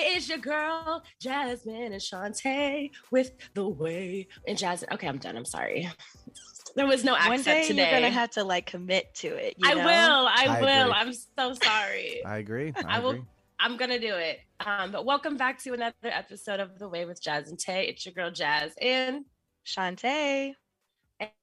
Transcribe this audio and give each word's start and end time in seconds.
It's 0.00 0.28
your 0.28 0.38
girl, 0.38 1.02
Jasmine 1.20 1.92
and 1.92 2.00
Shantae 2.00 2.90
with 3.10 3.32
the 3.54 3.66
way 3.68 4.28
and 4.46 4.56
Jasmine. 4.56 4.90
Okay, 4.92 5.08
I'm 5.08 5.18
done. 5.18 5.36
I'm 5.36 5.44
sorry. 5.44 5.88
There 6.76 6.86
was 6.86 7.02
no 7.02 7.16
accent 7.16 7.30
One 7.38 7.42
day 7.42 7.66
today. 7.66 7.82
you're 7.90 8.00
gonna 8.00 8.10
have 8.10 8.30
to 8.32 8.44
like 8.44 8.66
commit 8.66 9.12
to 9.16 9.28
it. 9.28 9.54
you 9.58 9.68
I 9.68 9.74
know? 9.74 9.84
will. 9.84 9.86
I, 10.28 10.46
I 10.48 10.60
will. 10.60 10.90
agree. 10.90 10.92
I'm 10.94 11.12
so 11.12 11.54
sorry. 11.54 12.24
I 12.24 12.38
agree. 12.38 12.72
I, 12.76 12.96
I 12.96 12.98
will- 13.00 13.10
agree. 13.10 13.24
I'm 13.60 13.76
gonna 13.76 13.98
do 13.98 14.14
it. 14.14 14.38
Um, 14.64 14.92
but 14.92 15.04
welcome 15.04 15.36
back 15.36 15.58
to 15.64 15.72
another 15.74 15.94
episode 16.04 16.60
of 16.60 16.78
The 16.78 16.88
Way 16.88 17.04
with 17.06 17.20
Jazz 17.20 17.48
and 17.48 17.58
Tay. 17.58 17.86
It's 17.88 18.06
your 18.06 18.12
girl 18.14 18.30
Jazz, 18.30 18.72
and 18.80 19.24
Shantae. 19.66 20.54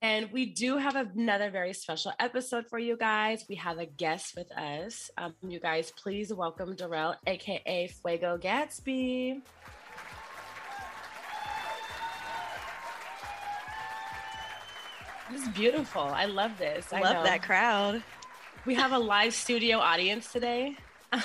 And 0.01 0.31
we 0.31 0.45
do 0.45 0.77
have 0.77 0.95
another 0.95 1.49
very 1.49 1.73
special 1.73 2.13
episode 2.19 2.67
for 2.69 2.79
you 2.79 2.95
guys. 2.95 3.45
We 3.49 3.55
have 3.55 3.77
a 3.77 3.85
guest 3.85 4.35
with 4.37 4.51
us. 4.57 5.09
Um, 5.17 5.33
you 5.41 5.59
guys, 5.59 5.91
please 5.91 6.33
welcome 6.33 6.75
Darrell, 6.75 7.15
aka 7.27 7.87
Fuego 7.87 8.37
Gatsby. 8.37 9.41
This 15.31 15.41
is 15.41 15.47
beautiful. 15.49 16.03
I 16.03 16.25
love 16.25 16.57
this. 16.57 16.93
I 16.93 17.01
Love 17.01 17.25
that 17.25 17.41
crowd. 17.41 18.03
We 18.65 18.75
have 18.75 18.91
a 18.91 18.99
live 18.99 19.33
studio 19.33 19.79
audience 19.79 20.31
today. 20.31 20.77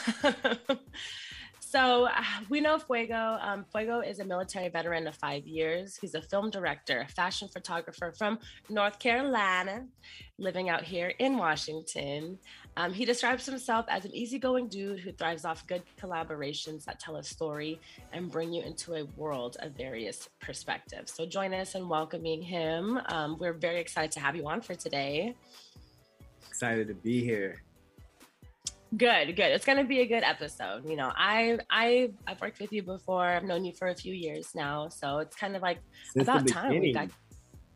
so 1.71 2.07
uh, 2.07 2.23
we 2.49 2.61
know 2.61 2.79
Fuego. 2.79 3.39
Um, 3.41 3.65
Fuego 3.71 4.01
is 4.01 4.19
a 4.19 4.25
military 4.25 4.69
veteran 4.69 5.07
of 5.07 5.15
five 5.15 5.47
years. 5.47 5.97
He's 5.97 6.15
a 6.15 6.23
film 6.23 6.51
director, 6.51 7.07
fashion 7.15 7.49
photographer 7.49 8.13
from 8.17 8.39
North 8.69 8.99
Carolina, 8.99 9.87
living 10.39 10.69
out 10.69 10.83
here 10.83 11.15
in 11.19 11.37
Washington. 11.37 12.39
Um, 12.77 12.93
he 12.93 13.05
describes 13.05 13.47
himself 13.47 13.87
as 13.89 14.05
an 14.05 14.15
easygoing 14.15 14.69
dude 14.69 15.01
who 15.01 15.13
thrives 15.13 15.45
off 15.45 15.67
good 15.67 15.83
collaborations 16.01 16.85
that 16.85 16.99
tell 16.99 17.17
a 17.17 17.23
story 17.23 17.81
and 18.13 18.31
bring 18.31 18.53
you 18.53 18.63
into 18.63 18.95
a 18.95 19.05
world 19.17 19.57
of 19.61 19.73
various 19.73 20.29
perspectives. 20.41 21.13
So 21.13 21.27
join 21.27 21.53
us 21.55 21.75
in 21.75 21.89
welcoming 21.89 22.43
him. 22.43 23.01
Um, 23.07 23.37
we're 23.39 23.53
very 23.53 23.81
excited 23.81 24.13
to 24.13 24.21
have 24.21 24.35
you 24.35 24.49
on 24.49 24.61
for 24.61 24.75
today. 24.75 25.35
excited 26.49 26.89
to 26.89 26.95
be 26.95 27.23
here. 27.23 27.63
Good, 28.97 29.37
good. 29.37 29.53
It's 29.53 29.65
gonna 29.65 29.85
be 29.85 30.01
a 30.01 30.07
good 30.07 30.25
episode. 30.25 30.89
You 30.89 30.97
know, 30.97 31.13
I 31.15 31.59
I 31.71 32.11
I've 32.27 32.41
worked 32.41 32.61
with 32.61 32.73
you 32.73 32.83
before. 32.83 33.25
I've 33.25 33.45
known 33.45 33.65
you 33.65 33.73
for 33.73 33.89
a 33.89 33.95
few 33.95 34.13
years 34.13 34.55
now, 34.55 34.89
so 34.89 35.19
it's 35.19 35.37
kind 35.37 35.55
of 35.55 35.63
like 35.63 35.79
Since 36.13 36.25
about 36.25 36.47
time 36.49 36.79
we 36.81 36.93
got. 36.93 37.09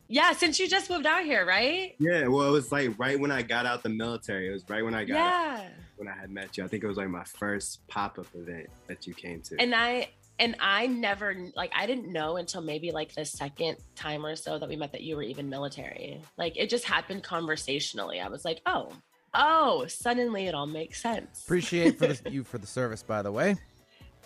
Yeah, 0.07 0.33
since 0.33 0.59
you 0.59 0.67
just 0.67 0.89
moved 0.89 1.05
out 1.05 1.23
here, 1.23 1.45
right? 1.45 1.95
Yeah, 1.99 2.27
well, 2.27 2.47
it 2.47 2.51
was 2.51 2.71
like 2.71 2.99
right 2.99 3.19
when 3.19 3.31
I 3.31 3.41
got 3.41 3.65
out 3.65 3.81
the 3.81 3.89
military. 3.89 4.49
It 4.49 4.51
was 4.51 4.63
right 4.69 4.83
when 4.83 4.93
I 4.93 5.03
got 5.05 5.17
out, 5.17 5.65
when 5.95 6.07
I 6.07 6.15
had 6.15 6.29
met 6.29 6.57
you. 6.57 6.63
I 6.63 6.67
think 6.67 6.83
it 6.83 6.87
was 6.87 6.97
like 6.97 7.09
my 7.09 7.23
first 7.23 7.87
pop 7.87 8.19
up 8.19 8.27
event 8.35 8.67
that 8.87 9.07
you 9.07 9.13
came 9.13 9.41
to. 9.41 9.55
And 9.57 9.73
I 9.73 10.09
and 10.37 10.55
I 10.59 10.87
never 10.87 11.35
like 11.55 11.71
I 11.73 11.85
didn't 11.87 12.11
know 12.11 12.37
until 12.37 12.61
maybe 12.61 12.91
like 12.91 13.15
the 13.15 13.25
second 13.25 13.77
time 13.95 14.25
or 14.25 14.35
so 14.35 14.59
that 14.59 14.67
we 14.67 14.75
met 14.75 14.91
that 14.91 15.01
you 15.01 15.15
were 15.15 15.23
even 15.23 15.49
military. 15.49 16.21
Like 16.37 16.57
it 16.57 16.69
just 16.69 16.83
happened 16.83 17.23
conversationally. 17.23 18.19
I 18.19 18.27
was 18.27 18.43
like, 18.43 18.59
oh, 18.65 18.91
oh, 19.35 19.85
suddenly 19.87 20.47
it 20.47 20.55
all 20.55 20.67
makes 20.67 21.01
sense. 21.01 21.43
Appreciate 21.43 21.97
for 21.99 22.07
the, 22.07 22.21
you 22.31 22.43
for 22.43 22.57
the 22.57 22.67
service, 22.67 23.03
by 23.03 23.21
the 23.21 23.31
way. 23.31 23.55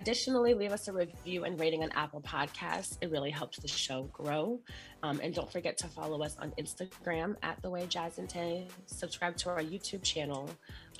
Additionally, 0.00 0.54
leave 0.54 0.72
us 0.72 0.88
a 0.88 0.92
review 0.92 1.44
and 1.44 1.58
rating 1.58 1.82
on 1.82 1.90
Apple 1.90 2.20
Podcasts. 2.20 2.96
It 3.00 3.10
really 3.10 3.30
helps 3.30 3.58
the 3.58 3.68
show 3.68 4.04
grow. 4.12 4.60
Um, 5.02 5.20
and 5.22 5.34
don't 5.34 5.50
forget 5.50 5.76
to 5.78 5.88
follow 5.88 6.22
us 6.22 6.36
on 6.40 6.52
Instagram 6.58 7.36
at 7.42 7.60
The 7.62 7.70
Way 7.70 7.86
Jazz 7.88 8.18
and 8.18 8.28
Tay. 8.28 8.68
Subscribe 8.86 9.36
to 9.38 9.50
our 9.50 9.60
YouTube 9.60 10.02
channel. 10.02 10.48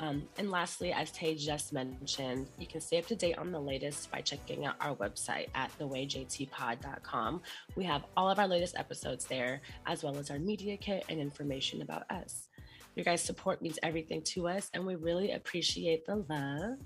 Um, 0.01 0.25
and 0.37 0.51
lastly, 0.51 0.93
as 0.93 1.11
Tay 1.13 1.37
just 1.37 1.73
mentioned, 1.73 2.49
you 2.59 2.67
can 2.67 2.81
stay 2.81 2.99
up 2.99 3.07
to 3.07 3.17
date 3.17 3.39
on 3.39 3.53
the 3.53 3.61
latest 3.61 4.11
by 4.11 4.21
checking 4.21 4.67
out 4.67 4.75
our 4.81 4.95
website 4.97 5.49
at 5.55 5.71
thewayjtpod.com. 5.79 7.43
We 7.77 7.85
have 7.85 8.05
all 8.17 8.31
of 8.31 8.39
our 8.39 8.49
latest 8.49 8.77
episodes 8.77 9.25
there, 9.27 9.61
as 9.87 10.03
well 10.03 10.17
as 10.17 10.31
our 10.31 10.39
media 10.39 10.77
kit 10.77 11.05
and 11.09 11.21
information 11.21 11.83
about 11.83 12.09
us. 12.11 12.49
Your 12.95 13.05
guys' 13.05 13.23
support 13.23 13.63
means 13.63 13.79
everything 13.83 14.23
to 14.23 14.49
us, 14.49 14.71
and 14.75 14.85
we 14.85 14.97
really 14.97 15.31
appreciate 15.31 16.05
the 16.05 16.17
love. 16.29 16.79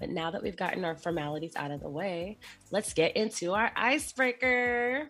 But 0.00 0.08
now 0.08 0.30
that 0.30 0.42
we've 0.42 0.56
gotten 0.56 0.84
our 0.86 0.96
formalities 0.96 1.54
out 1.56 1.70
of 1.70 1.80
the 1.80 1.90
way, 1.90 2.38
let's 2.70 2.94
get 2.94 3.16
into 3.16 3.52
our 3.52 3.70
icebreaker. 3.76 5.08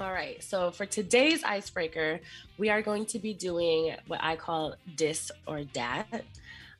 All 0.00 0.12
right, 0.12 0.42
so 0.44 0.70
for 0.70 0.86
today's 0.86 1.42
icebreaker, 1.42 2.20
we 2.56 2.70
are 2.70 2.82
going 2.82 3.06
to 3.06 3.18
be 3.18 3.34
doing 3.34 3.96
what 4.06 4.20
I 4.22 4.36
call 4.36 4.76
dis 4.94 5.32
or 5.46 5.64
dat. 5.64 6.06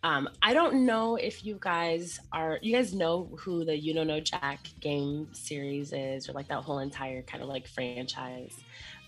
Um, 0.05 0.29
I 0.43 0.53
don't 0.53 0.85
know 0.85 1.17
if 1.17 1.47
you 1.47 1.57
guys 1.59 2.21
are, 2.31 2.59
you 2.61 2.75
guys 2.75 2.93
know 2.93 3.31
who 3.39 3.65
the 3.65 3.75
You 3.75 3.95
Don't 3.95 4.07
Know 4.07 4.17
No 4.17 4.21
Jack 4.21 4.69
game 4.81 5.29
series 5.33 5.95
is, 5.95 6.29
or 6.29 6.35
like 6.35 6.47
that 6.49 6.63
whole 6.63 6.81
entire 6.81 7.23
kind 7.23 7.43
of 7.43 7.49
like 7.49 7.67
franchise. 7.67 8.55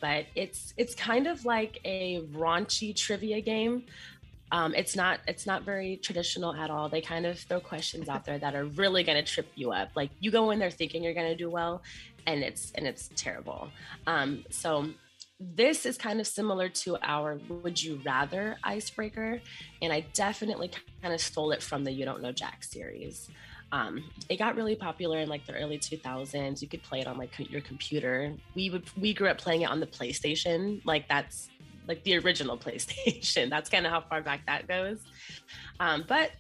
But 0.01 0.25
it's 0.35 0.73
it's 0.79 0.95
kind 0.95 1.27
of 1.27 1.45
like 1.45 1.81
a 1.85 2.23
raunchy 2.33 2.97
trivia 2.97 3.43
game. 3.43 3.85
Um, 4.53 4.75
it's 4.75 4.97
not 4.97 5.21
it's 5.29 5.47
not 5.47 5.65
very 5.65 5.99
traditional 5.99 6.55
at 6.55 6.71
all. 6.71 6.89
They 6.89 7.03
kind 7.03 7.27
of 7.27 7.39
throw 7.39 7.61
questions 7.61 8.09
out 8.09 8.25
there 8.25 8.39
that 8.39 8.55
are 8.55 8.65
really 8.65 9.05
gonna 9.05 9.23
trip 9.23 9.49
you 9.55 9.73
up. 9.73 9.91
Like 9.95 10.11
you 10.21 10.31
go 10.31 10.51
in 10.51 10.59
there 10.59 10.71
thinking 10.71 11.05
you're 11.05 11.15
gonna 11.15 11.37
do 11.37 11.51
well, 11.51 11.83
and 12.27 12.43
it's 12.43 12.73
and 12.75 12.87
it's 12.87 13.11
terrible. 13.17 13.69
Um, 14.07 14.47
so 14.49 14.89
this 15.39 15.85
is 15.85 15.99
kind 15.99 16.21
of 16.21 16.27
similar 16.27 16.69
to 16.69 16.97
our 17.03 17.39
would 17.49 17.83
you 17.83 18.01
rather 18.07 18.57
icebreaker 18.65 19.39
and 19.83 19.93
i 19.93 20.01
definitely 20.15 20.71
kind 21.03 21.13
of 21.13 21.21
stole 21.21 21.53
it 21.53 21.63
from 21.63 21.85
the 21.85 21.93
you 21.93 22.05
don't 22.05 22.23
know 22.23 22.33
jack 22.33 22.65
series. 22.65 23.29
Um, 23.73 24.05
it 24.29 24.39
got 24.39 24.55
really 24.55 24.77
popular 24.77 25.19
in 25.19 25.29
like 25.29 25.45
the 25.47 25.55
early 25.55 25.79
2000s 25.79 26.63
you 26.63 26.69
could 26.69 26.83
play 26.83 27.01
it 27.01 27.07
on 27.07 27.19
like 27.19 27.33
your 27.51 27.61
computer. 27.61 28.33
We 28.55 28.71
would 28.71 28.85
we 28.97 29.13
grew 29.13 29.29
up 29.29 29.39
playing 29.39 29.63
it 29.63 29.71
on 29.71 29.81
the 29.81 29.87
playstation. 29.87 30.81
Like 30.85 31.09
that's 31.09 31.49
like 31.89 32.03
the 32.05 32.17
original 32.19 32.57
playstation. 32.65 33.51
That's 33.51 33.69
kind 33.69 33.87
of 33.87 33.93
how 33.93 34.03
far 34.03 34.23
back 34.23 34.47
that 34.47 34.69
goes. 34.69 35.01
Um, 35.81 36.05
but 36.07 36.31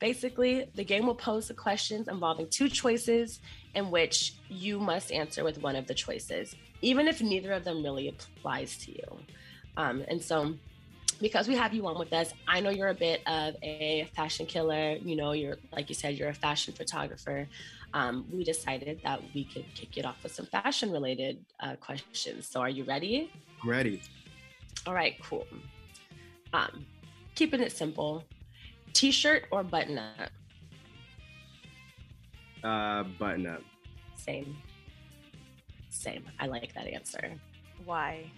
basically 0.00 0.70
the 0.74 0.84
game 0.84 1.06
will 1.06 1.14
pose 1.14 1.48
the 1.48 1.54
questions 1.54 2.08
involving 2.08 2.48
two 2.48 2.68
choices 2.68 3.40
in 3.74 3.90
which 3.90 4.34
you 4.48 4.80
must 4.80 5.12
answer 5.12 5.44
with 5.44 5.62
one 5.62 5.76
of 5.76 5.86
the 5.86 5.94
choices 5.94 6.56
even 6.82 7.08
if 7.08 7.20
neither 7.20 7.52
of 7.52 7.64
them 7.64 7.82
really 7.82 8.08
applies 8.08 8.76
to 8.78 8.92
you 8.92 9.18
um, 9.76 10.04
and 10.08 10.22
so 10.22 10.54
because 11.20 11.48
we 11.48 11.56
have 11.56 11.74
you 11.74 11.86
on 11.86 11.98
with 11.98 12.12
us, 12.12 12.32
I 12.46 12.60
know 12.60 12.70
you're 12.70 12.88
a 12.88 12.94
bit 12.94 13.22
of 13.26 13.56
a 13.62 14.08
fashion 14.14 14.46
killer. 14.46 14.92
You 14.96 15.16
know, 15.16 15.32
you're 15.32 15.56
like 15.72 15.88
you 15.88 15.94
said, 15.94 16.14
you're 16.14 16.28
a 16.28 16.34
fashion 16.34 16.74
photographer. 16.74 17.48
Um, 17.94 18.26
we 18.32 18.44
decided 18.44 19.00
that 19.02 19.20
we 19.34 19.44
could 19.44 19.64
kick 19.74 19.96
it 19.96 20.04
off 20.04 20.22
with 20.22 20.32
some 20.32 20.46
fashion 20.46 20.92
related 20.92 21.44
uh, 21.60 21.76
questions. 21.76 22.46
So, 22.46 22.60
are 22.60 22.68
you 22.68 22.84
ready? 22.84 23.32
Ready. 23.64 24.02
All 24.86 24.94
right, 24.94 25.16
cool. 25.22 25.46
Um, 26.52 26.86
keeping 27.34 27.60
it 27.60 27.72
simple, 27.72 28.24
t-shirt 28.92 29.46
or 29.50 29.62
button 29.62 29.98
up? 29.98 30.30
Uh, 32.62 33.04
button 33.18 33.46
up. 33.46 33.62
Same. 34.16 34.56
Same. 35.98 36.24
I 36.38 36.46
like 36.46 36.72
that 36.74 36.86
answer. 36.86 37.32
Why? 37.84 38.30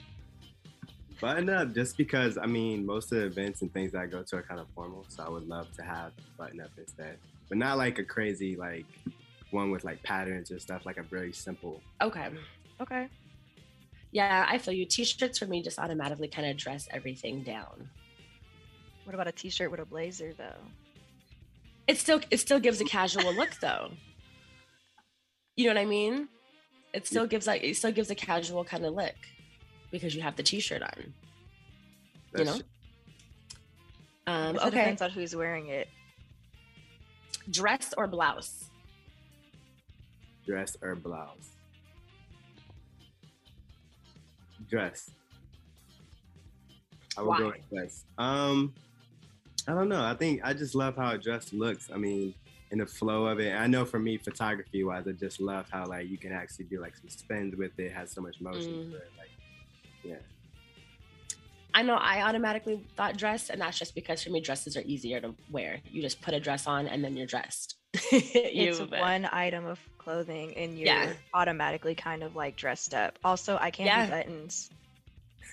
Button 1.21 1.51
up 1.51 1.75
just 1.75 1.99
because 1.99 2.39
I 2.39 2.47
mean 2.47 2.87
most 2.87 3.13
of 3.13 3.19
the 3.19 3.27
events 3.27 3.61
and 3.61 3.71
things 3.75 3.93
that 3.93 4.01
I 4.01 4.07
go 4.07 4.23
to 4.23 4.37
are 4.37 4.43
kind 4.43 4.59
of 4.59 4.67
formal, 4.75 5.05
so 5.09 5.23
I 5.23 5.29
would 5.29 5.47
love 5.47 5.71
to 5.77 5.83
have 5.83 6.13
button 6.39 6.63
up 6.63 6.71
instead. 6.79 7.19
But 7.51 7.59
not 7.59 7.77
like 7.77 7.99
a 7.99 8.05
crazy 8.05 8.57
like 8.57 8.87
one 9.51 9.71
with 9.71 9.85
like 9.85 10.03
patterns 10.03 10.51
or 10.51 10.59
stuff, 10.59 10.87
like 10.87 10.97
a 10.97 11.03
very 11.03 11.35
simple. 11.35 11.83
Okay. 12.01 12.31
Okay. 12.81 13.09
Yeah, 14.11 14.47
I 14.49 14.57
feel 14.57 14.73
you. 14.73 14.87
T-shirts 14.87 15.39
for 15.39 15.47
me 15.47 15.63
just 15.63 15.79
automatically 15.79 16.29
kind 16.29 16.49
of 16.49 16.57
dress 16.57 16.89
everything 16.91 17.43
down. 17.43 17.91
What 19.05 19.13
about 19.15 19.29
a 19.29 19.33
t-shirt 19.33 19.71
with 19.71 19.81
a 19.81 19.85
blazer 19.85 20.33
though? 20.33 20.63
It 21.87 21.99
still 21.99 22.23
it 22.31 22.39
still 22.39 22.59
gives 22.59 22.81
a 22.81 22.85
casual 22.87 23.35
look 23.35 23.51
though. 23.61 23.91
You 25.57 25.67
know 25.67 25.75
what 25.75 25.83
I 25.83 25.85
mean? 25.85 26.29
It 26.93 27.07
still 27.07 27.27
gives 27.27 27.47
like 27.47 27.63
it 27.63 27.77
still 27.77 27.93
gives 27.93 28.11
a 28.11 28.15
casual 28.15 28.65
kind 28.65 28.85
of 28.85 28.95
look 28.95 29.15
because 29.91 30.15
you 30.15 30.23
have 30.23 30.37
the 30.37 30.43
t-shirt 30.43 30.83
on. 30.83 31.15
You 32.37 32.45
know? 32.45 32.59
Um, 34.27 34.57
It 34.57 34.63
okay. 34.63 34.71
depends 34.71 35.03
on 35.03 35.11
who's 35.11 35.35
wearing 35.35 35.69
it. 35.69 35.89
Dress 37.51 37.93
or 37.97 38.07
blouse? 38.07 38.71
dress 40.47 40.77
or 40.83 40.97
blouse. 40.97 41.51
Dress. 44.69 45.11
I 47.17 47.23
would 47.23 47.39
go 47.39 47.45
Why? 47.45 47.53
with 47.53 47.71
dress. 47.71 48.05
Um, 48.19 48.73
I 49.69 49.75
don't 49.75 49.89
know. 49.89 50.03
I 50.03 50.15
think 50.15 50.41
I 50.43 50.53
just 50.53 50.75
love 50.75 50.97
how 50.97 51.13
a 51.13 51.19
dress 51.19 51.53
looks. 51.53 51.89
I 51.93 51.99
mean, 51.99 52.35
in 52.71 52.79
the 52.79 52.87
flow 52.87 53.27
of 53.27 53.41
it. 53.41 53.53
I 53.55 53.67
know 53.67 53.85
for 53.85 53.99
me, 53.99 54.17
photography 54.17 54.85
wise, 54.85 55.07
I 55.09 55.13
just 55.13 55.41
love 55.41 55.67
how 55.71 55.87
like 55.87 56.09
you 56.09 56.19
can 56.19 56.33
actually 56.33 56.67
do 56.67 56.81
like 56.81 56.97
some 56.97 57.09
spins 57.09 57.57
with 57.57 57.73
it. 57.79 57.85
it 57.87 57.93
has 57.93 58.11
so 58.13 58.21
much 58.21 58.41
motion. 58.41 58.63
Mm. 58.73 58.91
to 58.91 58.97
it. 58.97 59.11
Like, 59.19 59.29
yeah. 60.05 60.17
I 61.73 61.83
know 61.83 61.95
I 61.95 62.23
automatically 62.23 62.81
thought 62.97 63.17
dress, 63.17 63.49
and 63.49 63.61
that's 63.61 63.79
just 63.79 63.95
because 63.95 64.23
for 64.25 64.31
me 64.31 64.41
dresses 64.41 64.77
are 64.77 64.83
easier 64.85 65.21
to 65.21 65.35
wear. 65.51 65.79
You 65.91 66.03
just 66.03 66.21
put 66.21 66.35
a 66.35 66.41
dress 66.41 66.67
on 66.67 66.87
and 66.89 67.03
then 67.05 67.17
you're 67.17 67.27
dressed. 67.27 67.77
It's 68.13 68.79
You- 68.81 68.87
one 68.87 69.29
item 69.33 69.67
of 69.67 69.79
clothing 69.99 70.57
and 70.57 70.77
you're 70.79 70.87
Yeah. 70.89 71.13
automatically 71.35 71.95
kind 71.95 72.23
of 72.23 72.35
like 72.35 72.57
dressed 72.57 72.95
up. 72.95 73.19
Also, 73.25 73.57
I 73.61 73.71
can't 73.71 73.87
Yeah. 73.87 74.07
do 74.07 74.11
buttons. 74.13 74.71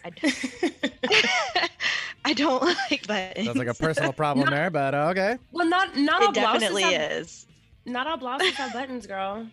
I, 0.05 0.09
d- 0.11 0.31
I 2.27 2.33
don't 2.33 2.61
like 2.91 3.07
buttons. 3.07 3.45
Sounds 3.45 3.57
like 3.57 3.69
a 3.69 3.73
personal 3.73 4.11
problem 4.13 4.49
there, 4.49 4.69
but 4.69 4.93
uh, 4.93 5.07
okay. 5.11 5.37
well, 5.53 5.65
not 5.65 5.95
not 5.95 6.21
all 6.21 6.29
it 6.29 6.35
definitely 6.35 6.83
blouses 6.83 6.99
have, 6.99 7.11
is. 7.11 7.47
Not 7.85 8.05
all 8.05 8.17
blouses 8.17 8.53
have 8.55 8.73
buttons, 8.73 9.07
girl. 9.07 9.47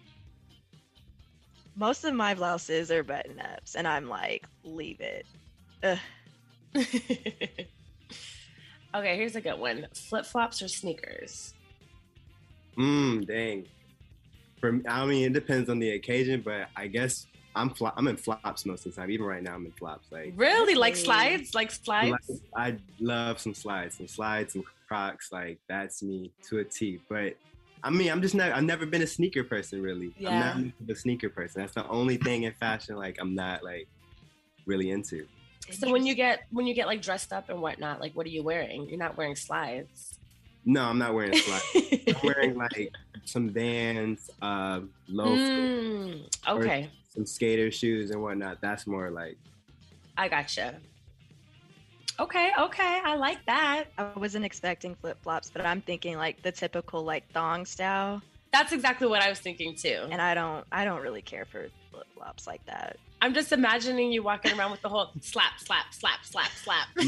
Most 1.77 2.05
of 2.05 2.15
my 2.15 2.35
blouses 2.35 2.91
are 2.91 3.05
button 3.05 3.39
ups, 3.39 3.77
and 3.77 3.87
I'm 3.87 4.09
like, 4.09 4.45
leave 4.65 5.01
it. 5.01 5.25
Ugh. 5.85 5.99
okay, 6.77 7.69
here's 9.17 9.37
a 9.37 9.41
good 9.41 9.61
one: 9.61 9.87
flip 9.95 10.27
flops 10.27 10.61
or 10.61 10.67
sneakers. 10.67 11.55
Mm, 12.77 13.25
dang. 13.25 13.67
For 14.59 14.81
I 14.89 15.07
mean, 15.07 15.27
it 15.27 15.33
depends 15.33 15.71
on 15.71 15.79
the 15.79 15.91
occasion, 15.91 16.43
but 16.45 16.67
I 16.75 16.89
guess 16.89 17.29
I'm 17.57 17.71
flo- 17.71 17.93
I'm 17.97 18.09
in 18.09 18.17
flops 18.17 18.67
most 18.67 18.87
of 18.87 18.95
the 18.95 19.01
time. 19.01 19.11
Even 19.11 19.27
right 19.27 19.43
now, 19.43 19.55
I'm 19.55 19.65
in 19.67 19.73
flops. 19.73 20.11
Like 20.11 20.33
Really, 20.37 20.75
like 20.75 20.97
slides, 20.97 21.55
like 21.55 21.71
slides. 21.71 22.43
I 22.57 22.77
love 23.01 23.39
some 23.39 23.55
slides, 23.55 23.97
some 23.97 24.09
slides, 24.09 24.55
some 24.55 24.65
Crocs. 24.89 25.33
Like 25.33 25.59
that's 25.69 26.03
me 26.03 26.33
to 26.49 26.59
a 26.59 26.65
T. 26.65 27.01
But 27.09 27.37
I 27.83 27.91
mean, 27.91 28.11
I'm 28.11 28.23
just 28.23 28.35
not. 28.35 28.53
I've 28.53 28.65
never 28.65 28.87
been 28.87 29.03
a 29.03 29.07
sneaker 29.07 29.45
person 29.45 29.83
really. 29.83 30.13
Yeah. 30.19 30.31
I'm 30.31 30.39
not 30.65 30.73
much 30.81 30.97
a 30.97 31.01
sneaker 31.01 31.29
person. 31.29 31.61
That's 31.63 31.75
the 31.75 31.87
only 31.89 32.17
thing 32.17 32.43
in 32.45 32.53
fashion 32.53 32.97
like 32.97 33.19
I'm 33.21 33.35
not 33.35 33.63
like 33.63 33.89
really 34.67 34.91
into. 34.91 35.27
So 35.71 35.91
when 35.91 36.05
you 36.05 36.15
get 36.15 36.45
when 36.51 36.67
you 36.67 36.75
get 36.75 36.87
like 36.87 37.03
dressed 37.03 37.33
up 37.33 37.49
and 37.49 37.63
whatnot, 37.63 38.01
like 38.01 38.13
what 38.15 38.27
are 38.27 38.31
you 38.31 38.43
wearing? 38.43 38.89
You're 38.89 38.99
not 38.99 39.17
wearing 39.17 39.37
slides. 39.37 40.19
No, 40.67 40.83
I'm 40.83 40.99
not 40.99 41.15
wearing 41.15 41.35
slides. 41.37 41.87
I'm 42.09 42.17
wearing 42.25 42.57
like 42.57 42.91
some 43.27 43.51
Vans, 43.51 44.31
uh, 44.43 44.81
loafers, 45.09 45.39
Mm, 45.49 46.29
okay, 46.49 46.91
some 47.15 47.27
skater 47.27 47.71
shoes 47.71 48.11
and 48.11 48.21
whatnot. 48.23 48.61
That's 48.61 48.87
more 48.87 49.11
like 49.11 49.37
I 50.17 50.29
gotcha. 50.29 50.77
Okay, 52.21 52.51
okay, 52.59 53.01
I 53.05 53.17
like 53.17 53.45
that. 53.47 53.87
I 53.99 54.13
wasn't 54.17 54.45
expecting 54.45 54.95
flip 54.95 55.19
flops, 55.23 55.51
but 55.51 55.67
I'm 55.67 55.81
thinking 55.81 56.17
like 56.17 56.43
the 56.43 56.53
typical 56.53 57.03
like 57.03 57.29
thong 57.33 57.67
style, 57.67 58.23
That's 58.53 58.73
exactly 58.73 59.09
what 59.09 59.21
I 59.21 59.29
was 59.29 59.41
thinking 59.41 59.75
too. 59.75 60.07
and 60.11 60.23
I 60.23 60.35
don't 60.35 60.65
I 60.71 60.85
don't 60.85 61.03
really 61.03 61.23
care 61.23 61.45
for 61.45 61.67
flip 61.91 62.07
flops 62.15 62.47
like 62.47 62.65
that. 62.67 62.99
I'm 63.21 63.33
just 63.35 63.53
imagining 63.53 64.13
you 64.13 64.23
walking 64.23 64.57
around 64.57 64.71
with 64.71 64.83
the 64.83 64.89
whole 64.89 65.11
slap, 65.23 65.59
slap, 65.59 65.93
slap, 65.95 66.25
slap, 66.25 66.51
slap. 66.57 66.89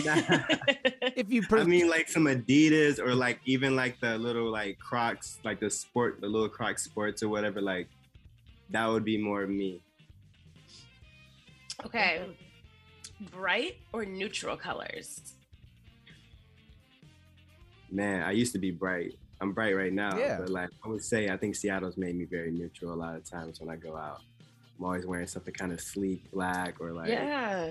If 1.14 1.30
you 1.30 1.42
I 1.52 1.64
mean, 1.64 1.88
like 1.90 2.08
some 2.08 2.24
Adidas 2.24 2.98
or 2.98 3.14
like 3.14 3.38
even 3.44 3.76
like 3.76 4.00
the 4.00 4.16
little 4.18 4.50
like 4.50 4.78
Crocs, 4.78 5.38
like 5.44 5.60
the 5.60 5.70
sport, 5.70 6.20
the 6.20 6.26
little 6.26 6.48
Crocs 6.48 6.82
sports 6.84 7.22
or 7.22 7.28
whatever. 7.28 7.60
Like 7.60 7.88
that 8.70 8.86
would 8.88 9.04
be 9.04 9.18
more 9.18 9.42
of 9.42 9.50
me. 9.50 9.82
Okay, 11.84 12.24
bright 13.32 13.76
or 13.92 14.04
neutral 14.04 14.56
colors? 14.56 15.34
Man, 17.90 18.22
I 18.22 18.32
used 18.32 18.52
to 18.52 18.58
be 18.58 18.70
bright. 18.70 19.14
I'm 19.40 19.52
bright 19.52 19.76
right 19.76 19.92
now, 19.92 20.16
Yeah. 20.18 20.38
but 20.38 20.48
like 20.48 20.70
I 20.84 20.88
would 20.88 21.04
say, 21.04 21.28
I 21.28 21.36
think 21.36 21.54
Seattle's 21.54 21.96
made 21.96 22.16
me 22.16 22.24
very 22.24 22.50
neutral 22.50 22.92
a 22.92 22.96
lot 22.96 23.16
of 23.16 23.24
times 23.28 23.60
when 23.60 23.68
I 23.70 23.76
go 23.76 23.96
out. 23.96 24.22
I'm 24.78 24.84
always 24.84 25.06
wearing 25.06 25.26
something 25.26 25.54
kind 25.54 25.72
of 25.72 25.80
sleek, 25.80 26.30
black, 26.32 26.80
or 26.80 26.92
like 26.92 27.08
yeah. 27.08 27.70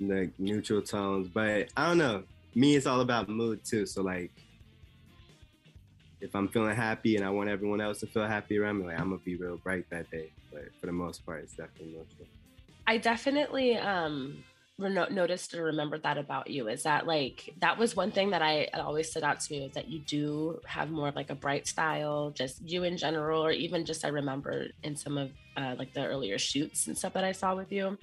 the 0.00 0.30
neutral 0.38 0.82
tones. 0.82 1.28
But 1.28 1.68
I 1.76 1.86
don't 1.86 1.98
know. 1.98 2.24
Me, 2.54 2.76
it's 2.76 2.86
all 2.86 3.00
about 3.00 3.28
mood 3.28 3.64
too. 3.64 3.86
So 3.86 4.02
like, 4.02 4.30
if 6.20 6.34
I'm 6.36 6.48
feeling 6.48 6.76
happy 6.76 7.16
and 7.16 7.24
I 7.24 7.30
want 7.30 7.48
everyone 7.50 7.80
else 7.80 8.00
to 8.00 8.06
feel 8.06 8.26
happy 8.26 8.58
around 8.58 8.78
me, 8.78 8.86
like 8.86 8.98
I'm 8.98 9.10
gonna 9.10 9.22
be 9.24 9.36
real 9.36 9.56
bright 9.56 9.88
that 9.90 10.10
day. 10.10 10.30
But 10.52 10.68
for 10.80 10.86
the 10.86 10.92
most 10.92 11.24
part, 11.26 11.42
it's 11.42 11.54
definitely 11.54 11.88
neutral. 11.94 12.28
I 12.86 12.98
definitely 12.98 13.76
um 13.76 14.44
noticed 14.78 15.54
or 15.54 15.64
remembered 15.64 16.02
that 16.02 16.18
about 16.18 16.50
you 16.50 16.68
is 16.68 16.82
that 16.82 17.06
like 17.06 17.54
that 17.60 17.78
was 17.78 17.94
one 17.94 18.10
thing 18.10 18.30
that 18.30 18.42
I 18.42 18.68
always 18.74 19.10
stood 19.10 19.22
out 19.22 19.40
to 19.40 19.52
me 19.52 19.62
was 19.62 19.72
that 19.72 19.88
you 19.88 20.00
do 20.00 20.60
have 20.66 20.90
more 20.90 21.08
of 21.08 21.16
like 21.16 21.30
a 21.30 21.34
bright 21.34 21.66
style, 21.66 22.30
just 22.30 22.68
you 22.68 22.82
in 22.84 22.96
general, 22.96 23.44
or 23.44 23.52
even 23.52 23.84
just 23.84 24.04
I 24.04 24.08
remember 24.08 24.66
in 24.82 24.96
some 24.96 25.18
of 25.18 25.30
uh, 25.56 25.74
like 25.78 25.92
the 25.92 26.04
earlier 26.04 26.38
shoots 26.38 26.86
and 26.86 26.96
stuff 26.96 27.12
that 27.12 27.24
I 27.24 27.32
saw 27.32 27.54
with 27.54 27.70
you, 27.70 27.98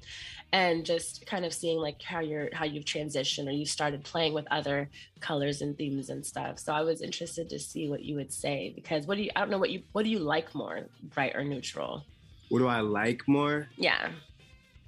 and 0.54 0.86
just 0.86 1.26
kind 1.26 1.46
of 1.46 1.54
seeing 1.54 1.80
like 1.80 2.02
how 2.02 2.20
you're 2.20 2.50
how 2.54 2.66
you've 2.66 2.86
transitioned 2.86 3.48
or 3.48 3.52
you 3.52 3.66
started 3.66 4.04
playing 4.04 4.34
with 4.34 4.46
other 4.52 4.90
colors 5.20 5.62
and 5.62 5.78
themes 5.78 6.10
and 6.10 6.26
stuff. 6.26 6.60
So 6.60 6.74
I 6.74 6.82
was 6.82 7.02
interested 7.02 7.50
to 7.50 7.60
see 7.60 7.90
what 7.90 8.04
you 8.04 8.16
would 8.16 8.32
say 8.32 8.72
because 8.76 9.08
what 9.08 9.18
do 9.18 9.24
you 9.24 9.32
I 9.36 9.42
don't 9.42 9.50
know 9.50 9.58
what 9.58 9.72
you 9.72 9.84
what 9.92 10.04
do 10.04 10.10
you 10.10 10.20
like 10.20 10.54
more, 10.56 10.88
bright 11.14 11.36
or 11.36 11.44
neutral? 11.44 12.06
What 12.50 12.60
do 12.60 12.68
I 12.68 12.80
like 12.80 13.28
more? 13.28 13.68
Yeah, 13.78 14.10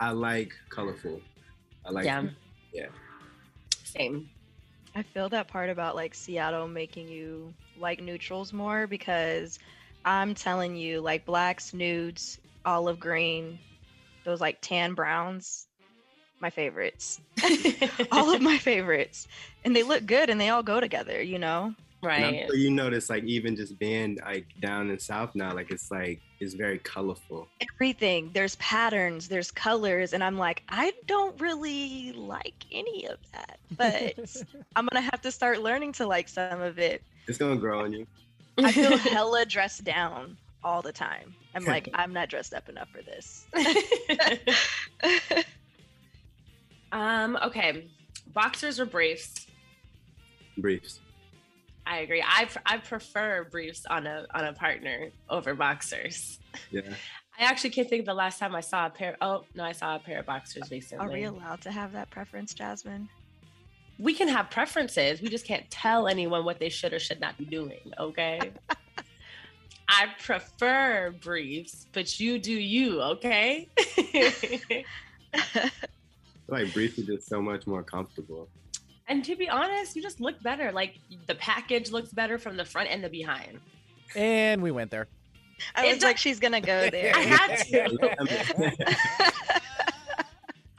I 0.01 0.09
like 0.09 0.53
colorful. 0.69 1.21
I 1.85 1.91
like 1.91 2.05
yeah, 2.05 2.23
yeah. 2.73 2.87
same. 3.83 4.27
I 4.95 5.03
feel 5.03 5.29
that 5.29 5.47
part 5.47 5.69
about 5.69 5.95
like 5.95 6.15
Seattle 6.15 6.67
making 6.67 7.07
you 7.07 7.53
like 7.79 8.01
neutrals 8.01 8.51
more 8.51 8.87
because 8.87 9.59
I'm 10.03 10.33
telling 10.33 10.75
you, 10.75 11.01
like 11.01 11.23
blacks, 11.23 11.71
nudes, 11.71 12.39
olive 12.65 12.99
green, 12.99 13.59
those 14.23 14.41
like 14.41 14.57
tan 14.59 14.95
browns, 14.95 15.67
my 16.39 16.49
favorites. 16.49 17.21
all 18.11 18.33
of 18.33 18.41
my 18.41 18.57
favorites. 18.57 19.27
And 19.63 19.75
they 19.75 19.83
look 19.83 20.07
good 20.07 20.31
and 20.31 20.41
they 20.41 20.49
all 20.49 20.63
go 20.63 20.79
together, 20.79 21.21
you 21.21 21.37
know? 21.37 21.75
And 22.03 22.11
I'm 22.11 22.33
Right. 22.33 22.45
sure 22.47 22.55
you 22.55 22.71
notice 22.71 23.09
like 23.09 23.23
even 23.25 23.55
just 23.55 23.77
being 23.77 24.17
like 24.25 24.47
down 24.59 24.89
in 24.89 24.97
South 24.99 25.35
now, 25.35 25.53
like 25.53 25.69
it's 25.71 25.91
like 25.91 26.19
it's 26.39 26.53
very 26.55 26.79
colorful. 26.79 27.47
Everything. 27.75 28.31
There's 28.33 28.55
patterns, 28.55 29.27
there's 29.27 29.51
colors, 29.51 30.13
and 30.13 30.23
I'm 30.23 30.37
like, 30.37 30.63
I 30.69 30.93
don't 31.05 31.39
really 31.39 32.11
like 32.13 32.65
any 32.71 33.07
of 33.07 33.19
that. 33.33 33.59
But 33.77 34.35
I'm 34.75 34.87
gonna 34.91 35.01
have 35.01 35.21
to 35.21 35.31
start 35.31 35.61
learning 35.61 35.93
to 35.93 36.07
like 36.07 36.27
some 36.27 36.61
of 36.61 36.79
it. 36.79 37.03
It's 37.27 37.37
gonna 37.37 37.55
grow 37.57 37.83
on 37.83 37.93
you. 37.93 38.07
I 38.57 38.71
feel 38.71 38.97
hella 38.97 39.45
dressed 39.45 39.83
down 39.83 40.37
all 40.63 40.81
the 40.81 40.91
time. 40.91 41.35
I'm 41.53 41.65
like, 41.65 41.89
I'm 41.93 42.13
not 42.13 42.29
dressed 42.29 42.53
up 42.53 42.67
enough 42.69 42.89
for 42.89 43.01
this. 43.03 43.45
um, 46.91 47.37
okay. 47.43 47.87
boxers 48.33 48.79
or 48.79 48.85
briefs? 48.85 49.47
Briefs. 50.57 50.99
I 51.85 51.99
agree. 51.99 52.23
I 52.25 52.45
pr- 52.45 52.59
I 52.65 52.77
prefer 52.77 53.47
briefs 53.49 53.85
on 53.85 54.07
a 54.07 54.25
on 54.33 54.45
a 54.45 54.53
partner 54.53 55.09
over 55.29 55.55
boxers. 55.55 56.39
Yeah. 56.69 56.81
I 57.39 57.45
actually 57.45 57.71
can't 57.71 57.89
think 57.89 58.01
of 58.01 58.05
the 58.05 58.13
last 58.13 58.39
time 58.39 58.53
I 58.53 58.61
saw 58.61 58.85
a 58.85 58.89
pair. 58.89 59.17
Oh 59.21 59.45
no, 59.55 59.63
I 59.63 59.71
saw 59.71 59.95
a 59.95 59.99
pair 59.99 60.19
of 60.19 60.25
boxers 60.25 60.69
recently. 60.69 61.05
Are 61.05 61.11
we 61.11 61.23
allowed 61.23 61.61
to 61.61 61.71
have 61.71 61.93
that 61.93 62.09
preference, 62.11 62.53
Jasmine? 62.53 63.09
we 64.01 64.15
can 64.15 64.27
have 64.27 64.49
preferences. 64.49 65.21
We 65.21 65.29
just 65.29 65.45
can't 65.45 65.69
tell 65.69 66.07
anyone 66.07 66.43
what 66.43 66.59
they 66.59 66.69
should 66.69 66.91
or 66.91 66.99
should 66.99 67.21
not 67.21 67.37
be 67.37 67.45
doing. 67.45 67.79
Okay. 67.99 68.51
I 69.87 70.07
prefer 70.19 71.13
briefs, 71.21 71.85
but 71.91 72.19
you 72.19 72.39
do 72.39 72.53
you. 72.53 73.01
Okay. 73.01 73.69
I 73.77 74.29
feel 74.31 75.71
like 76.47 76.73
briefs 76.73 76.97
are 76.97 77.03
just 77.03 77.27
so 77.27 77.41
much 77.41 77.67
more 77.67 77.83
comfortable. 77.83 78.49
And 79.11 79.25
to 79.25 79.35
be 79.35 79.49
honest, 79.49 79.95
you 79.95 80.01
just 80.01 80.21
look 80.21 80.41
better. 80.41 80.71
Like 80.71 80.95
the 81.27 81.35
package 81.35 81.91
looks 81.91 82.11
better 82.13 82.37
from 82.37 82.55
the 82.57 82.65
front 82.65 82.89
and 82.89 83.03
the 83.03 83.09
behind. 83.09 83.59
And 84.15 84.61
we 84.61 84.71
went 84.71 84.89
there. 84.91 85.07
I 85.75 85.85
It 85.87 85.95
was 85.95 86.03
like, 86.03 86.17
she's 86.17 86.39
gonna 86.39 86.61
go 86.61 86.89
there. 86.91 87.13
I 87.15 87.19
had 87.19 87.55
to. 87.67 89.31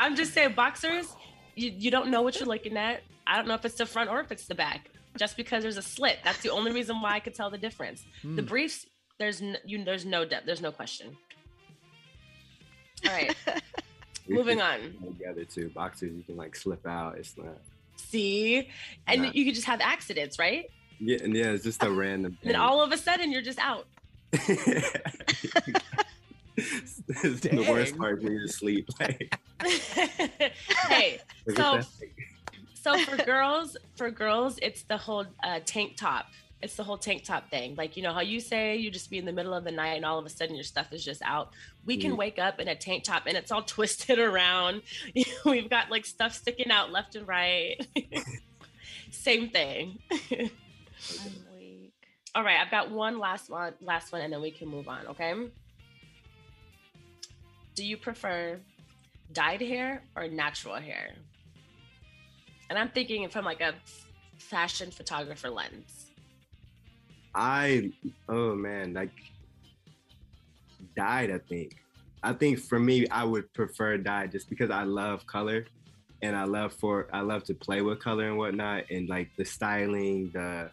I'm 0.00 0.16
just 0.16 0.32
saying, 0.34 0.54
boxers, 0.54 1.14
you, 1.54 1.70
you 1.76 1.90
don't 1.90 2.08
know 2.10 2.22
what 2.22 2.38
you're 2.40 2.48
looking 2.48 2.76
at. 2.76 3.02
I 3.26 3.36
don't 3.36 3.46
know 3.46 3.54
if 3.54 3.64
it's 3.64 3.76
the 3.76 3.86
front 3.86 4.10
or 4.10 4.20
if 4.20 4.32
it's 4.32 4.46
the 4.46 4.54
back. 4.54 4.88
Just 5.16 5.36
because 5.36 5.62
there's 5.62 5.76
a 5.76 5.82
slit, 5.82 6.18
that's 6.24 6.40
the 6.40 6.48
only 6.50 6.72
reason 6.72 7.00
why 7.02 7.12
I 7.12 7.20
could 7.20 7.34
tell 7.34 7.50
the 7.50 7.58
difference. 7.58 8.02
The 8.22 8.28
Hmm. 8.42 8.48
briefs, 8.48 8.86
there's 9.18 9.42
no, 9.42 9.56
you, 9.66 9.84
there's 9.84 10.04
no 10.06 10.24
depth, 10.24 10.46
there's 10.46 10.62
no 10.62 10.72
question. 10.72 11.16
All 13.06 13.12
right, 13.12 13.36
moving 14.28 14.60
on. 14.62 14.78
Together 15.18 15.44
too. 15.44 15.68
Boxers, 15.74 16.12
you 16.16 16.22
can 16.22 16.36
like 16.36 16.54
slip 16.56 16.86
out. 16.86 17.18
It's 17.18 17.36
not. 17.36 17.58
See, 18.09 18.68
and 19.06 19.25
Yeah. 19.25 19.30
you 19.35 19.44
could 19.44 19.54
just 19.54 19.66
have 19.66 19.80
accidents, 19.80 20.38
right? 20.38 20.71
Yeah, 21.00 21.18
and 21.23 21.35
yeah, 21.35 21.47
it's 21.52 21.64
just 21.64 21.82
a 21.82 21.90
random. 21.90 22.37
And 22.42 22.50
then 22.54 22.61
all 22.61 22.82
of 22.82 22.92
a 22.92 22.99
sudden, 22.99 23.32
you're 23.32 23.42
just 23.42 23.59
out. 23.59 23.87
The 26.54 27.66
worst 27.68 27.97
part 27.97 28.23
when 28.23 28.35
you 28.35 28.47
sleep. 28.47 28.87
Like, 29.00 29.38
hey, 30.88 31.21
So- 31.56 31.80
so 32.75 32.99
for 33.04 33.16
girls 33.25 33.76
for 33.97 34.11
girls 34.11 34.59
it's 34.61 34.82
the 34.82 34.97
whole 34.97 35.25
uh, 35.44 35.61
tank 35.64 35.97
top 35.97 36.26
it's 36.62 36.76
the 36.76 36.85
whole 36.85 36.97
tank 36.99 37.25
top 37.25 37.50
thing. 37.50 37.75
Like 37.75 37.97
you 37.97 38.02
know 38.02 38.12
how 38.12 38.21
you 38.21 38.38
say 38.40 38.76
you 38.76 38.90
just 38.90 39.11
be 39.11 39.19
in 39.19 39.25
the 39.25 39.33
middle 39.33 39.52
of 39.52 39.64
the 39.64 39.73
night 39.73 39.95
and 39.97 40.04
all 40.04 40.19
of 40.19 40.25
a 40.25 40.28
sudden 40.31 40.54
your 40.54 40.64
stuff 40.64 40.92
is 40.92 41.04
just 41.04 41.21
out? 41.23 41.52
We 41.85 41.97
can 41.97 42.12
Mhm. 42.12 42.16
wake 42.19 42.38
up 42.38 42.61
in 42.61 42.69
a 42.69 42.76
tank 42.76 43.04
top 43.04 43.25
and 43.26 43.37
it's 43.37 43.50
all 43.50 43.62
twisted 43.76 44.19
around. 44.19 44.83
We've 45.45 45.69
got 45.69 45.90
like 45.90 46.07
stuff 46.07 46.35
sticking 46.35 46.71
out 46.71 46.92
left 46.92 47.16
and 47.16 47.26
right. 47.26 47.76
Same 49.11 49.49
thing. 49.50 49.99
I'm 50.31 51.45
weak. 51.59 51.92
all 52.35 52.42
right 52.45 52.59
i've 52.64 52.71
got 52.71 52.90
one 52.90 53.19
last 53.19 53.50
one 53.50 53.75
last 53.81 54.12
one 54.12 54.23
and 54.23 54.33
then 54.33 54.40
we 54.40 54.50
can 54.50 54.69
move 54.69 54.88
on 54.88 55.07
okay? 55.09 55.35
Do 57.75 57.85
you 57.85 57.97
prefer 57.97 58.61
dyed 59.33 59.61
hair 59.62 60.02
or 60.16 60.28
natural 60.28 60.76
hair? 60.76 61.14
And 62.71 62.78
i'm 62.78 62.88
thinking 62.90 63.28
from 63.28 63.45
like 63.45 63.61
a 63.61 63.75
fashion 64.38 64.90
photographer 64.90 65.50
lens 65.50 66.07
I 67.34 67.90
oh 68.28 68.54
man, 68.54 68.92
like 68.94 69.12
dyed. 70.96 71.30
I 71.30 71.38
think. 71.48 71.72
I 72.22 72.32
think 72.32 72.60
for 72.60 72.78
me, 72.78 73.08
I 73.08 73.24
would 73.24 73.52
prefer 73.52 73.96
dyed 73.98 74.30
just 74.32 74.48
because 74.48 74.70
I 74.70 74.84
love 74.84 75.26
color, 75.26 75.66
and 76.22 76.36
I 76.36 76.44
love 76.44 76.72
for 76.74 77.08
I 77.12 77.20
love 77.20 77.44
to 77.44 77.54
play 77.54 77.82
with 77.82 78.00
color 78.00 78.28
and 78.28 78.38
whatnot, 78.38 78.84
and 78.90 79.08
like 79.08 79.30
the 79.38 79.44
styling, 79.44 80.30
the 80.34 80.70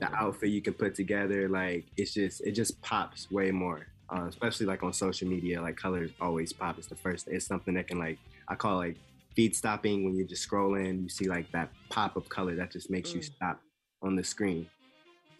the 0.00 0.06
Mm. 0.06 0.14
outfit 0.22 0.50
you 0.50 0.62
can 0.62 0.74
put 0.74 0.94
together. 0.94 1.48
Like 1.48 1.84
it's 1.96 2.14
just 2.14 2.40
it 2.46 2.52
just 2.52 2.80
pops 2.82 3.30
way 3.30 3.50
more. 3.50 3.86
Uh, 4.12 4.26
especially 4.26 4.66
like 4.66 4.82
on 4.82 4.92
social 4.92 5.28
media, 5.28 5.62
like 5.62 5.76
colors 5.76 6.10
always 6.20 6.52
pop. 6.52 6.78
It's 6.78 6.88
the 6.88 6.96
first. 6.96 7.28
It's 7.28 7.46
something 7.46 7.74
that 7.74 7.86
can 7.86 7.98
like 7.98 8.18
I 8.48 8.54
call 8.56 8.76
like 8.78 8.96
feed 9.36 9.54
stopping 9.54 10.04
when 10.04 10.16
you're 10.16 10.26
just 10.26 10.48
scrolling. 10.48 11.02
You 11.02 11.08
see 11.08 11.28
like 11.28 11.50
that 11.52 11.70
pop 11.90 12.16
of 12.16 12.28
color 12.28 12.56
that 12.56 12.72
just 12.72 12.90
makes 12.90 13.14
you 13.14 13.20
Mm. 13.20 13.24
stop 13.36 13.60
on 14.02 14.16
the 14.16 14.24
screen. 14.24 14.66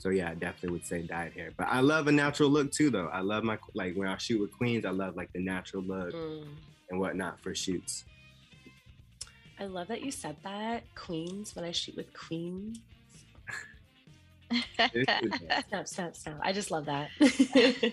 So 0.00 0.09
yeah, 0.09 0.30
I 0.30 0.35
definitely 0.35 0.71
would 0.71 0.87
say 0.87 1.02
dyed 1.02 1.35
hair. 1.35 1.50
But 1.59 1.69
I 1.69 1.80
love 1.80 2.07
a 2.07 2.12
natural 2.12 2.49
look 2.49 2.73
too, 2.73 2.88
though. 2.88 3.09
I 3.09 3.21
love 3.21 3.45
my 3.45 3.59
like 3.75 3.95
when 3.97 4.09
I 4.09 4.16
shoot 4.16 4.40
with 4.40 4.50
queens. 4.50 4.87
I 4.87 4.90
love 4.90 5.14
like 5.14 5.30
the 5.35 5.40
natural 5.45 5.83
look 5.83 6.14
Mm. 6.14 6.47
and 6.88 6.99
whatnot 6.99 7.38
for 7.42 7.54
shoots. 7.54 8.07
I 9.59 9.66
love 9.66 9.88
that 9.88 10.00
you 10.00 10.11
said 10.11 10.37
that. 10.42 10.85
Queens, 10.95 11.54
when 11.54 11.66
I 11.66 11.71
shoot 11.73 11.95
with 11.97 12.11
queens. 12.14 12.78
Stop, 15.69 15.87
stop, 15.87 16.16
stop. 16.16 16.38
I 16.42 16.52
just 16.54 16.71
love 16.71 16.87
that. 16.87 17.11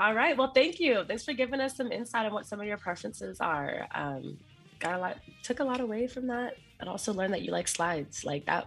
All 0.00 0.12
right. 0.14 0.36
Well, 0.36 0.50
thank 0.52 0.80
you. 0.80 1.04
Thanks 1.06 1.24
for 1.24 1.32
giving 1.32 1.60
us 1.60 1.76
some 1.76 1.92
insight 1.92 2.26
on 2.26 2.32
what 2.32 2.46
some 2.46 2.60
of 2.60 2.66
your 2.66 2.76
preferences 2.76 3.40
are. 3.40 3.86
Um, 3.94 4.36
got 4.80 4.94
a 4.94 4.98
lot, 4.98 5.18
took 5.44 5.60
a 5.60 5.64
lot 5.64 5.80
away 5.80 6.06
from 6.08 6.26
that, 6.26 6.56
and 6.80 6.88
also 6.88 7.12
learned 7.12 7.34
that 7.34 7.42
you 7.42 7.52
like 7.52 7.68
slides 7.68 8.24
like 8.24 8.46
that. 8.46 8.66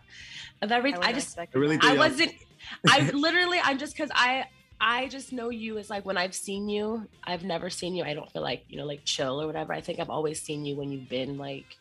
Of 0.62 0.72
every, 0.72 0.94
I, 0.94 0.98
wasn't 0.98 1.16
just, 1.16 1.28
expecting 1.28 1.62
really 1.62 1.78
that. 1.78 1.86
I 1.86 1.98
wasn't. 1.98 2.34
I 2.90 3.10
literally, 3.14 3.60
I'm 3.62 3.78
just 3.78 3.94
because 3.96 4.12
I, 4.14 4.46
I 4.80 5.08
just 5.08 5.34
know 5.34 5.50
you 5.50 5.78
as 5.78 5.90
like 5.90 6.06
when 6.06 6.18
I've 6.18 6.36
seen 6.36 6.70
you, 6.70 7.08
I've 7.24 7.44
never 7.44 7.70
seen 7.70 7.96
you. 7.96 8.04
I 8.04 8.14
don't 8.14 8.32
feel 8.32 8.42
like 8.42 8.64
you 8.70 8.78
know, 8.78 8.86
like 8.86 9.04
chill 9.06 9.42
or 9.42 9.48
whatever. 9.48 9.74
I 9.74 9.82
think 9.82 10.00
I've 10.00 10.10
always 10.10 10.42
seen 10.42 10.66
you 10.66 10.76
when 10.76 10.92
you've 10.92 11.10
been 11.10 11.38
like 11.38 11.78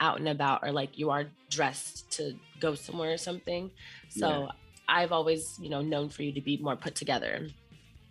out 0.00 0.18
and 0.18 0.28
about 0.28 0.60
or 0.62 0.72
like 0.72 0.98
you 0.98 1.10
are 1.10 1.24
dressed 1.50 2.10
to 2.12 2.34
go 2.60 2.74
somewhere 2.74 3.12
or 3.12 3.18
something. 3.18 3.70
So 4.08 4.28
Yeah. 4.28 4.48
I've 4.88 5.12
always, 5.12 5.58
you 5.60 5.68
know, 5.68 5.82
known 5.82 6.08
for 6.08 6.22
you 6.22 6.32
to 6.32 6.40
be 6.40 6.56
more 6.56 6.76
put 6.76 6.94
together. 6.94 7.48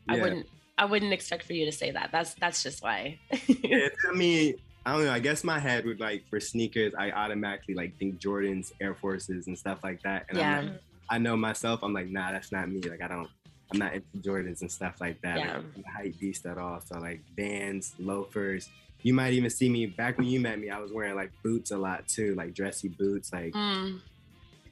I 0.10 0.20
wouldn't 0.20 0.48
I 0.78 0.86
wouldn't 0.86 1.12
expect 1.12 1.44
for 1.44 1.54
you 1.54 1.66
to 1.66 1.72
say 1.72 1.92
that. 1.92 2.10
That's 2.12 2.34
that's 2.36 2.64
just 2.64 2.84
why. 2.84 3.20
Yeah, 3.48 3.90
I 4.10 4.14
mean, 4.14 4.56
I 4.88 4.94
don't 4.94 5.04
know. 5.04 5.12
I 5.12 5.20
guess 5.20 5.44
my 5.44 5.60
head 5.60 5.86
would 5.86 6.00
like 6.00 6.24
for 6.30 6.40
sneakers, 6.40 6.94
I 6.98 7.12
automatically 7.12 7.74
like 7.76 7.98
think 8.00 8.20
Jordans, 8.22 8.72
Air 8.80 8.96
Forces, 8.96 9.48
and 9.48 9.58
stuff 9.58 9.84
like 9.84 10.02
that. 10.04 10.26
And 10.30 10.38
Yeah. 10.38 10.60
I'm 10.60 10.68
like, 10.68 10.82
I 11.10 11.18
know 11.18 11.36
myself. 11.36 11.82
I'm 11.84 11.92
like, 11.94 12.08
nah, 12.08 12.32
that's 12.32 12.52
not 12.54 12.70
me. 12.70 12.80
Like, 12.82 13.02
I 13.02 13.08
don't. 13.10 13.28
I'm 13.72 13.80
not 13.80 13.94
into 13.94 14.08
Jordans 14.20 14.62
and 14.62 14.72
stuff 14.72 15.02
like 15.02 15.22
that. 15.24 15.40
Yeah. 15.40 15.56
Like, 15.58 15.66
I'm 15.76 15.84
a 15.86 15.92
hype 16.04 16.20
beast 16.20 16.46
at 16.46 16.58
all. 16.58 16.80
So 16.80 17.00
like 17.00 17.20
Vans, 17.36 17.96
loafers. 18.00 18.70
You 19.02 19.14
might 19.14 19.34
even 19.34 19.50
see 19.50 19.68
me 19.70 19.88
back 19.88 20.18
when 20.18 20.28
you 20.28 20.40
met 20.40 20.58
me. 20.58 20.70
I 20.70 20.80
was 20.80 20.94
wearing 20.94 21.16
like 21.16 21.32
boots 21.44 21.72
a 21.72 21.78
lot 21.78 22.08
too, 22.08 22.34
like 22.36 22.54
dressy 22.54 22.88
boots. 22.88 23.34
Like 23.34 23.54
Mm, 23.54 24.00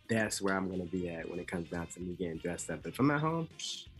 that's 0.10 0.42
where 0.42 0.56
I'm 0.56 0.70
gonna 0.70 0.86
be 0.86 1.10
at 1.10 1.30
when 1.30 1.40
it 1.40 1.48
comes 1.48 1.70
down 1.70 1.88
to 1.88 2.00
me 2.00 2.16
getting 2.18 2.38
dressed 2.38 2.70
up. 2.70 2.84
But 2.84 2.94
if 2.94 3.00
I'm 3.00 3.12
at 3.12 3.20
home, 3.20 3.50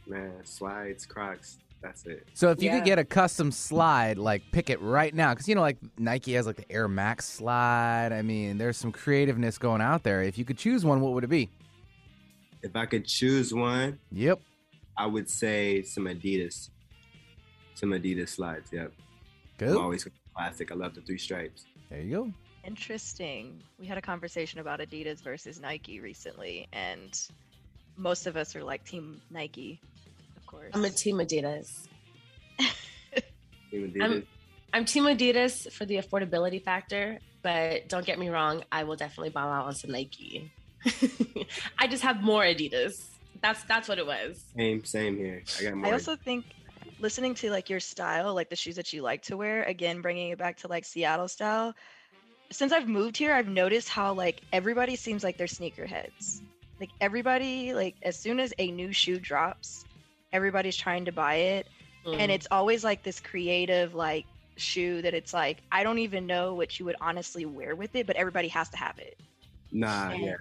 man, 0.08 0.32
slides, 0.46 1.06
Crocs. 1.06 1.58
That's 1.86 2.04
it. 2.08 2.28
So 2.34 2.50
if 2.50 2.64
you 2.64 2.70
Yeah. 2.70 2.78
could 2.80 2.86
get 2.86 2.98
a 3.00 3.04
custom 3.06 3.52
slide, 3.52 4.18
like 4.18 4.42
pick 4.52 4.72
it 4.72 4.82
right 4.82 5.14
now, 5.14 5.34
because 5.34 5.48
you 5.48 5.54
know, 5.54 5.62
like 5.62 5.78
Nike 6.00 6.34
has 6.34 6.48
like 6.48 6.56
the 6.56 6.72
Air 6.72 6.88
Max 6.88 7.26
slide. 7.26 8.12
I 8.12 8.24
mean, 8.24 8.58
there's 8.58 8.76
some 8.76 8.92
creativeness 8.92 9.60
going 9.60 9.82
out 9.82 10.02
there. 10.02 10.24
If 10.24 10.40
you 10.40 10.46
could 10.46 10.58
choose 10.58 10.84
one, 10.84 11.00
what 11.02 11.14
would 11.14 11.24
it 11.24 11.30
be? 11.30 11.50
If 12.64 12.76
I 12.76 12.88
could 12.88 13.06
choose 13.06 13.54
one, 13.54 14.00
Yep. 14.12 14.42
I 14.98 15.06
would 15.06 15.30
say 15.30 15.84
some 15.84 16.06
Adidas. 16.06 16.70
Some 17.76 17.92
Adidas 17.92 18.30
slides. 18.30 18.72
Yep. 18.74 18.92
I'm 19.62 19.78
always 19.78 20.08
classic. 20.36 20.72
I 20.72 20.76
love 20.76 20.96
the 20.96 21.02
three 21.02 21.20
stripes. 21.20 21.66
There 21.92 22.02
you 22.02 22.10
go. 22.10 22.34
Interesting. 22.64 23.62
We 23.78 23.86
had 23.86 24.00
a 24.00 24.02
conversation 24.02 24.60
about 24.60 24.80
Adidas 24.80 25.22
versus 25.22 25.62
Nike 25.62 26.00
recently, 26.00 26.68
and 26.74 27.16
most 27.96 28.26
of 28.26 28.36
us 28.38 28.56
are 28.56 28.64
like 28.64 28.84
Team 28.86 29.22
Nike, 29.30 29.80
of 29.84 29.95
course. 30.56 30.72
I'm 30.74 30.86
a 30.86 30.90
team 30.90 31.18
Adidas. 31.18 31.88
Team 33.72 33.92
Adidas. 33.92 34.02
I'm- 34.02 34.28
I'm 34.74 34.84
team 34.84 35.04
Adidas 35.06 35.72
for 35.72 35.86
the 35.86 35.96
affordability 36.00 36.62
factor, 36.62 37.20
but 37.42 37.88
don't 37.88 38.06
get 38.06 38.20
me 38.20 38.28
wrong, 38.28 38.62
I 38.74 38.84
will 38.84 38.98
definitely 38.98 39.30
ball 39.30 39.48
out 39.50 39.68
on 39.68 39.74
some 39.74 39.92
Nike. 39.92 40.52
I 41.80 41.88
just 41.88 42.04
have 42.04 42.22
more 42.22 42.44
Adidas. 42.44 43.06
That's 43.42 43.64
that's 43.64 43.88
what 43.88 44.00
it 44.00 44.06
was. 44.06 44.44
same, 44.58 44.84
same 44.84 45.16
here. 45.16 45.44
I 45.60 45.64
got 45.64 45.76
more. 45.76 45.88
I 45.88 45.92
also 45.94 46.18
think 46.18 46.44
listening 47.00 47.36
to 47.36 47.52
like 47.52 47.70
your 47.70 47.80
style, 47.80 48.34
like 48.34 48.50
the 48.50 48.58
shoes 48.58 48.76
that 48.76 48.92
you 48.92 49.02
like 49.02 49.22
to 49.24 49.38
wear, 49.38 49.64
again 49.64 50.02
bringing 50.02 50.32
it 50.32 50.38
back 50.38 50.58
to 50.58 50.68
like 50.68 50.84
Seattle 50.84 51.30
style. 51.30 51.74
Since 52.52 52.74
I've 52.74 52.90
moved 52.90 53.16
here, 53.16 53.34
I've 53.34 53.48
noticed 53.48 53.88
how 53.88 54.14
like 54.14 54.42
everybody 54.52 54.98
seems 54.98 55.24
like 55.24 55.38
they're 55.38 55.48
sneakerheads. 55.48 56.42
Like 56.82 56.90
everybody, 57.00 57.74
like 57.74 57.96
as 58.04 58.20
soon 58.20 58.42
as 58.42 58.54
a 58.60 58.72
new 58.72 58.92
shoe 58.92 59.20
drops, 59.20 59.86
everybody's 60.32 60.78
trying 60.78 61.06
to 61.06 61.12
buy 61.12 61.36
it, 61.36 61.70
and 62.20 62.32
Mm. 62.32 62.32
it's 62.32 62.48
always 62.52 62.84
like 62.84 63.04
this 63.04 63.20
creative 63.22 63.94
like 63.94 64.28
shoe 64.58 65.02
that 65.02 65.14
it's 65.14 65.34
like 65.34 65.62
I 65.72 65.84
don't 65.84 66.00
even 66.00 66.28
know 66.28 66.56
what 66.56 66.80
you 66.80 66.86
would 66.86 66.96
honestly 67.02 67.46
wear 67.46 67.76
with 67.76 67.96
it, 67.96 68.08
but 68.08 68.16
everybody 68.18 68.50
has 68.50 68.70
to 68.72 68.78
have 68.78 68.98
it. 69.00 69.16
nah, 69.72 70.12
and- 70.14 70.22
yeah. 70.22 70.36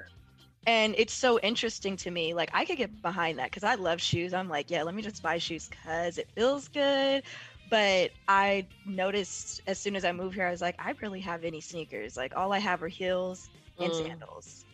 And 0.67 0.95
it's 0.99 1.15
so 1.15 1.39
interesting 1.41 1.97
to 1.99 2.11
me. 2.11 2.35
Like 2.35 2.51
I 2.55 2.65
could 2.65 2.79
get 2.79 3.03
behind 3.03 3.39
that 3.39 3.47
because 3.51 3.65
I 3.65 3.75
love 3.77 4.01
shoes. 4.01 4.33
I'm 4.35 4.49
like, 4.49 4.71
yeah, 4.71 4.83
let 4.83 4.95
me 4.95 5.03
just 5.03 5.23
buy 5.23 5.39
shoes 5.39 5.69
because 5.69 6.19
it 6.19 6.31
feels 6.35 6.69
good. 6.69 7.25
but 7.67 8.11
I 8.29 8.69
noticed 8.85 9.61
as 9.67 9.79
soon 9.81 9.97
as 9.97 10.05
I 10.05 10.13
moved 10.13 10.35
here, 10.35 10.47
I 10.47 10.51
was 10.51 10.61
like, 10.63 10.77
I 10.79 10.93
barely 10.95 11.21
have 11.21 11.45
any 11.45 11.61
sneakers. 11.61 12.17
Like 12.17 12.37
all 12.37 12.53
I 12.53 12.59
have 12.59 12.83
are 12.83 12.89
heels 12.89 13.51
and 13.81 13.95
Mm. 13.95 13.95
sandals, 13.95 14.67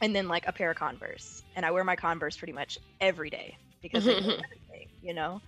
and 0.00 0.14
then 0.14 0.28
like 0.28 0.46
a 0.46 0.52
pair 0.52 0.70
of 0.70 0.76
Converse. 0.76 1.42
And 1.56 1.64
I 1.66 1.70
wear 1.70 1.84
my 1.84 1.96
Converse 1.96 2.36
pretty 2.36 2.52
much 2.52 2.78
every 3.00 3.30
day 3.30 3.56
because 3.82 4.04
they 4.04 4.20
go 4.20 4.28
everything, 4.28 4.88
you 5.02 5.14
know. 5.14 5.40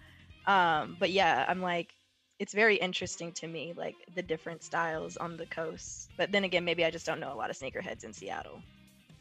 Um, 0.46 0.96
but 0.98 1.10
yeah, 1.10 1.44
I'm 1.48 1.62
like, 1.62 1.94
it's 2.38 2.52
very 2.52 2.76
interesting 2.76 3.32
to 3.32 3.46
me, 3.46 3.72
like 3.76 3.94
the 4.14 4.22
different 4.22 4.62
styles 4.62 5.16
on 5.16 5.36
the 5.36 5.46
coast. 5.46 6.10
But 6.16 6.32
then 6.32 6.44
again, 6.44 6.64
maybe 6.64 6.84
I 6.84 6.90
just 6.90 7.06
don't 7.06 7.20
know 7.20 7.32
a 7.32 7.36
lot 7.36 7.50
of 7.50 7.56
sneakerheads 7.56 8.04
in 8.04 8.12
Seattle. 8.12 8.60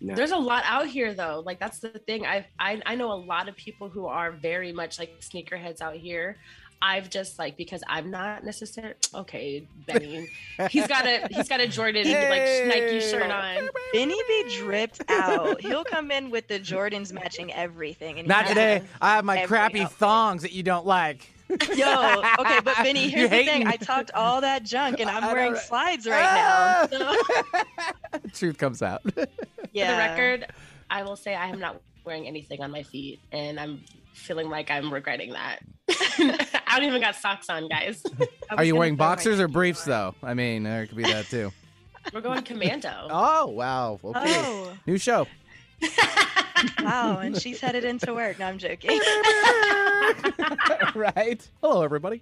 No. 0.01 0.15
There's 0.15 0.31
a 0.31 0.37
lot 0.37 0.63
out 0.65 0.87
here 0.87 1.13
though. 1.13 1.41
Like 1.45 1.59
that's 1.59 1.79
the 1.79 1.89
thing. 1.89 2.25
I 2.25 2.45
I 2.59 2.81
I 2.85 2.95
know 2.95 3.13
a 3.13 3.15
lot 3.15 3.47
of 3.47 3.55
people 3.55 3.87
who 3.87 4.05
are 4.05 4.31
very 4.31 4.73
much 4.73 4.99
like 4.99 5.21
sneakerheads 5.21 5.79
out 5.79 5.95
here. 5.95 6.37
I've 6.81 7.09
just 7.09 7.39
like 7.39 7.55
because 7.57 7.83
I'm 7.87 8.11
not 8.11 8.43
necessarily 8.43 8.95
okay, 9.13 9.67
Benny. 9.85 10.29
He's 10.69 10.87
got 10.87 11.05
a 11.05 11.27
he's 11.31 11.47
got 11.47 11.61
a 11.61 11.67
Jordan 11.67 12.03
like 12.03 12.67
Nike 12.67 12.99
shirt 12.99 13.31
on. 13.31 13.69
Benny 13.93 14.15
be 14.27 14.55
dripped 14.57 15.01
out. 15.09 15.61
He'll 15.61 15.85
come 15.85 16.11
in 16.11 16.29
with 16.29 16.47
the 16.47 16.59
Jordans 16.59 17.13
matching 17.13 17.53
everything. 17.53 18.19
And 18.19 18.27
Not 18.27 18.47
today. 18.47 18.83
I 19.01 19.15
have 19.15 19.25
my 19.25 19.45
crappy 19.45 19.81
outfit. 19.81 19.97
thongs 19.97 20.41
that 20.41 20.51
you 20.51 20.63
don't 20.63 20.85
like. 20.85 21.29
Yo, 21.75 22.23
okay, 22.39 22.59
but 22.63 22.75
Benny, 22.77 23.03
You 23.05 23.09
here's 23.11 23.29
the 23.29 23.43
thing. 23.43 23.67
I 23.67 23.75
talked 23.75 24.11
all 24.11 24.41
that 24.41 24.63
junk 24.63 24.99
and 24.99 25.09
I'm 25.09 25.31
wearing 25.31 25.53
right? 25.53 25.61
slides 25.61 26.07
right 26.07 26.23
ah! 26.23 26.87
now. 26.91 27.13
So, 27.13 28.19
Truth 28.33 28.57
comes 28.57 28.81
out. 28.81 29.01
yeah. 29.71 29.87
For 29.87 29.91
the 29.91 29.97
record, 29.97 30.47
I 30.89 31.03
will 31.03 31.15
say 31.15 31.35
I 31.35 31.47
am 31.47 31.59
not 31.59 31.81
wearing 32.05 32.27
anything 32.27 32.61
on 32.61 32.71
my 32.71 32.83
feet, 32.83 33.19
and 33.31 33.59
I'm 33.59 33.83
feeling 34.13 34.49
like 34.49 34.69
I'm 34.71 34.93
regretting 34.93 35.33
that. 35.33 35.59
I 36.67 36.79
don't 36.79 36.87
even 36.87 37.01
got 37.01 37.15
socks 37.15 37.49
on, 37.49 37.67
guys. 37.67 38.03
Are 38.49 38.63
you 38.63 38.75
wearing 38.75 38.95
boxers 38.95 39.39
or 39.39 39.47
briefs 39.47 39.87
on. 39.87 39.89
though? 39.89 40.15
I 40.27 40.33
mean, 40.33 40.63
there 40.63 40.85
could 40.87 40.97
be 40.97 41.03
that 41.03 41.25
too. 41.25 41.51
We're 42.13 42.21
going 42.21 42.43
commando. 42.43 43.07
Oh 43.09 43.47
wow. 43.47 43.99
Okay. 44.03 44.19
Oh, 44.25 44.73
New 44.85 44.97
show. 44.97 45.27
wow. 46.81 47.17
And 47.19 47.39
she's 47.41 47.59
headed 47.59 47.83
into 47.85 48.13
work. 48.13 48.39
No, 48.39 48.45
I'm 48.45 48.57
joking. 48.57 48.99
right. 50.95 51.47
Hello, 51.61 51.81
everybody. 51.83 52.21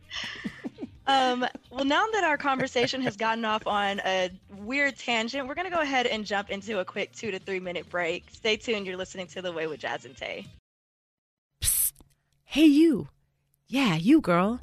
Um, 1.08 1.46
well, 1.72 1.86
now 1.86 2.06
that 2.14 2.24
our 2.24 2.38
conversation 2.38 3.02
has 3.02 3.18
gotten 3.18 3.44
off 3.44 3.66
on 3.66 4.00
a 4.06 4.30
weird 4.60 4.98
tangent, 4.98 5.48
we're 5.48 5.56
going 5.56 5.70
to 5.70 5.76
go 5.76 5.82
ahead 5.82 6.06
and 6.06 6.26
jump 6.26 6.50
into 6.50 6.80
a 6.80 6.86
quick 6.86 7.12
two 7.14 7.32
to 7.32 7.40
three 7.40 7.60
minute 7.60 7.90
break. 7.90 8.26
Stay 8.32 8.56
tuned. 8.56 8.86
You're 8.86 8.98
listening 8.98 9.28
to 9.28 9.42
The 9.42 9.52
Way 9.52 9.68
with 9.68 9.80
Jazz 9.80 10.06
and 10.06 10.16
Tay. 10.16 10.46
Psst. 11.64 11.94
Hey, 12.46 12.66
you. 12.66 13.08
Yeah, 13.68 13.96
you, 13.96 14.22
girl. 14.22 14.60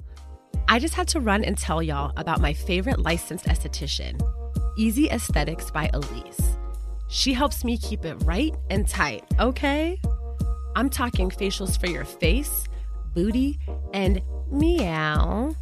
I 0.69 0.79
just 0.79 0.95
had 0.95 1.09
to 1.09 1.21
run 1.21 1.45
and 1.45 1.57
tell 1.57 1.83
y'all 1.83 2.13
about 2.17 2.41
my 2.41 2.53
favorite 2.53 2.99
licensed 2.99 3.47
esthetician, 3.47 4.21
Easy 4.77 5.09
Aesthetics 5.09 5.71
by 5.71 5.91
Elise. 5.95 6.59
She 7.09 7.33
helps 7.33 7.65
me 7.65 7.79
keep 7.79 8.05
it 8.05 8.17
right 8.25 8.55
and 8.69 8.87
tight, 8.87 9.25
okay? 9.41 9.99
I'm 10.77 10.91
talking 10.91 11.31
facials 11.31 11.81
for 11.81 11.89
your 11.89 12.05
face, 12.05 12.65
booty, 13.15 13.59
and 13.95 14.21
meow. 14.53 15.57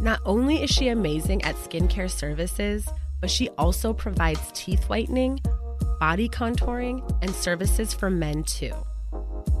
Not 0.00 0.20
only 0.24 0.62
is 0.62 0.70
she 0.70 0.88
amazing 0.88 1.42
at 1.42 1.56
skincare 1.56 2.10
services, 2.10 2.88
but 3.20 3.30
she 3.30 3.48
also 3.50 3.92
provides 3.92 4.40
teeth 4.54 4.88
whitening, 4.88 5.40
body 5.98 6.28
contouring, 6.28 7.02
and 7.22 7.34
services 7.34 7.92
for 7.92 8.10
men 8.10 8.42
too. 8.44 8.72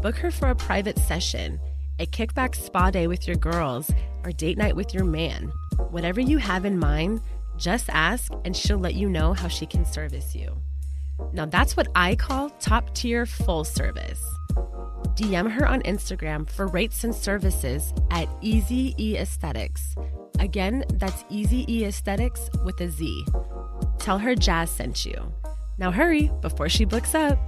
Book 0.00 0.16
her 0.16 0.30
for 0.30 0.48
a 0.48 0.54
private 0.54 0.98
session, 0.98 1.60
a 1.98 2.06
kickback 2.06 2.54
spa 2.54 2.90
day 2.90 3.06
with 3.06 3.26
your 3.26 3.36
girls, 3.36 3.90
or 4.24 4.32
date 4.32 4.56
night 4.56 4.76
with 4.76 4.94
your 4.94 5.04
man. 5.04 5.52
Whatever 5.90 6.20
you 6.20 6.38
have 6.38 6.64
in 6.64 6.78
mind, 6.78 7.20
just 7.58 7.90
ask 7.90 8.32
and 8.44 8.56
she'll 8.56 8.78
let 8.78 8.94
you 8.94 9.08
know 9.08 9.34
how 9.34 9.48
she 9.48 9.66
can 9.66 9.84
service 9.84 10.34
you. 10.34 10.56
Now 11.34 11.44
that's 11.44 11.76
what 11.76 11.88
I 11.94 12.16
call 12.16 12.48
top 12.60 12.94
tier 12.94 13.26
full 13.26 13.64
service. 13.64 14.22
DM 15.14 15.50
her 15.50 15.66
on 15.66 15.82
Instagram 15.82 16.48
for 16.48 16.66
rates 16.68 17.04
and 17.04 17.14
services 17.14 17.92
at 18.10 18.28
Easy 18.40 18.94
E 18.98 19.18
Aesthetics. 19.18 19.94
Again, 20.38 20.84
that's 20.94 21.24
Easy 21.28 21.64
E 21.72 21.84
Aesthetics 21.84 22.48
with 22.64 22.80
a 22.80 22.88
Z. 22.88 23.24
Tell 23.98 24.18
her 24.18 24.34
Jazz 24.34 24.70
sent 24.70 25.04
you. 25.04 25.32
Now 25.78 25.90
hurry 25.90 26.30
before 26.40 26.68
she 26.68 26.84
books 26.84 27.14
up. 27.14 27.38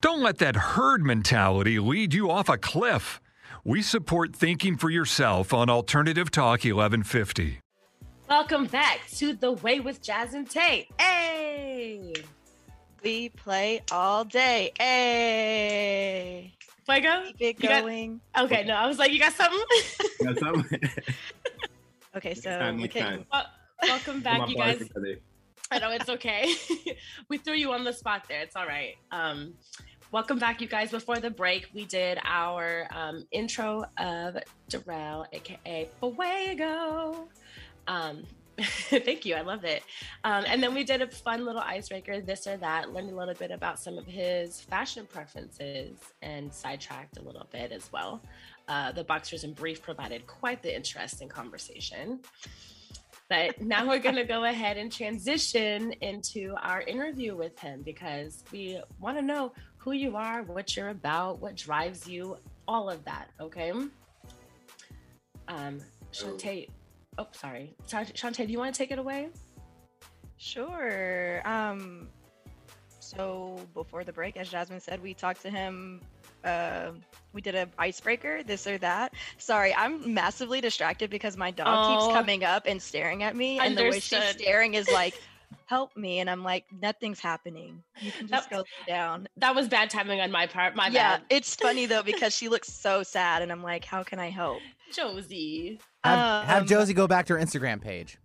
Don't 0.00 0.22
let 0.22 0.38
that 0.38 0.56
herd 0.56 1.04
mentality 1.04 1.78
lead 1.78 2.14
you 2.14 2.30
off 2.30 2.48
a 2.48 2.58
cliff. 2.58 3.20
We 3.64 3.82
support 3.82 4.36
thinking 4.36 4.76
for 4.76 4.90
yourself 4.90 5.52
on 5.52 5.68
Alternative 5.68 6.30
Talk 6.30 6.60
1150. 6.60 7.58
Welcome 8.28 8.66
back 8.66 9.00
to 9.16 9.34
The 9.34 9.52
Way 9.52 9.80
with 9.80 10.02
Jazz 10.02 10.34
and 10.34 10.48
Tay. 10.48 10.88
Hey! 11.00 12.12
We 13.02 13.28
play 13.30 13.82
all 13.90 14.24
day. 14.24 14.72
Hey. 14.78 16.54
Fuego? 16.86 17.24
Keep 17.26 17.40
it 17.40 17.62
You 17.62 17.68
got- 17.68 17.82
going. 17.82 18.20
Okay, 18.38 18.64
no, 18.64 18.74
I 18.74 18.86
was 18.86 18.98
like, 18.98 19.12
you 19.12 19.18
got 19.18 19.32
something? 19.32 19.60
Got 20.24 20.38
something? 20.38 20.80
Okay, 22.16 22.32
so 22.32 22.48
time, 22.48 22.78
next 22.78 22.96
okay. 22.96 23.26
Well, 23.30 23.44
welcome 23.82 24.20
back, 24.22 24.48
you 24.48 24.56
guys. 24.56 24.78
today. 24.78 25.20
I 25.70 25.78
know 25.78 25.90
it's 25.90 26.08
okay. 26.08 26.54
we 27.28 27.36
threw 27.36 27.52
you 27.52 27.72
on 27.74 27.84
the 27.84 27.92
spot 27.92 28.24
there. 28.26 28.40
It's 28.40 28.56
all 28.56 28.66
right. 28.66 28.94
Um, 29.10 29.52
welcome 30.12 30.38
back, 30.38 30.62
you 30.62 30.66
guys. 30.66 30.90
Before 30.90 31.18
the 31.18 31.28
break, 31.28 31.68
we 31.74 31.84
did 31.84 32.18
our 32.24 32.88
um, 32.90 33.26
intro 33.32 33.84
of 33.98 34.38
Darrell, 34.70 35.26
aka 35.34 35.90
Fuego. 36.00 37.28
Um, 37.86 38.22
thank 38.88 39.26
you. 39.26 39.34
I 39.34 39.42
love 39.42 39.64
it. 39.64 39.82
Um, 40.24 40.44
and 40.46 40.62
then 40.62 40.74
we 40.74 40.82
did 40.82 41.02
a 41.02 41.08
fun 41.08 41.44
little 41.44 41.60
icebreaker, 41.60 42.20
this 42.20 42.46
or 42.46 42.56
that, 42.58 42.92
learned 42.92 43.10
a 43.10 43.14
little 43.14 43.34
bit 43.34 43.50
about 43.50 43.78
some 43.78 43.98
of 43.98 44.06
his 44.06 44.60
fashion 44.60 45.06
preferences 45.12 45.98
and 46.22 46.52
sidetracked 46.52 47.18
a 47.18 47.22
little 47.22 47.46
bit 47.52 47.70
as 47.70 47.92
well. 47.92 48.22
Uh, 48.68 48.92
the 48.92 49.04
Boxers 49.04 49.44
in 49.44 49.52
Brief 49.52 49.82
provided 49.82 50.26
quite 50.26 50.62
the 50.62 50.74
interesting 50.74 51.28
conversation. 51.28 52.20
But 53.28 53.60
now 53.60 53.86
we're 53.86 53.98
going 53.98 54.16
to 54.16 54.24
go 54.24 54.44
ahead 54.44 54.76
and 54.76 54.90
transition 54.90 55.92
into 56.00 56.54
our 56.62 56.80
interview 56.82 57.36
with 57.36 57.58
him 57.58 57.82
because 57.82 58.44
we 58.52 58.80
want 59.00 59.18
to 59.18 59.22
know 59.22 59.52
who 59.78 59.92
you 59.92 60.16
are, 60.16 60.42
what 60.44 60.76
you're 60.76 60.90
about, 60.90 61.40
what 61.40 61.56
drives 61.56 62.08
you, 62.08 62.38
all 62.66 62.88
of 62.88 63.04
that. 63.04 63.30
Okay. 63.40 63.72
Um, 65.48 65.80
Shantae, 66.12 66.68
oh, 67.18 67.26
sorry. 67.32 67.74
Shantae, 67.88 68.46
do 68.46 68.52
you 68.52 68.58
want 68.58 68.74
to 68.74 68.78
take 68.78 68.90
it 68.90 68.98
away? 68.98 69.28
Sure. 70.36 71.40
Um, 71.46 72.08
so 73.00 73.58
before 73.74 74.04
the 74.04 74.12
break, 74.12 74.36
as 74.36 74.48
Jasmine 74.50 74.80
said, 74.80 75.02
we 75.02 75.14
talked 75.14 75.42
to 75.42 75.50
him. 75.50 76.00
Uh, 76.44 76.90
we 77.32 77.40
did 77.40 77.54
a 77.54 77.68
icebreaker, 77.78 78.42
this 78.42 78.66
or 78.66 78.78
that. 78.78 79.14
Sorry, 79.38 79.74
I'm 79.74 80.12
massively 80.14 80.60
distracted 80.60 81.10
because 81.10 81.36
my 81.36 81.50
dog 81.50 81.66
Oh. 81.68 82.04
keeps 82.06 82.14
coming 82.14 82.44
up 82.44 82.64
and 82.66 82.80
staring 82.80 83.22
at 83.22 83.34
me, 83.34 83.58
and 83.58 83.76
the 83.76 83.84
way 83.84 83.98
she's 84.00 84.22
staring 84.24 84.74
is 84.74 84.88
like, 84.90 85.20
"Help 85.64 85.96
me!" 85.96 86.20
And 86.20 86.30
I'm 86.30 86.44
like, 86.44 86.66
"Nothing's 86.80 87.18
happening. 87.20 87.82
You 88.00 88.12
can 88.12 88.28
just 88.28 88.50
That- 88.50 88.56
go 88.56 88.64
down." 88.86 89.26
That 89.38 89.54
was 89.56 89.66
bad 89.68 89.90
timing 89.90 90.20
on 90.20 90.30
my 90.30 90.46
part. 90.46 90.76
My 90.76 90.86
yeah, 90.88 91.16
bad. 91.16 91.22
it's 91.30 91.54
funny 91.56 91.86
though 91.86 92.02
because 92.04 92.36
she 92.36 92.48
looks 92.48 92.72
so 92.72 93.02
sad, 93.02 93.42
and 93.42 93.50
I'm 93.50 93.62
like, 93.62 93.84
"How 93.84 94.04
can 94.04 94.18
I 94.20 94.30
help?" 94.30 94.60
Josie. 94.92 95.80
Have, 96.04 96.44
have 96.46 96.62
Um, 96.62 96.68
Josie 96.68 96.94
go 96.94 97.06
back 97.06 97.26
to 97.26 97.34
her 97.38 97.44
Instagram 97.44 97.80
page. 97.80 98.18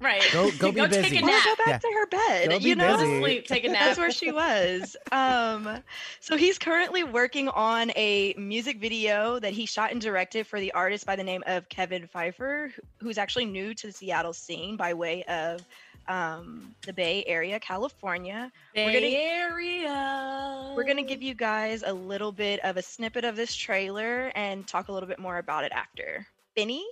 Right. 0.00 0.22
Go- 0.32 0.50
go 0.58 0.72
be 0.72 0.80
take 0.80 0.90
busy. 0.90 1.18
a 1.18 1.22
Or 1.22 1.26
nap. 1.26 1.44
go 1.44 1.54
back 1.64 1.68
Yeah. 1.68 1.78
to 1.78 1.94
her 1.94 2.06
bed. 2.06 2.50
Go 2.50 2.58
be 2.58 2.64
you 2.64 2.74
know, 2.74 2.88
Go 2.96 2.96
to 2.96 3.02
busy. 3.04 3.20
sleep. 3.20 3.46
Take 3.46 3.64
a 3.64 3.68
nap. 3.68 3.80
That's 3.80 3.98
where 3.98 4.10
she 4.10 4.32
was. 4.32 4.96
Um, 5.12 5.78
so 6.20 6.36
he's 6.36 6.58
currently 6.58 7.04
working 7.04 7.48
on 7.50 7.92
a 7.96 8.34
music 8.38 8.80
video 8.80 9.38
that 9.38 9.52
he 9.52 9.66
shot 9.66 9.92
and 9.92 10.00
directed 10.00 10.46
for 10.46 10.58
the 10.58 10.72
artist 10.72 11.04
by 11.06 11.14
the 11.16 11.22
name 11.22 11.44
of 11.46 11.68
Kevin 11.68 12.06
Pfeiffer, 12.08 12.72
who's 13.00 13.18
actually 13.18 13.44
new 13.44 13.74
to 13.74 13.86
the 13.88 13.92
Seattle 13.92 14.32
scene 14.32 14.76
by 14.76 14.94
way 14.94 15.22
of 15.24 15.60
um, 16.08 16.74
the 16.86 16.92
Bay 16.92 17.24
Area, 17.26 17.58
California. 17.60 18.50
Bay 18.74 18.86
We're 18.86 18.92
gonna- 18.92 19.06
Area. 19.86 20.72
We're 20.76 20.84
gonna 20.84 21.02
give 21.02 21.22
you 21.22 21.34
guys 21.34 21.82
a 21.86 21.92
little 21.92 22.32
bit 22.32 22.60
of 22.60 22.76
a 22.76 22.82
snippet 22.82 23.24
of 23.24 23.36
this 23.36 23.54
trailer 23.54 24.32
and 24.34 24.66
talk 24.66 24.88
a 24.88 24.92
little 24.92 25.08
bit 25.08 25.18
more 25.18 25.38
about 25.38 25.64
it 25.64 25.72
after. 25.72 26.26
Benny. 26.56 26.84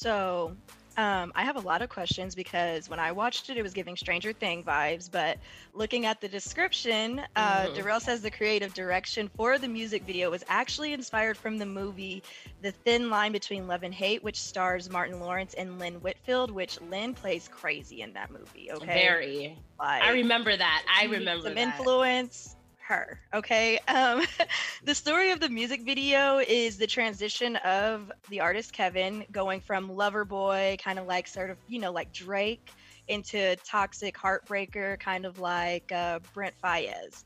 So, 0.00 0.56
um, 0.96 1.30
I 1.34 1.44
have 1.44 1.56
a 1.56 1.60
lot 1.60 1.82
of 1.82 1.90
questions 1.90 2.34
because 2.34 2.88
when 2.88 2.98
I 2.98 3.12
watched 3.12 3.50
it, 3.50 3.58
it 3.58 3.62
was 3.62 3.74
giving 3.74 3.96
Stranger 3.96 4.32
Thing 4.32 4.64
vibes. 4.64 5.10
But 5.10 5.36
looking 5.74 6.06
at 6.06 6.22
the 6.22 6.28
description, 6.28 7.20
uh, 7.36 7.66
Mhm. 7.66 7.74
Darrell 7.74 8.00
says 8.00 8.22
the 8.22 8.30
creative 8.30 8.72
direction 8.72 9.28
for 9.36 9.58
the 9.58 9.68
music 9.68 10.04
video 10.04 10.30
was 10.30 10.42
actually 10.48 10.94
inspired 10.94 11.36
from 11.36 11.58
the 11.58 11.66
movie 11.66 12.22
The 12.62 12.72
Thin 12.72 13.10
Line 13.10 13.32
Between 13.32 13.68
Love 13.68 13.82
and 13.82 13.92
Hate, 13.92 14.22
which 14.22 14.40
stars 14.40 14.88
Martin 14.88 15.20
Lawrence 15.20 15.52
and 15.52 15.78
Lynn 15.78 15.96
Whitfield, 15.96 16.50
which 16.50 16.80
Lynn 16.80 17.12
plays 17.12 17.46
crazy 17.48 18.00
in 18.00 18.14
that 18.14 18.30
movie. 18.30 18.72
Okay. 18.72 18.86
Very. 18.86 19.58
Like, 19.78 20.02
I 20.02 20.12
remember 20.12 20.56
that. 20.56 20.82
I 20.88 21.04
remember 21.04 21.48
some 21.48 21.56
that. 21.56 21.78
influence 21.78 22.56
her 22.90 23.18
okay? 23.34 23.78
Um 23.88 24.22
the 24.84 24.94
story 24.94 25.30
of 25.30 25.40
the 25.40 25.48
music 25.48 25.82
video 25.84 26.38
is 26.38 26.76
the 26.76 26.86
transition 26.86 27.56
of 27.56 28.10
the 28.28 28.40
artist 28.40 28.72
kevin 28.72 29.24
going 29.32 29.60
from 29.60 29.88
lover 29.88 30.24
boy 30.24 30.76
kind 30.82 30.98
of 30.98 31.06
like 31.06 31.26
sort 31.28 31.50
of 31.50 31.58
you 31.68 31.80
know 31.80 31.92
like 31.92 32.12
drake 32.12 32.70
into 33.08 33.56
toxic 33.68 34.16
heartbreaker 34.16 34.98
kind 35.00 35.24
of 35.24 35.38
like 35.38 35.90
uh, 35.92 36.18
brent 36.34 36.54
faiyaz 36.62 37.24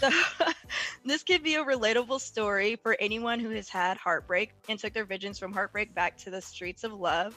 so 0.00 0.10
this 1.04 1.22
could 1.22 1.42
be 1.42 1.54
a 1.54 1.64
relatable 1.64 2.20
story 2.20 2.76
for 2.76 2.96
anyone 3.00 3.40
who 3.40 3.50
has 3.50 3.68
had 3.68 3.96
heartbreak 3.96 4.50
and 4.68 4.78
took 4.78 4.92
their 4.94 5.04
visions 5.04 5.38
from 5.38 5.52
heartbreak 5.52 5.94
back 5.94 6.16
to 6.16 6.30
the 6.30 6.40
streets 6.40 6.84
of 6.84 6.92
love 6.92 7.36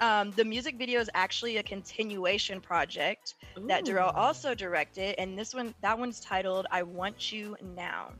um, 0.00 0.30
the 0.32 0.44
music 0.44 0.76
video 0.76 1.00
is 1.00 1.10
actually 1.14 1.58
a 1.58 1.62
continuation 1.62 2.60
project 2.60 3.34
that 3.66 3.84
Darrell 3.84 4.10
also 4.10 4.54
directed, 4.54 5.14
and 5.18 5.38
this 5.38 5.54
one 5.54 5.74
that 5.82 5.98
one's 5.98 6.20
titled 6.20 6.66
"I 6.70 6.82
Want 6.82 7.32
You 7.32 7.56
Now." 7.76 8.12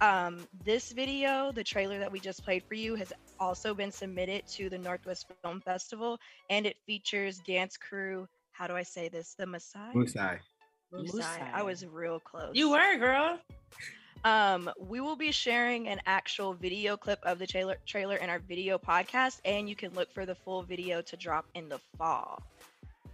Um, 0.00 0.46
this 0.64 0.92
video, 0.92 1.50
the 1.50 1.64
trailer 1.64 1.98
that 1.98 2.12
we 2.12 2.20
just 2.20 2.44
played 2.44 2.62
for 2.62 2.74
you, 2.74 2.94
has 2.94 3.12
also 3.40 3.74
been 3.74 3.90
submitted 3.90 4.46
to 4.48 4.70
the 4.70 4.78
Northwest 4.78 5.26
Film 5.42 5.60
Festival, 5.60 6.18
and 6.50 6.66
it 6.66 6.76
features 6.86 7.40
dance 7.46 7.76
crew. 7.76 8.28
How 8.52 8.66
do 8.68 8.74
I 8.74 8.84
say 8.84 9.08
this? 9.08 9.34
The 9.36 9.44
Maasai. 9.44 9.92
Musai. 9.94 10.38
Maasai. 10.92 11.52
I 11.52 11.62
was 11.62 11.84
real 11.84 12.20
close. 12.20 12.52
You 12.54 12.70
were, 12.70 12.96
girl. 12.98 13.38
Um, 14.24 14.70
we 14.78 15.00
will 15.00 15.16
be 15.16 15.30
sharing 15.30 15.88
an 15.88 16.00
actual 16.06 16.52
video 16.52 16.96
clip 16.96 17.20
of 17.22 17.38
the 17.38 17.46
trailer 17.46 17.76
trailer 17.86 18.16
in 18.16 18.28
our 18.28 18.40
video 18.40 18.78
podcast, 18.78 19.40
and 19.44 19.68
you 19.68 19.76
can 19.76 19.92
look 19.94 20.12
for 20.12 20.26
the 20.26 20.34
full 20.34 20.62
video 20.62 21.00
to 21.02 21.16
drop 21.16 21.46
in 21.54 21.68
the 21.68 21.78
fall. 21.96 22.42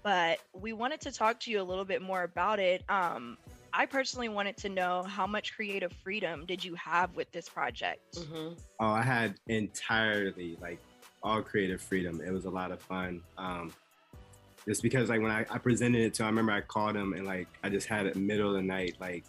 But 0.02 0.38
we 0.52 0.72
wanted 0.72 1.00
to 1.02 1.12
talk 1.12 1.40
to 1.40 1.50
you 1.50 1.60
a 1.60 1.64
little 1.64 1.84
bit 1.84 2.02
more 2.02 2.22
about 2.22 2.58
it. 2.58 2.82
Um, 2.88 3.38
I 3.72 3.86
personally 3.86 4.28
wanted 4.28 4.56
to 4.58 4.68
know 4.68 5.02
how 5.02 5.26
much 5.26 5.54
creative 5.54 5.92
freedom 6.04 6.46
did 6.46 6.64
you 6.64 6.74
have 6.76 7.14
with 7.16 7.30
this 7.32 7.48
project? 7.48 8.16
Mhm. 8.16 8.58
Oh, 8.80 8.86
I 8.86 9.02
had 9.02 9.34
entirely 9.48 10.56
like 10.60 10.78
all 11.22 11.42
creative 11.42 11.80
freedom. 11.80 12.20
It 12.20 12.30
was 12.30 12.44
a 12.44 12.50
lot 12.50 12.70
of 12.70 12.80
fun. 12.80 13.22
Um, 13.36 13.72
just 14.66 14.82
because 14.82 15.08
like 15.08 15.20
when 15.20 15.30
I, 15.30 15.44
I 15.50 15.58
presented 15.58 16.02
it 16.02 16.14
to 16.14 16.22
him, 16.22 16.26
I 16.26 16.30
remember 16.30 16.52
I 16.52 16.60
called 16.60 16.96
him 16.96 17.12
and 17.14 17.26
like 17.26 17.48
I 17.62 17.68
just 17.68 17.86
had 17.86 18.06
a 18.06 18.16
middle 18.16 18.48
of 18.48 18.54
the 18.54 18.62
night 18.62 18.96
like 19.00 19.24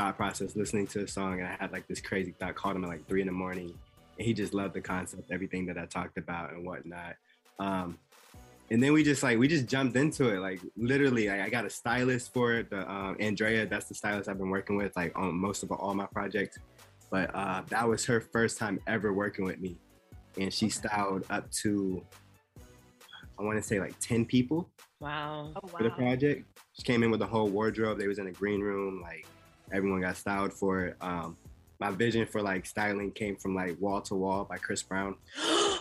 thought 0.00 0.16
process 0.16 0.56
listening 0.56 0.86
to 0.86 1.00
a 1.00 1.06
song 1.06 1.40
and 1.40 1.46
I 1.46 1.56
had 1.60 1.72
like 1.72 1.86
this 1.86 2.00
crazy 2.00 2.32
thought. 2.38 2.54
Called 2.54 2.76
him 2.76 2.84
at 2.84 2.88
like 2.88 3.06
three 3.06 3.20
in 3.20 3.26
the 3.26 3.32
morning. 3.32 3.78
And 4.16 4.26
he 4.26 4.32
just 4.32 4.54
loved 4.54 4.72
the 4.72 4.80
concept, 4.80 5.30
everything 5.30 5.66
that 5.66 5.76
I 5.76 5.84
talked 5.84 6.16
about 6.16 6.52
and 6.52 6.64
whatnot. 6.64 7.16
Um, 7.58 7.98
and 8.70 8.82
then 8.82 8.94
we 8.94 9.04
just 9.04 9.22
like 9.22 9.38
we 9.38 9.46
just 9.46 9.66
jumped 9.66 9.96
into 9.96 10.30
it. 10.30 10.38
Like 10.38 10.60
literally 10.74 11.28
like, 11.28 11.40
i 11.42 11.50
got 11.50 11.66
a 11.66 11.70
stylist 11.70 12.32
for 12.32 12.54
it 12.54 12.70
the 12.70 12.90
um, 12.90 13.16
andrea 13.20 13.66
that's 13.66 13.86
the 13.86 13.94
stylist 13.94 14.28
i've 14.28 14.38
been 14.38 14.48
working 14.48 14.76
with 14.76 14.94
like 14.96 15.12
on 15.18 15.34
most 15.34 15.62
of 15.62 15.70
all 15.70 15.92
my 15.92 16.06
projects. 16.06 16.58
But 17.10 17.34
uh, 17.34 17.62
that 17.68 17.86
was 17.86 18.06
her 18.06 18.22
first 18.22 18.56
time 18.56 18.80
ever 18.86 19.12
working 19.12 19.44
with 19.44 19.60
me. 19.60 19.76
And 20.38 20.50
she 20.50 20.70
styled 20.70 21.26
up 21.28 21.50
to 21.62 22.02
i 23.38 23.42
want 23.42 23.58
to 23.58 23.62
say 23.62 23.78
like 23.80 23.98
10 24.00 24.24
people 24.24 24.70
Wow. 24.98 25.52
Oh 25.56 25.66
for 25.66 25.82
the 25.82 25.90
project. 25.90 26.46
She 26.74 26.82
came 26.82 27.02
in 27.02 27.10
with 27.10 27.22
a 27.22 27.26
whole 27.26 27.48
wardrobe. 27.48 27.98
They 27.98 28.06
was 28.06 28.18
in 28.18 28.26
a 28.26 28.32
green 28.32 28.60
room 28.60 29.00
like 29.00 29.26
everyone 29.72 30.00
got 30.00 30.16
styled 30.16 30.52
for 30.52 30.86
it 30.86 30.96
um, 31.00 31.36
my 31.80 31.90
vision 31.90 32.26
for 32.26 32.42
like 32.42 32.66
styling 32.66 33.10
came 33.10 33.36
from 33.36 33.54
like 33.54 33.80
wall 33.80 34.00
to 34.00 34.14
wall 34.14 34.44
by 34.44 34.56
chris 34.58 34.82
brown 34.82 35.16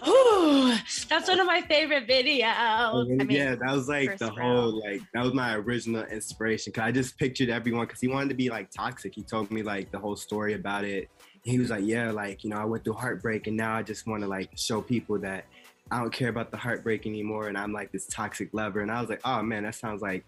Ooh, 0.08 0.74
that's 1.10 1.28
one 1.28 1.40
of 1.40 1.48
my 1.48 1.62
favorite 1.62 2.08
videos. 2.08 2.42
I 2.44 3.04
mean, 3.04 3.30
yeah, 3.30 3.56
that 3.56 3.72
was 3.74 3.90
like 3.90 4.10
Chris 4.10 4.20
the 4.20 4.32
Brown. 4.32 4.56
whole 4.56 4.82
like 4.82 5.02
that 5.14 5.24
was 5.24 5.34
my 5.34 5.56
original 5.56 6.04
inspiration. 6.06 6.74
Cause 6.74 6.84
I 6.84 6.92
just 6.92 7.18
pictured 7.18 7.50
everyone 7.50 7.86
because 7.86 8.02
he 8.02 8.08
wanted 8.08 8.30
to 8.30 8.36
be 8.36 8.50
like 8.50 8.72
toxic. 8.72 9.14
He 9.16 9.24
told 9.24 9.52
me 9.52 9.64
like 9.64 9.92
the 9.92 10.00
whole 10.00 10.16
story 10.16 10.54
about 10.54 10.84
it. 10.84 11.10
He 11.44 11.60
was 11.60 11.70
like, 11.70 11.84
yeah, 11.84 12.12
like 12.12 12.44
you 12.44 12.50
know, 12.50 12.58
I 12.58 12.66
went 12.66 12.84
through 12.84 12.94
heartbreak 12.94 13.48
and 13.48 13.58
now 13.58 13.76
I 13.76 13.84
just 13.84 14.08
want 14.08 14.22
to 14.24 14.28
like 14.28 14.52
show 14.56 14.82
people 14.82 15.20
that 15.20 15.46
I 15.92 16.00
don't 16.00 16.14
care 16.14 16.30
about 16.30 16.52
the 16.52 16.58
heartbreak 16.58 17.06
anymore 17.06 17.48
and 17.48 17.58
I'm 17.58 17.74
like 17.74 17.92
this 17.92 18.08
toxic 18.08 18.50
lover. 18.54 18.82
And 18.82 18.92
I 18.92 19.02
was 19.02 19.10
like, 19.10 19.22
oh 19.26 19.42
man, 19.42 19.64
that 19.64 19.76
sounds 19.76 20.02
like 20.02 20.26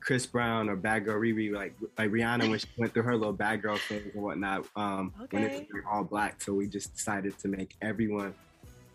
Chris 0.00 0.26
Brown 0.26 0.68
or 0.68 0.76
Bad 0.76 1.04
Girl 1.04 1.20
Riri, 1.20 1.52
like 1.52 1.74
like 1.98 2.10
Rihanna 2.10 2.48
when 2.48 2.58
she 2.58 2.66
went 2.78 2.92
through 2.94 3.02
her 3.04 3.16
little 3.16 3.32
bad 3.32 3.62
girl 3.62 3.76
phase 3.76 4.10
and 4.14 4.22
whatnot. 4.22 4.66
Um, 4.76 5.12
when 5.30 5.44
it 5.44 5.68
was 5.72 5.82
all 5.90 6.04
black, 6.04 6.42
so 6.42 6.52
we 6.54 6.66
just 6.66 6.94
decided 6.94 7.38
to 7.40 7.48
make 7.48 7.74
everyone 7.82 8.34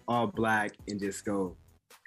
all 0.08 0.28
black 0.28 0.72
and 0.88 1.00
just 1.00 1.26
go 1.26 1.56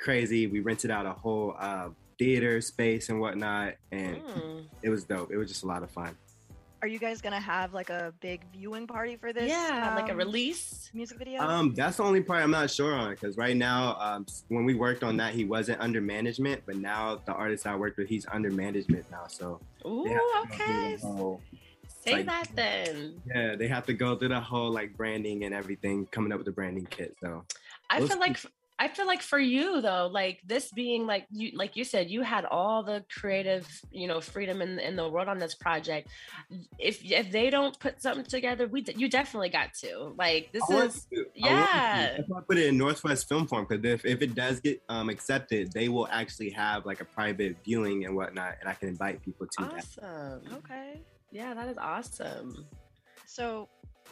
crazy. 0.00 0.46
We 0.46 0.60
rented 0.60 0.90
out 0.90 1.06
a 1.06 1.12
whole 1.12 1.54
uh, 1.58 1.88
theater 2.18 2.60
space 2.60 3.08
and 3.08 3.20
whatnot, 3.20 3.74
and 3.92 4.16
Mm. 4.22 4.64
it 4.82 4.88
was 4.90 5.04
dope. 5.04 5.30
It 5.32 5.36
was 5.36 5.48
just 5.48 5.62
a 5.62 5.66
lot 5.66 5.82
of 5.82 5.90
fun. 5.90 6.16
Are 6.80 6.86
you 6.86 7.00
guys 7.00 7.20
gonna 7.20 7.40
have 7.40 7.74
like 7.74 7.90
a 7.90 8.14
big 8.20 8.40
viewing 8.52 8.86
party 8.86 9.16
for 9.16 9.32
this? 9.32 9.48
Yeah, 9.48 9.94
like 9.96 10.08
a 10.08 10.12
um, 10.12 10.18
release. 10.18 10.90
music 10.94 11.18
video. 11.18 11.40
Um, 11.42 11.74
that's 11.74 11.96
the 11.96 12.04
only 12.04 12.22
part 12.22 12.42
I'm 12.42 12.52
not 12.52 12.70
sure 12.70 12.94
on 12.94 13.10
because 13.10 13.36
right 13.36 13.56
now, 13.56 13.96
um, 13.98 14.26
when 14.46 14.64
we 14.64 14.74
worked 14.74 15.02
on 15.02 15.16
that, 15.16 15.34
he 15.34 15.44
wasn't 15.44 15.80
under 15.80 16.00
management, 16.00 16.62
but 16.66 16.76
now 16.76 17.20
the 17.26 17.32
artist 17.32 17.66
I 17.66 17.74
worked 17.74 17.98
with, 17.98 18.08
he's 18.08 18.26
under 18.30 18.50
management 18.50 19.04
now. 19.10 19.26
So 19.26 19.60
Ooh, 19.84 20.04
they 20.04 20.10
have 20.10 20.20
to 20.20 20.48
go 20.48 20.54
through 20.56 20.64
okay. 20.76 20.96
whole- 21.02 21.40
Say 22.04 22.12
like- 22.12 22.26
that 22.26 22.48
then. 22.54 23.20
yeah, 23.26 23.56
they 23.56 23.66
have 23.66 23.84
to 23.86 23.92
go 23.92 24.14
through 24.14 24.28
the 24.28 24.40
whole 24.40 24.70
like 24.70 24.96
branding 24.96 25.44
and 25.44 25.52
everything, 25.54 26.06
coming 26.12 26.30
up 26.30 26.38
with 26.38 26.46
the 26.46 26.52
branding 26.52 26.86
kit. 26.90 27.16
So 27.20 27.44
I 27.90 27.98
Those 27.98 28.10
feel 28.10 28.20
like 28.20 28.38
I 28.80 28.88
feel 28.88 29.06
like 29.06 29.22
for 29.22 29.38
you 29.38 29.80
though, 29.80 30.08
like 30.12 30.40
this 30.46 30.70
being 30.70 31.06
like 31.06 31.26
you 31.30 31.50
like 31.54 31.74
you 31.76 31.84
said, 31.84 32.08
you 32.08 32.22
had 32.22 32.44
all 32.44 32.84
the 32.84 33.04
creative, 33.10 33.66
you 33.90 34.06
know, 34.06 34.20
freedom 34.20 34.62
in 34.62 34.78
in 34.78 34.94
the 34.94 35.08
world 35.08 35.28
on 35.28 35.38
this 35.38 35.54
project. 35.54 36.08
If 36.78 37.04
if 37.04 37.32
they 37.32 37.50
don't 37.50 37.78
put 37.80 38.00
something 38.00 38.24
together, 38.24 38.68
we 38.68 38.82
d- 38.82 38.94
you 38.96 39.08
definitely 39.08 39.48
got 39.48 39.74
to. 39.82 40.14
Like 40.16 40.50
this 40.52 40.62
I 40.70 40.74
is 40.84 41.06
to. 41.12 41.20
I 41.20 41.22
to. 41.22 41.28
yeah. 41.34 42.16
That's 42.16 42.28
why 42.28 42.38
I 42.38 42.42
put 42.42 42.58
it 42.58 42.66
in 42.66 42.78
Northwest 42.78 43.28
Film 43.28 43.48
Forum 43.48 43.66
because 43.68 43.84
if, 43.84 44.04
if 44.04 44.22
it 44.22 44.34
does 44.36 44.60
get 44.60 44.80
um, 44.88 45.08
accepted, 45.08 45.72
they 45.72 45.88
will 45.88 46.06
actually 46.12 46.50
have 46.50 46.86
like 46.86 47.00
a 47.00 47.04
private 47.04 47.56
viewing 47.64 48.04
and 48.04 48.14
whatnot, 48.14 48.56
and 48.60 48.68
I 48.68 48.74
can 48.74 48.88
invite 48.88 49.22
people 49.24 49.46
to 49.58 49.64
that. 49.64 49.74
awesome. 49.74 50.42
okay. 50.54 51.02
Yeah, 51.32 51.52
that 51.54 51.68
is 51.68 51.78
awesome. 51.78 52.66
So, 53.26 53.68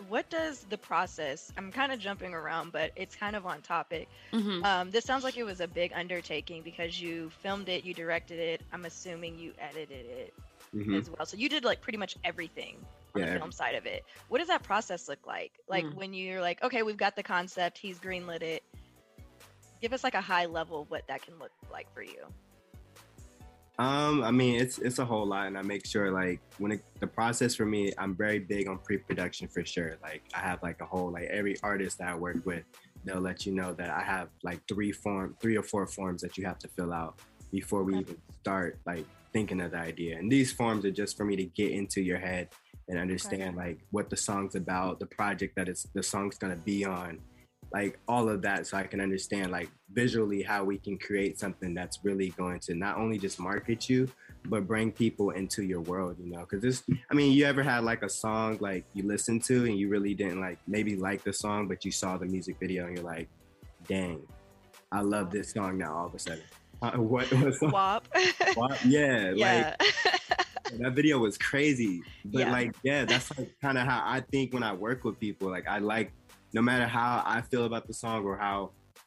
what 0.08 0.28
does 0.30 0.60
the 0.68 0.78
process? 0.78 1.50
I'm 1.56 1.72
kind 1.72 1.92
of 1.92 1.98
jumping 1.98 2.34
around, 2.34 2.72
but 2.72 2.92
it's 2.96 3.16
kind 3.16 3.34
of 3.36 3.46
on 3.46 3.62
topic. 3.62 4.08
Mhm. 4.32 4.64
Um, 4.64 4.90
this 4.90 5.04
sounds 5.04 5.24
like 5.24 5.36
it 5.36 5.44
was 5.44 5.60
a 5.60 5.68
big 5.68 5.92
undertaking 5.94 6.62
because 6.62 7.00
you 7.00 7.30
filmed 7.42 7.68
it, 7.68 7.84
you 7.84 7.94
directed 7.94 8.38
it. 8.38 8.62
I'm 8.72 8.84
assuming 8.84 9.38
you 9.38 9.52
edited 9.58 10.06
it 10.06 10.34
Mhm. 10.74 10.98
as 11.00 11.10
well. 11.10 11.26
So 11.26 11.36
you 11.36 11.48
did 11.48 11.64
like 11.64 11.80
pretty 11.80 11.98
much 11.98 12.16
everything 12.24 12.76
on 13.14 13.22
Yeah, 13.22 13.32
the 13.32 13.38
film 13.38 13.52
side 13.52 13.74
of 13.74 13.86
it. 13.86 14.04
What 14.28 14.38
does 14.38 14.48
that 14.48 14.62
process 14.62 15.08
look 15.08 15.26
like? 15.26 15.52
Like 15.68 15.84
Mm. 15.86 15.94
when 15.94 16.12
you're 16.14 16.40
like, 16.40 16.62
okay, 16.62 16.82
we've 16.82 16.96
got 16.96 17.16
the 17.16 17.22
concept, 17.22 17.78
he's 17.78 17.98
greenlit 17.98 18.42
it. 18.42 18.62
Give 19.80 19.92
us 19.92 20.02
like 20.04 20.14
a 20.14 20.20
high 20.20 20.46
level 20.46 20.82
of 20.82 20.90
what 20.90 21.06
that 21.08 21.22
can 21.22 21.38
look 21.38 21.52
like 21.70 21.92
for 21.94 22.02
you. 22.02 22.26
Um, 23.78 24.24
I 24.24 24.30
mean, 24.30 24.58
it's 24.58 24.78
it's 24.78 24.98
a 24.98 25.04
whole 25.04 25.26
lot, 25.26 25.48
and 25.48 25.58
I 25.58 25.62
make 25.62 25.86
sure 25.86 26.10
like 26.10 26.40
when 26.58 26.72
it, 26.72 26.80
the 27.00 27.06
process 27.06 27.54
for 27.54 27.66
me, 27.66 27.92
I'm 27.98 28.16
very 28.16 28.38
big 28.38 28.68
on 28.68 28.78
pre-production 28.78 29.48
for 29.48 29.66
sure. 29.66 29.98
Like 30.02 30.22
I 30.34 30.38
have 30.38 30.62
like 30.62 30.80
a 30.80 30.86
whole 30.86 31.12
like 31.12 31.24
every 31.24 31.56
artist 31.62 31.98
that 31.98 32.08
I 32.08 32.14
work 32.14 32.38
with, 32.46 32.64
they'll 33.04 33.20
let 33.20 33.44
you 33.44 33.52
know 33.52 33.74
that 33.74 33.90
I 33.90 34.02
have 34.02 34.28
like 34.42 34.60
three 34.66 34.92
form, 34.92 35.36
three 35.42 35.56
or 35.56 35.62
four 35.62 35.86
forms 35.86 36.22
that 36.22 36.38
you 36.38 36.46
have 36.46 36.58
to 36.60 36.68
fill 36.68 36.92
out 36.92 37.18
before 37.52 37.84
we 37.84 37.94
Okay. 37.96 38.00
even 38.00 38.16
start 38.40 38.78
like 38.86 39.04
thinking 39.34 39.60
of 39.60 39.72
the 39.72 39.78
idea. 39.78 40.16
And 40.18 40.32
these 40.32 40.52
forms 40.52 40.86
are 40.86 40.90
just 40.90 41.16
for 41.16 41.24
me 41.26 41.36
to 41.36 41.44
get 41.44 41.70
into 41.70 42.00
your 42.00 42.18
head 42.18 42.48
and 42.88 42.98
understand 42.98 43.56
like 43.56 43.78
what 43.90 44.08
the 44.08 44.16
song's 44.16 44.54
about, 44.54 45.00
the 45.00 45.06
project 45.06 45.54
that 45.56 45.68
it's 45.68 45.82
the 45.94 46.02
song's 46.02 46.38
gonna 46.38 46.56
be 46.56 46.86
on, 46.86 47.18
like 47.76 47.94
all 48.08 48.26
of 48.34 48.38
that 48.48 48.66
so 48.66 48.72
I 48.82 48.84
can 48.92 49.00
understand 49.08 49.46
like 49.58 49.68
visually 50.00 50.40
how 50.50 50.60
we 50.70 50.76
can 50.86 50.96
create 51.06 51.34
something 51.44 51.70
that's 51.78 51.96
really 52.08 52.30
going 52.42 52.58
to 52.66 52.74
not 52.74 52.94
only 53.02 53.18
just 53.26 53.36
market 53.50 53.80
you 53.90 54.00
but 54.52 54.60
bring 54.72 54.88
people 55.04 55.28
into 55.40 55.60
your 55.72 55.82
world 55.92 56.14
you 56.22 56.28
know 56.32 56.40
because 56.46 56.62
this 56.66 56.78
I 57.10 57.14
mean 57.18 57.30
you 57.36 57.44
ever 57.52 57.62
had 57.72 57.80
like 57.92 58.02
a 58.10 58.12
song 58.24 58.50
like 58.68 58.84
you 58.96 59.02
listened 59.14 59.40
to 59.50 59.56
and 59.66 59.74
you 59.80 59.86
really 59.94 60.14
didn't 60.22 60.40
like 60.40 60.58
maybe 60.76 60.92
like 61.08 61.20
the 61.28 61.34
song 61.44 61.60
but 61.70 61.78
you 61.86 61.92
saw 62.02 62.16
the 62.22 62.26
music 62.34 62.54
video 62.64 62.80
and 62.86 62.92
you're 62.96 63.04
like 63.16 63.28
dang 63.92 64.18
I 64.98 65.00
love 65.14 65.26
this 65.36 65.46
song 65.56 65.72
now 65.84 65.92
all 65.98 66.06
of 66.10 66.14
a 66.14 66.18
sudden 66.18 66.44
uh, 66.82 66.90
what, 67.12 67.26
what 67.32 67.54
song? 67.60 67.72
WAP. 67.72 68.02
What? 68.60 68.76
yeah 68.86 69.32
like 69.46 69.64
that 70.80 70.92
video 71.00 71.16
was 71.26 71.36
crazy 71.50 71.94
but 72.32 72.40
Yeah. 72.40 72.52
like 72.58 72.72
yeah 72.82 73.04
that's 73.10 73.28
like 73.36 73.52
kind 73.64 73.76
of 73.80 73.84
how 73.90 74.00
i 74.16 74.20
think 74.32 74.46
when 74.54 74.62
i 74.70 74.72
work 74.86 75.00
with 75.06 75.16
people 75.26 75.46
like 75.56 75.66
i 75.68 75.78
like 75.94 76.08
no 76.56 76.62
matter 76.70 76.86
how 76.98 77.22
i 77.36 77.38
feel 77.50 77.64
about 77.70 77.84
the 77.86 77.96
song 78.02 78.24
or 78.24 78.36
how 78.46 78.58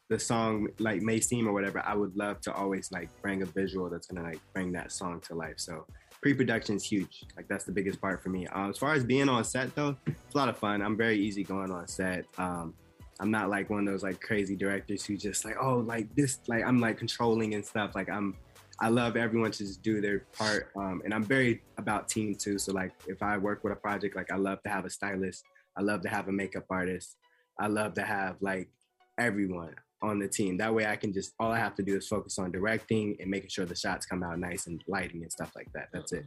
the 0.10 0.20
song 0.20 0.68
like 0.80 1.02
may 1.02 1.20
seem 1.20 1.48
or 1.48 1.54
whatever, 1.54 1.82
I 1.86 1.96
would 1.96 2.16
love 2.18 2.42
to 2.42 2.54
always 2.54 2.92
like 2.92 3.10
bring 3.22 3.44
a 3.44 3.46
visual 3.46 3.90
that's 3.90 4.08
gonna 4.08 4.28
like 4.28 4.40
bring 4.54 4.72
that 4.74 4.92
song 4.92 5.22
to 5.28 5.36
life. 5.36 5.56
So 5.58 5.86
pre-production 6.22 6.76
is 6.76 6.84
huge. 6.84 7.24
Like 7.38 7.48
that's 7.48 7.64
the 7.64 7.72
biggest 7.72 8.02
part 8.02 8.22
for 8.24 8.30
me. 8.30 8.48
Uh, 8.48 8.70
as 8.70 8.78
far 8.78 8.94
as 8.94 9.04
being 9.04 9.30
on 9.30 9.44
set 9.44 9.74
though, 9.76 9.96
it's 10.08 10.34
a 10.34 10.38
lot 10.38 10.50
of 10.50 10.58
fun. 10.58 10.82
I'm 10.82 10.98
very 10.98 11.18
easy 11.18 11.44
going 11.44 11.72
on 11.72 11.88
set. 11.88 12.26
Um, 12.40 12.74
I'm 13.20 13.30
not 13.30 13.50
like 13.50 13.70
one 13.70 13.88
of 13.88 13.94
those 13.94 14.02
like 14.02 14.20
crazy 14.20 14.56
directors 14.56 15.06
who 15.06 15.16
just 15.16 15.46
like 15.46 15.58
oh 15.62 15.78
like 15.78 16.14
this 16.16 16.40
like 16.48 16.66
I'm 16.66 16.80
like 16.80 16.98
controlling 16.98 17.54
and 17.54 17.64
stuff. 17.64 17.94
Like 17.94 18.10
I'm 18.10 18.36
I 18.82 18.90
love 18.90 19.16
everyone 19.16 19.52
to 19.52 19.58
just 19.60 19.84
do 19.84 20.02
their 20.02 20.26
part. 20.34 20.72
Um, 20.76 21.02
and 21.06 21.14
I'm 21.14 21.24
very 21.24 21.62
about 21.78 22.08
team 22.08 22.34
too. 22.34 22.58
So 22.58 22.74
like 22.74 22.94
if 23.08 23.22
I 23.22 23.38
work 23.38 23.64
with 23.64 23.74
a 23.74 23.76
project, 23.76 24.16
like 24.16 24.32
I 24.32 24.38
love 24.38 24.64
to 24.64 24.70
have 24.70 24.86
a 24.86 24.90
stylist. 24.90 25.44
I 25.78 25.82
love 25.82 26.02
to 26.02 26.10
have 26.10 26.30
a 26.30 26.32
makeup 26.32 26.66
artist. 26.70 27.18
I 27.60 27.68
love 27.68 27.94
to 27.96 28.04
have 28.04 28.38
like 28.42 28.70
everyone 29.18 29.76
on 30.02 30.20
the 30.20 30.28
team. 30.28 30.58
That 30.58 30.74
way 30.74 30.86
I 30.86 30.96
can 30.96 31.12
just 31.12 31.34
all 31.40 31.52
I 31.52 31.60
have 31.60 31.76
to 31.76 31.84
do 31.84 31.98
is 31.98 32.08
focus 32.08 32.40
on 32.40 32.52
directing 32.52 33.18
and 33.20 33.30
making 33.30 33.50
sure 33.50 33.66
the 33.66 33.76
shots 33.76 34.06
come 34.06 34.24
out 34.24 34.40
nice 34.40 34.68
and 34.68 34.82
lighting 34.88 35.22
and 35.22 35.32
stuff 35.32 35.52
like 35.56 35.72
that. 35.74 35.90
That's 35.92 36.14
it. 36.14 36.26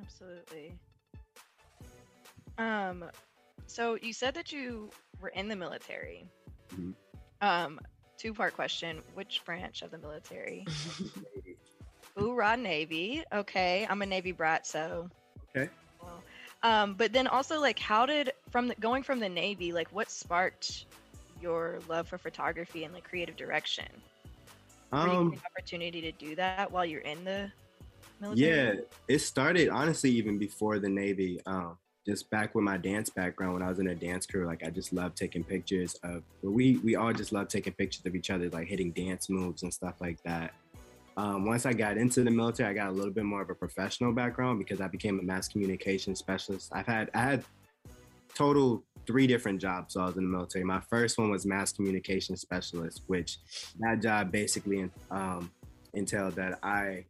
Absolutely. 0.00 0.78
Um, 2.58 3.04
so 3.66 3.96
you 4.00 4.12
said 4.12 4.34
that 4.34 4.52
you 4.52 4.90
were 5.20 5.30
in 5.30 5.48
the 5.48 5.56
military. 5.56 6.28
Mhm. 6.74 6.94
Um, 7.40 7.80
two 8.18 8.34
part 8.34 8.54
question: 8.54 9.00
Which 9.14 9.42
branch 9.44 9.82
of 9.82 9.90
the 9.90 9.98
military? 9.98 10.66
Hoorah, 12.16 12.56
Navy. 12.56 13.24
Okay, 13.32 13.86
I'm 13.88 14.02
a 14.02 14.06
Navy 14.06 14.32
brat, 14.32 14.66
so. 14.66 15.08
Okay. 15.56 15.70
Um, 16.64 16.94
but 16.94 17.12
then 17.12 17.26
also 17.26 17.60
like, 17.60 17.78
how 17.78 18.06
did 18.06 18.32
from 18.50 18.68
the, 18.68 18.74
going 18.76 19.02
from 19.02 19.20
the 19.20 19.28
Navy, 19.28 19.70
like, 19.72 19.86
what 19.92 20.10
sparked 20.10 20.86
your 21.40 21.78
love 21.88 22.08
for 22.08 22.16
photography 22.16 22.84
and 22.84 22.94
like 22.94 23.04
creative 23.04 23.36
direction? 23.36 23.86
Um 24.90 25.30
the 25.30 25.38
opportunity 25.50 26.00
to 26.00 26.12
do 26.12 26.34
that 26.36 26.72
while 26.72 26.86
you're 26.86 27.02
in 27.02 27.22
the 27.24 27.52
military? 28.20 28.48
Yeah, 28.48 28.72
it 29.08 29.18
started 29.18 29.68
honestly 29.68 30.10
even 30.12 30.38
before 30.38 30.78
the 30.78 30.88
Navy. 30.88 31.38
Um, 31.46 31.76
just 32.06 32.30
back 32.30 32.54
with 32.54 32.64
my 32.64 32.76
dance 32.76 33.10
background, 33.10 33.54
when 33.54 33.62
I 33.62 33.68
was 33.68 33.78
in 33.78 33.88
a 33.88 33.94
dance 33.94 34.24
crew, 34.24 34.46
like 34.46 34.64
I 34.64 34.70
just 34.70 34.92
loved 34.92 35.16
taking 35.16 35.44
pictures 35.44 35.96
of. 36.02 36.22
We 36.42 36.78
we 36.78 36.96
all 36.96 37.12
just 37.12 37.32
love 37.32 37.48
taking 37.48 37.72
pictures 37.74 38.06
of 38.06 38.14
each 38.14 38.30
other, 38.30 38.48
like 38.50 38.68
hitting 38.68 38.92
dance 38.92 39.28
moves 39.28 39.62
and 39.64 39.72
stuff 39.72 40.00
like 40.00 40.22
that. 40.22 40.54
Um, 41.16 41.46
once 41.46 41.64
I 41.64 41.72
got 41.72 41.96
into 41.96 42.24
the 42.24 42.30
military, 42.30 42.70
I 42.70 42.74
got 42.74 42.88
a 42.88 42.92
little 42.92 43.12
bit 43.12 43.24
more 43.24 43.42
of 43.42 43.50
a 43.50 43.54
professional 43.54 44.12
background 44.12 44.58
because 44.58 44.80
I 44.80 44.88
became 44.88 45.20
a 45.20 45.22
mass 45.22 45.48
communication 45.48 46.16
specialist. 46.16 46.70
I've 46.74 46.86
had 46.86 47.10
I 47.14 47.20
had 47.20 47.44
total 48.34 48.82
three 49.06 49.26
different 49.26 49.60
jobs 49.60 49.94
while 49.94 50.06
I 50.06 50.08
was 50.08 50.16
in 50.16 50.24
the 50.24 50.30
military. 50.30 50.64
My 50.64 50.80
first 50.80 51.18
one 51.18 51.30
was 51.30 51.46
mass 51.46 51.72
communication 51.72 52.36
specialist, 52.36 53.02
which 53.06 53.38
that 53.78 54.02
job 54.02 54.32
basically 54.32 54.90
um, 55.10 55.52
entailed 55.92 56.34
that 56.34 56.58
I 56.62 57.04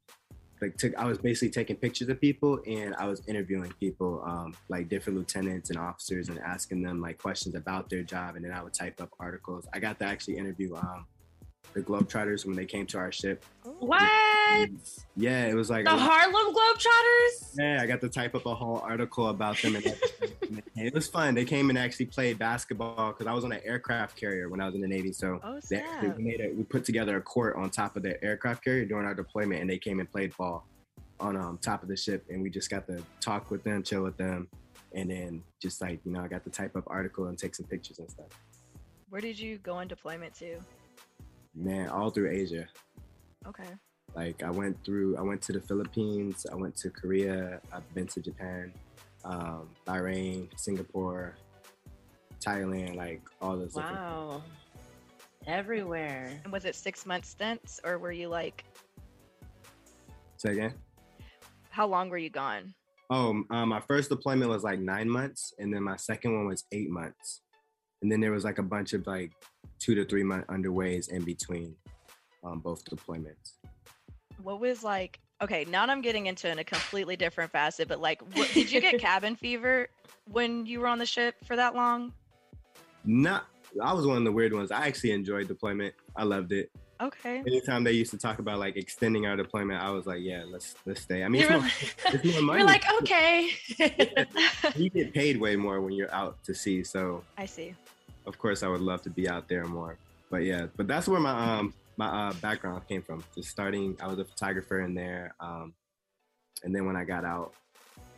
like 0.61 0.77
took 0.77 0.95
I 0.97 1.07
was 1.07 1.19
basically 1.19 1.51
taking 1.51 1.77
pictures 1.77 2.09
of 2.09 2.21
people 2.21 2.61
and 2.67 2.95
I 2.97 3.07
was 3.07 3.23
interviewing 3.27 3.73
people, 3.81 4.23
um, 4.25 4.55
like 4.69 4.89
different 4.89 5.19
lieutenants 5.19 5.71
and 5.71 5.79
officers, 5.79 6.29
and 6.29 6.39
asking 6.41 6.83
them 6.83 7.01
like 7.01 7.19
questions 7.19 7.55
about 7.55 7.89
their 7.89 8.03
job, 8.03 8.37
and 8.37 8.45
then 8.45 8.53
I 8.53 8.63
would 8.63 8.75
type 8.75 9.01
up 9.01 9.11
articles. 9.19 9.67
I 9.73 9.79
got 9.79 9.99
to 10.01 10.05
actually 10.05 10.37
interview 10.37 10.75
um, 10.77 11.07
the 11.73 11.81
Globetrotters 11.81 12.47
when 12.47 12.55
they 12.55 12.67
came 12.67 12.87
to 12.87 12.99
our 12.99 13.11
ship. 13.11 13.45
What? 13.63 14.71
Yeah, 15.17 15.47
it 15.47 15.55
was 15.55 15.71
like 15.71 15.85
The 15.85 15.91
Harlem 15.91 16.55
Globetrotters? 16.55 17.55
yeah, 17.59 17.83
I 17.83 17.87
got 17.87 18.01
to 18.03 18.09
type 18.09 18.35
up 18.35 18.47
a 18.47 18.55
whole 18.55 18.79
article 18.79 19.29
about 19.29 19.57
them, 19.59 19.77
and. 19.77 19.97
And 20.77 20.87
it 20.87 20.95
was 20.95 21.09
fun. 21.09 21.35
They 21.35 21.45
came 21.45 21.71
and 21.71 21.79
actually 21.79 22.07
played 22.07 22.39
basketball 22.39 23.13
because 23.13 23.27
I 23.27 23.33
was 23.33 23.45
on 23.45 23.53
an 23.53 23.61
aircraft 23.65 24.17
carrier 24.17 24.49
when 24.49 24.61
I 24.61 24.67
was 24.67 24.75
in 24.75 24.81
the 24.81 24.89
Navy. 24.89 25.13
So 25.13 25.41
Oh 25.43 25.59
they 25.71 25.77
actually 25.77 26.11
we 26.11 26.23
made 26.23 26.41
a, 26.41 26.53
we 26.53 26.65
put 26.65 26.85
together 26.85 27.17
a 27.17 27.23
court 27.23 27.57
on 27.57 27.71
top 27.71 27.97
of 27.97 28.03
the 28.03 28.23
aircraft 28.23 28.63
carrier 28.65 28.85
during 28.85 29.07
our 29.07 29.15
deployment, 29.15 29.61
and 29.61 29.71
they 29.71 29.79
came 29.79 30.01
and 30.01 30.11
played 30.11 30.37
ball 30.37 30.67
on 31.21 31.37
um, 31.37 31.59
top 31.59 31.83
of 31.83 31.89
the 31.89 31.97
ship, 31.97 32.25
and 32.29 32.43
we 32.43 32.51
just 32.51 32.71
got 32.71 32.87
to 32.89 33.03
talk 33.21 33.51
with 33.51 33.63
them, 33.63 33.83
chill 33.83 34.03
with 34.03 34.17
them, 34.17 34.49
and 34.95 35.11
then 35.11 35.43
just 35.61 35.81
like 35.81 36.01
you 36.05 36.13
know, 36.13 36.21
I 36.21 36.29
got 36.29 36.45
to 36.45 36.51
type 36.51 36.77
up 36.77 36.85
article 36.89 37.27
and 37.27 37.39
take 37.39 37.55
some 37.55 37.67
pictures 37.67 37.99
and 37.99 38.11
stuff. 38.11 38.27
Where 39.11 39.21
did 39.21 39.39
you 39.39 39.59
go 39.59 39.75
on 39.75 39.89
deployment 39.89 40.35
to? 40.37 40.57
Man, 41.55 41.89
all 41.89 42.11
through 42.11 42.31
Asia. 42.31 42.67
Okay. 43.47 43.69
Like 44.15 44.43
I 44.43 44.51
went 44.51 44.83
through, 44.85 45.17
I 45.17 45.23
went 45.23 45.43
to 45.43 45.53
the 45.53 45.61
Philippines, 45.61 46.47
I 46.51 46.55
went 46.55 46.77
to 46.79 46.91
Korea, 46.91 47.61
I've 47.73 47.95
been 47.95 48.07
to 48.09 48.21
Japan, 48.21 48.73
um, 49.25 49.69
Bahrain, 49.87 50.49
Singapore, 50.57 51.35
Thailand, 52.41 52.97
like 52.97 53.23
all 53.41 53.57
those. 53.57 53.75
different- 53.75 53.97
Wow. 53.97 54.43
Everywhere. 55.47 56.41
And 56.45 56.53
was 56.53 56.65
it 56.65 56.75
six 56.75 57.05
month 57.07 57.25
stints 57.25 57.81
or 57.85 57.99
were 57.99 58.13
you 58.13 58.29
like, 58.29 58.65
Say 60.37 60.53
again. 60.53 60.75
how 61.71 61.87
long 61.87 62.09
were 62.09 62.19
you 62.19 62.31
gone? 62.31 62.75
Oh, 63.11 63.43
um, 63.51 63.69
my 63.69 63.81
first 63.81 64.09
deployment 64.11 64.51
was 64.51 64.63
like 64.65 64.79
nine 64.81 65.09
months, 65.09 65.53
and 65.59 65.73
then 65.73 65.83
my 65.83 65.97
second 65.97 66.35
one 66.35 66.47
was 66.47 66.65
eight 66.73 66.91
months, 66.91 67.43
and 68.01 68.11
then 68.11 68.21
there 68.21 68.33
was 68.33 68.45
like 68.45 68.59
a 68.59 68.63
bunch 68.63 68.95
of 68.95 69.07
like 69.07 69.33
two 69.85 69.95
to 69.95 70.05
three 70.05 70.23
month 70.23 70.47
underways 70.47 71.09
in 71.09 71.23
between 71.23 71.77
um, 72.43 72.59
both 72.59 72.85
deployments. 72.87 73.53
What 74.43 74.59
was 74.59 74.83
like, 74.83 75.21
okay, 75.43 75.67
now 75.69 75.85
I'm 75.85 76.01
getting 76.01 76.27
into 76.27 76.51
in 76.51 76.59
a 76.59 76.65
completely 76.65 77.17
different 77.17 77.53
facet, 77.53 77.89
but 77.89 78.01
like, 78.01 78.23
what, 78.35 78.51
did 78.55 78.73
you 78.73 78.81
get 78.81 78.99
cabin 79.01 79.37
fever 79.37 79.89
when 80.31 80.65
you 80.65 80.81
were 80.81 80.87
on 80.87 80.99
the 80.99 81.07
ship 81.07 81.35
for 81.45 81.55
that 81.57 81.75
long? 81.75 82.15
Not, 83.05 83.45
I 83.83 83.93
was 83.93 84.07
one 84.07 84.17
of 84.17 84.25
the 84.25 84.33
weird 84.33 84.55
ones. 84.55 84.71
I 84.71 84.87
actually 84.87 85.13
enjoyed 85.13 85.49
deployment. 85.49 85.95
I 86.17 86.25
loved 86.25 86.53
it. 86.53 86.71
Okay. 87.03 87.41
Anytime 87.41 87.85
they 87.85 87.93
used 87.93 88.13
to 88.13 88.19
talk 88.19 88.39
about 88.39 88.59
like 88.59 88.77
extending 88.77 89.27
our 89.27 89.37
deployment, 89.37 89.83
I 89.83 89.91
was 89.91 90.07
like, 90.07 90.21
yeah, 90.23 90.45
let's 90.47 90.77
let's 90.87 91.03
stay. 91.03 91.25
I 91.25 91.29
mean, 91.29 91.43
You 91.43 91.49
it's 91.49 91.51
more, 91.51 91.61
like, 91.61 92.25
it's 92.25 92.43
more 92.43 92.59
you're 92.59 92.67
like 92.67 92.85
okay. 93.03 93.51
you 94.77 94.89
get 94.91 95.13
paid 95.13 95.39
way 95.39 95.57
more 95.57 95.81
when 95.81 95.93
you're 95.93 96.15
out 96.15 96.43
to 96.45 96.55
sea. 96.55 96.85
So 96.85 97.25
I 97.37 97.47
see. 97.47 97.75
Of 98.27 98.39
course 98.39 98.63
I 98.63 98.69
would 98.69 98.81
love 98.81 99.03
to 99.03 99.11
be 99.11 99.29
out 99.29 99.49
there 99.49 99.65
more. 99.65 99.97
But 100.31 100.45
yeah, 100.45 100.67
but 100.77 100.87
that's 100.87 101.09
where 101.09 101.21
my 101.21 101.59
um 101.59 101.75
my 101.97 102.07
uh, 102.07 102.33
background 102.35 102.87
came 102.89 103.03
from. 103.03 103.25
Just 103.35 103.51
starting, 103.51 103.97
I 104.01 104.09
was 104.09 104.19
a 104.19 104.25
photographer 104.25 104.81
in 104.81 104.95
there, 104.95 105.35
um, 105.41 105.75
and 106.63 106.75
then 106.75 106.87
when 106.87 106.97
I 106.97 107.05
got 107.05 107.25
out, 107.25 107.55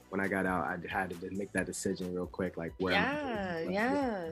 when 0.09 0.21
I 0.21 0.29
got 0.29 0.47
out, 0.47 0.65
I 0.65 0.79
had 0.89 1.11
to 1.11 1.31
make 1.31 1.53
that 1.53 1.67
decision 1.67 2.15
real 2.15 2.27
quick, 2.27 2.57
like 2.57 2.73
where 2.79 2.95
yeah, 2.95 3.57
I'm, 3.59 3.71
yeah. 3.71 4.29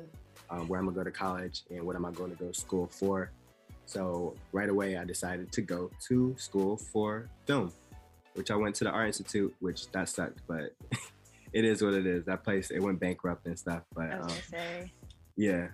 um, 0.51 0.69
where 0.69 0.81
I'm 0.81 0.87
gonna 0.87 0.97
go 0.97 1.05
to 1.05 1.11
college 1.11 1.63
and 1.71 1.83
what 1.85 1.97
am 1.97 2.05
I 2.05 2.13
going 2.13 2.31
to 2.31 2.37
go 2.37 2.49
to 2.49 2.59
school 2.59 2.87
for. 2.87 3.31
So 3.87 4.35
right 4.53 4.71
away, 4.71 4.97
I 4.97 5.05
decided 5.05 5.53
to 5.53 5.61
go 5.61 5.91
to 6.09 6.35
school 6.39 6.79
for 6.79 7.29
film, 7.47 7.71
which 8.35 8.51
I 8.51 8.57
went 8.57 8.77
to 8.77 8.85
the 8.85 8.91
Art 8.91 9.09
Institute, 9.09 9.55
which 9.61 9.91
that 9.93 10.09
sucked, 10.09 10.41
but 10.49 10.73
it 11.53 11.65
is 11.67 11.83
what 11.83 11.93
it 11.93 12.07
is. 12.07 12.25
That 12.25 12.45
place 12.45 12.71
it 12.71 12.81
went 12.81 12.99
bankrupt 12.99 13.47
and 13.47 13.59
stuff, 13.59 13.83
but 13.95 14.11
um, 14.11 14.31
yeah. 15.37 15.69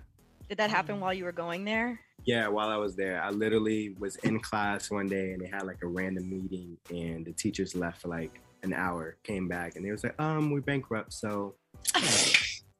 did 0.49 0.57
that 0.57 0.69
happen 0.69 0.95
Um, 0.95 1.01
while 1.01 1.13
you 1.13 1.23
were 1.23 1.31
going 1.31 1.65
there? 1.65 1.99
Yeah, 2.25 2.47
while 2.49 2.69
I 2.69 2.77
was 2.77 2.95
there, 2.95 3.21
I 3.21 3.31
literally 3.31 3.95
was 3.97 4.15
in 4.17 4.39
class 4.39 4.91
one 4.91 5.07
day 5.07 5.31
and 5.31 5.41
they 5.41 5.47
had 5.47 5.63
like 5.63 5.81
a 5.81 5.87
random 5.87 6.29
meeting 6.29 6.77
and 6.89 7.25
the 7.25 7.33
teachers 7.33 7.75
left 7.75 8.01
for 8.01 8.09
like 8.09 8.39
an 8.63 8.73
hour, 8.73 9.17
came 9.23 9.47
back 9.47 9.75
and 9.75 9.85
they 9.85 9.91
was 9.91 10.03
like, 10.03 10.19
um, 10.19 10.51
we're 10.51 10.61
bankrupt, 10.61 11.13
so 11.13 11.55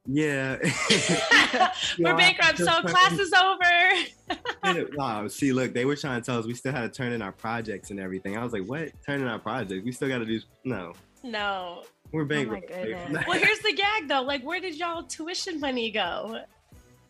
yeah. 0.05 0.57
We're 1.99 2.15
bankrupt, 2.15 2.57
so 2.57 2.81
class 2.81 3.19
is 3.19 3.33
over. 3.33 4.87
wow, 4.95 5.27
see, 5.27 5.53
look, 5.53 5.73
they 5.73 5.85
were 5.85 5.95
trying 5.95 6.21
to 6.21 6.25
tell 6.25 6.39
us 6.39 6.45
we 6.45 6.53
still 6.53 6.71
had 6.71 6.81
to 6.81 6.89
turn 6.89 7.11
in 7.11 7.21
our 7.21 7.31
projects 7.31 7.91
and 7.91 7.99
everything. 7.99 8.37
I 8.37 8.43
was 8.43 8.53
like, 8.53 8.65
what? 8.65 8.89
Turn 9.05 9.21
in 9.21 9.27
our 9.27 9.39
projects? 9.39 9.83
We 9.83 9.91
still 9.91 10.07
got 10.07 10.19
to 10.19 10.25
do 10.25 10.39
no. 10.63 10.93
no. 11.23 11.83
We're 12.11 12.25
bankrupt. 12.25 12.67
goodness. 12.67 13.25
Well, 13.27 13.39
here's 13.39 13.59
the 13.59 13.73
gag 13.73 14.07
though. 14.07 14.21
Like, 14.21 14.43
where 14.43 14.59
did 14.59 14.75
y'all 14.75 15.03
tuition 15.03 15.59
money 15.59 15.91
go? 15.91 16.41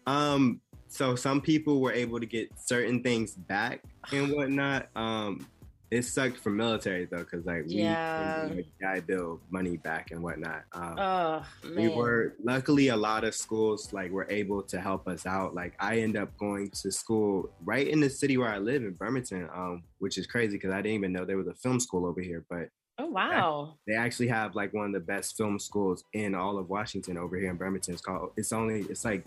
Um, 0.07 0.61
so 0.87 1.15
some 1.15 1.41
people 1.41 1.79
were 1.81 1.93
able 1.93 2.19
to 2.19 2.25
get 2.25 2.49
certain 2.57 3.01
things 3.03 3.33
back 3.33 3.81
and 4.11 4.31
whatnot. 4.35 4.89
Um, 4.95 5.47
it 5.89 6.03
sucked 6.03 6.37
for 6.37 6.49
military 6.51 7.05
though, 7.05 7.19
because 7.19 7.45
like 7.45 7.65
we 7.67 7.81
Yeah. 7.81 8.49
got 8.81 9.05
bill 9.07 9.41
money 9.49 9.77
back 9.77 10.11
and 10.11 10.23
whatnot. 10.23 10.63
Um, 10.73 10.95
Oh 10.97 11.45
we 11.75 11.89
were 11.89 12.33
luckily 12.43 12.87
a 12.87 12.95
lot 12.95 13.23
of 13.23 13.35
schools 13.35 13.91
like 13.93 14.09
were 14.11 14.25
able 14.29 14.63
to 14.63 14.79
help 14.79 15.07
us 15.07 15.25
out. 15.25 15.53
Like 15.53 15.73
I 15.79 15.99
end 15.99 16.17
up 16.17 16.35
going 16.37 16.71
to 16.81 16.91
school 16.91 17.49
right 17.63 17.87
in 17.87 17.99
the 17.99 18.09
city 18.09 18.37
where 18.37 18.49
I 18.49 18.57
live 18.57 18.83
in 18.83 18.93
Bremerton, 18.93 19.49
um, 19.53 19.83
which 19.99 20.17
is 20.17 20.25
crazy 20.27 20.57
because 20.57 20.71
I 20.71 20.77
didn't 20.77 20.95
even 20.97 21.11
know 21.13 21.25
there 21.25 21.37
was 21.37 21.47
a 21.47 21.53
film 21.55 21.79
school 21.79 22.05
over 22.05 22.21
here, 22.21 22.45
but 22.49 22.69
Oh 22.97 23.07
wow. 23.07 23.75
they 23.87 23.93
actually 23.95 24.27
have 24.29 24.55
like 24.55 24.73
one 24.73 24.87
of 24.87 24.93
the 24.93 24.99
best 25.01 25.35
film 25.37 25.59
schools 25.59 26.03
in 26.13 26.33
all 26.35 26.57
of 26.57 26.69
Washington 26.69 27.17
over 27.17 27.35
here 27.37 27.49
in 27.51 27.57
Bremerton. 27.57 27.93
It's 27.93 28.01
called. 28.01 28.31
It's 28.37 28.53
only. 28.53 28.81
It's 28.89 29.03
like 29.05 29.25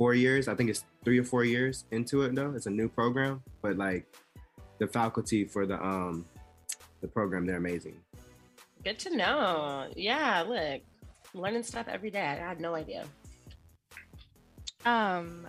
four 0.00 0.14
years. 0.14 0.48
I 0.48 0.54
think 0.54 0.70
it's 0.70 0.86
three 1.04 1.18
or 1.18 1.24
four 1.24 1.44
years 1.44 1.84
into 1.90 2.22
it 2.22 2.34
though. 2.34 2.54
It's 2.56 2.64
a 2.64 2.70
new 2.70 2.88
program, 2.88 3.42
but 3.60 3.76
like 3.76 4.06
the 4.78 4.86
faculty 4.86 5.44
for 5.44 5.66
the 5.66 5.78
um 5.84 6.24
the 7.02 7.08
program, 7.08 7.44
they're 7.44 7.58
amazing. 7.58 7.96
Good 8.82 8.98
to 9.00 9.14
know. 9.14 9.88
Yeah, 9.94 10.42
look, 10.48 10.80
learning 11.34 11.64
stuff 11.64 11.86
every 11.86 12.10
day. 12.10 12.22
I 12.22 12.34
had 12.34 12.62
no 12.62 12.74
idea. 12.74 13.04
Um, 14.86 15.46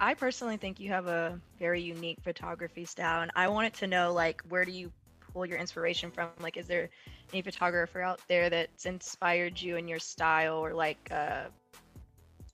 I 0.00 0.14
personally 0.14 0.56
think 0.56 0.80
you 0.80 0.88
have 0.88 1.06
a 1.06 1.38
very 1.58 1.82
unique 1.82 2.20
photography 2.22 2.86
style, 2.86 3.20
and 3.20 3.30
I 3.36 3.46
wanted 3.48 3.74
to 3.74 3.86
know 3.86 4.14
like 4.14 4.40
where 4.48 4.64
do 4.64 4.72
you 4.72 4.90
pull 5.34 5.44
your 5.44 5.58
inspiration 5.58 6.10
from? 6.10 6.30
Like, 6.40 6.56
is 6.56 6.66
there 6.66 6.88
any 7.30 7.42
photographer 7.42 8.00
out 8.00 8.22
there 8.26 8.48
that's 8.48 8.86
inspired 8.86 9.60
you 9.60 9.76
in 9.76 9.86
your 9.86 9.98
style, 9.98 10.56
or 10.56 10.72
like 10.72 11.10
uh, 11.10 11.48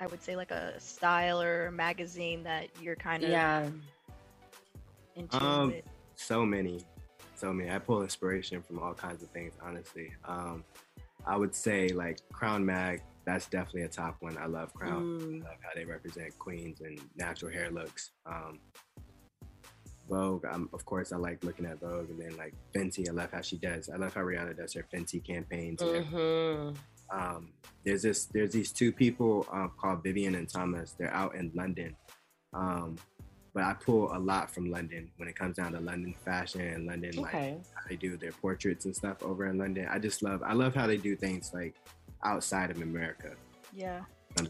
I 0.01 0.07
would 0.07 0.23
say 0.23 0.37
like 0.37 0.51
a 0.51 0.79
style 0.79 1.41
or 1.41 1.71
magazine 1.71 2.43
that 2.45 2.69
you're 2.81 2.97
kind 2.97 3.23
of 3.25 3.31
Yeah. 3.31 3.71
in 5.15 5.29
tune 5.29 5.43
Um, 5.43 5.71
with? 5.71 5.85
so 6.17 6.45
many, 6.45 6.85
so 7.35 7.53
many. 7.53 7.71
I 7.71 7.79
pull 7.79 8.03
inspiration 8.03 8.63
from 8.63 8.79
all 8.79 8.95
kinds 8.95 9.23
of 9.23 9.31
things, 9.31 9.55
honestly. 9.63 10.13
Um, 10.25 10.65
I 11.27 11.37
would 11.37 11.55
say 11.55 11.89
like 11.89 12.19
Crown 12.33 12.65
Mag. 12.65 13.03
That's 13.25 13.47
definitely 13.49 13.83
a 13.83 13.89
top 13.89 14.17
one. 14.21 14.37
I 14.39 14.47
love 14.47 14.73
Crown. 14.75 15.19
Mm. 15.19 15.43
I 15.45 15.49
love 15.49 15.59
how 15.61 15.71
they 15.75 15.85
represent 15.85 16.39
queens 16.39 16.81
and 16.83 17.01
natural 17.17 17.51
hair 17.51 17.71
looks. 17.71 18.13
Um, 18.25 18.61
Vogue, 20.09 20.45
um, 20.45 20.69
of 20.73 20.85
course, 20.85 21.11
I 21.11 21.17
like 21.17 21.43
looking 21.43 21.67
at 21.67 21.81
Vogue, 21.81 22.09
and 22.11 22.21
then 22.21 22.37
like 22.37 22.55
Fenty. 22.73 23.09
I 23.09 23.13
love 23.13 23.33
how 23.33 23.41
she 23.41 23.57
does. 23.59 23.89
I 23.89 23.97
love 23.97 24.15
how 24.15 24.21
Rihanna 24.21 24.57
does 24.57 24.73
her 24.75 24.85
Fenty 24.95 25.25
campaigns. 25.25 25.83
and 25.83 25.91
everything. 25.91 26.75
hmm 26.75 26.75
um, 27.11 27.53
there's 27.85 28.03
this 28.03 28.27
there's 28.27 28.53
these 28.53 28.73
two 28.73 28.92
people 28.92 29.47
um, 29.53 29.73
called 29.79 30.03
Vivian 30.03 30.35
and 30.35 30.49
Thomas. 30.49 30.92
They're 30.99 31.12
out 31.14 31.35
in 31.35 31.51
London, 31.55 31.95
um, 32.53 32.97
but 33.55 33.62
I 33.64 33.75
pull 33.75 34.14
a 34.14 34.19
lot 34.19 34.51
from 34.51 34.71
London 34.71 35.11
when 35.16 35.29
it 35.29 35.37
comes 35.37 35.57
down 35.57 35.73
to 35.73 35.81
London 35.81 36.14
fashion 36.25 36.61
and 36.62 36.87
London 36.87 37.16
like 37.16 37.35
Okay. 37.35 37.59
how 37.75 37.88
they 37.88 37.97
do 37.97 38.16
their 38.16 38.33
portraits 38.33 38.85
and 38.85 38.95
stuff 38.95 39.23
over 39.23 39.47
in 39.47 39.57
London. 39.59 39.87
I 39.90 39.99
just 39.99 40.23
love 40.23 40.42
I 40.42 40.53
love 40.53 40.75
how 40.75 40.87
they 40.87 40.97
do 40.97 41.16
things 41.16 41.53
like 41.55 41.75
outside 42.25 42.71
of 42.71 42.83
America. 42.83 43.33
Yeah, 43.73 44.03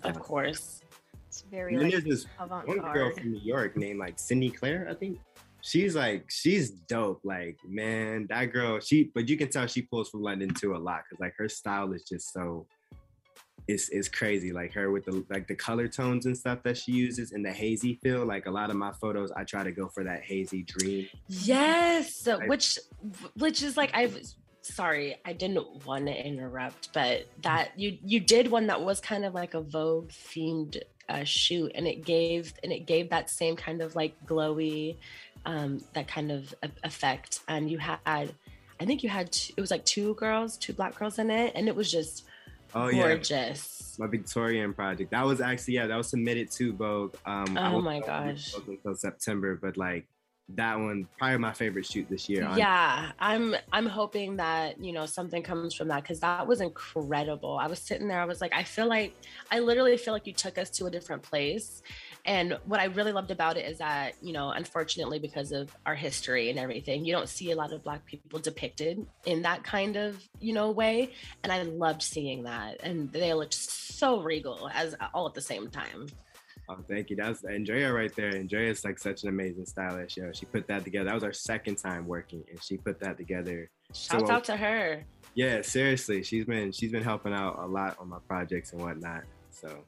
Of 0.04 0.18
course. 0.20 0.80
it's 1.28 1.42
very 1.50 1.72
And 1.74 1.82
then 1.82 1.90
like 1.90 2.04
there's 2.04 2.22
this 2.22 2.26
avant 2.40 2.66
one 2.68 2.78
girl 2.92 3.12
from 3.14 3.32
New 3.32 3.40
York 3.40 3.76
named 3.76 3.98
like 3.98 4.18
Cindy 4.18 4.50
Claire, 4.50 4.86
I 4.90 4.94
think. 4.94 5.18
She's 5.66 5.96
like 5.96 6.30
she's 6.30 6.70
dope. 6.70 7.20
Like 7.24 7.58
man, 7.66 8.26
that 8.30 8.46
girl. 8.52 8.78
She 8.78 9.10
but 9.14 9.28
you 9.28 9.36
can 9.36 9.48
tell 9.48 9.66
she 9.66 9.82
pulls 9.82 10.08
from 10.08 10.22
London 10.22 10.50
too 10.54 10.76
a 10.76 10.78
lot 10.78 11.02
because 11.08 11.20
like 11.20 11.34
her 11.38 11.48
style 11.48 11.92
is 11.92 12.04
just 12.04 12.32
so. 12.32 12.66
It's, 13.68 13.88
it's 13.88 14.08
crazy 14.08 14.52
like 14.52 14.72
her 14.74 14.92
with 14.92 15.06
the 15.06 15.24
like 15.28 15.48
the 15.48 15.56
color 15.56 15.88
tones 15.88 16.26
and 16.26 16.38
stuff 16.38 16.62
that 16.62 16.76
she 16.78 16.92
uses 16.92 17.32
and 17.32 17.44
the 17.44 17.50
hazy 17.50 17.98
feel 18.00 18.24
like 18.24 18.46
a 18.46 18.50
lot 18.50 18.70
of 18.70 18.76
my 18.76 18.92
photos 18.92 19.32
I 19.32 19.42
try 19.42 19.64
to 19.64 19.72
go 19.72 19.88
for 19.88 20.04
that 20.04 20.22
hazy 20.22 20.62
dream 20.62 21.08
Yes, 21.26 22.28
I- 22.28 22.46
which 22.46 22.78
which 23.34 23.64
is 23.64 23.76
like 23.76 23.90
I've 23.92 24.16
sorry, 24.62 25.16
I 25.24 25.32
didn't 25.32 25.84
want 25.84 26.06
to 26.06 26.12
interrupt, 26.26 26.92
but 26.92 27.26
that 27.42 27.78
you 27.78 27.98
you 28.04 28.20
did 28.20 28.50
one 28.50 28.68
that 28.68 28.82
was 28.82 29.00
kind 29.00 29.24
of 29.24 29.34
like 29.34 29.54
a 29.54 29.60
Vogue 29.60 30.10
themed 30.10 30.80
uh, 31.08 31.24
shoot, 31.24 31.72
and 31.74 31.86
it 31.86 32.04
gave 32.04 32.52
and 32.62 32.72
it 32.72 32.86
gave 32.86 33.10
that 33.10 33.30
same 33.30 33.56
kind 33.56 33.80
of 33.80 33.94
like 33.94 34.14
glowy, 34.26 34.96
um, 35.46 35.80
that 35.94 36.08
kind 36.08 36.30
of 36.30 36.54
effect. 36.84 37.40
And 37.48 37.70
you 37.70 37.78
had, 37.78 37.98
I 38.04 38.28
think 38.84 39.02
you 39.02 39.08
had 39.08 39.32
two, 39.32 39.54
it 39.56 39.60
was 39.60 39.70
like 39.70 39.84
two 39.84 40.14
girls, 40.14 40.58
two 40.58 40.72
black 40.74 40.98
girls 40.98 41.18
in 41.18 41.30
it, 41.30 41.52
and 41.54 41.68
it 41.68 41.74
was 41.74 41.90
just 41.90 42.24
oh 42.74 42.88
yeah 42.88 43.02
gorgeous. 43.02 43.96
my 43.98 44.08
Victorian 44.08 44.74
project 44.74 45.12
that 45.12 45.24
was 45.24 45.40
actually 45.40 45.74
yeah 45.74 45.86
that 45.86 45.96
was 45.96 46.08
submitted 46.08 46.50
to 46.50 46.72
Vogue 46.72 47.14
um 47.24 47.56
Oh 47.56 47.80
my 47.80 48.00
gosh. 48.00 48.52
Vogue 48.52 48.68
until 48.68 48.94
September 48.94 49.56
but 49.60 49.76
like 49.76 50.06
that 50.54 50.78
one 50.78 51.08
probably 51.18 51.38
my 51.38 51.52
favorite 51.52 51.84
shoot 51.84 52.08
this 52.08 52.28
year 52.28 52.44
honestly. 52.44 52.60
yeah 52.60 53.10
i'm 53.18 53.56
i'm 53.72 53.86
hoping 53.86 54.36
that 54.36 54.80
you 54.80 54.92
know 54.92 55.04
something 55.04 55.42
comes 55.42 55.74
from 55.74 55.88
that 55.88 56.02
because 56.02 56.20
that 56.20 56.46
was 56.46 56.60
incredible 56.60 57.58
i 57.60 57.66
was 57.66 57.80
sitting 57.80 58.06
there 58.06 58.20
i 58.20 58.24
was 58.24 58.40
like 58.40 58.52
i 58.54 58.62
feel 58.62 58.86
like 58.86 59.12
i 59.50 59.58
literally 59.58 59.96
feel 59.96 60.14
like 60.14 60.24
you 60.24 60.32
took 60.32 60.56
us 60.56 60.70
to 60.70 60.86
a 60.86 60.90
different 60.90 61.20
place 61.20 61.82
and 62.26 62.58
what 62.66 62.80
i 62.80 62.84
really 62.86 63.12
loved 63.12 63.30
about 63.30 63.56
it 63.56 63.64
is 63.64 63.78
that 63.78 64.14
you 64.20 64.32
know 64.32 64.50
unfortunately 64.50 65.18
because 65.18 65.52
of 65.52 65.74
our 65.86 65.94
history 65.94 66.50
and 66.50 66.58
everything 66.58 67.04
you 67.04 67.12
don't 67.12 67.28
see 67.28 67.52
a 67.52 67.56
lot 67.56 67.72
of 67.72 67.82
black 67.82 68.04
people 68.04 68.38
depicted 68.40 69.06
in 69.24 69.42
that 69.42 69.62
kind 69.64 69.96
of 69.96 70.20
you 70.40 70.52
know 70.52 70.70
way 70.70 71.12
and 71.42 71.52
i 71.52 71.62
loved 71.62 72.02
seeing 72.02 72.42
that 72.42 72.76
and 72.82 73.10
they 73.12 73.32
looked 73.32 73.54
so 73.54 74.20
regal 74.20 74.68
as 74.74 74.94
all 75.14 75.26
at 75.26 75.34
the 75.34 75.40
same 75.40 75.68
time 75.70 76.06
Oh, 76.68 76.78
thank 76.88 77.10
you. 77.10 77.14
That's 77.16 77.44
Andrea 77.44 77.92
right 77.92 78.12
there. 78.16 78.34
Andrea 78.34 78.68
is 78.72 78.84
like 78.84 78.98
such 78.98 79.22
an 79.22 79.28
amazing 79.28 79.66
stylist. 79.66 80.16
Yo, 80.16 80.32
she 80.32 80.46
put 80.46 80.66
that 80.66 80.82
together. 80.82 81.04
That 81.04 81.14
was 81.14 81.22
our 81.22 81.32
second 81.32 81.76
time 81.76 82.08
working, 82.08 82.42
and 82.50 82.60
she 82.60 82.76
put 82.76 82.98
that 82.98 83.16
together. 83.16 83.70
shouts 83.94 84.26
So- 84.26 84.32
out 84.32 84.42
to 84.46 84.56
her 84.56 85.04
Yeah, 85.36 85.62
seriously, 85.62 86.24
she's 86.24 86.44
been 86.44 86.72
she's 86.72 86.90
been 86.90 87.04
helping 87.04 87.32
out 87.32 87.60
a 87.60 87.66
lot 87.66 87.96
on 88.00 88.08
my 88.08 88.18
projects 88.26 88.72
and 88.72 88.82
whatnot. 88.82 89.22
So 89.52 89.84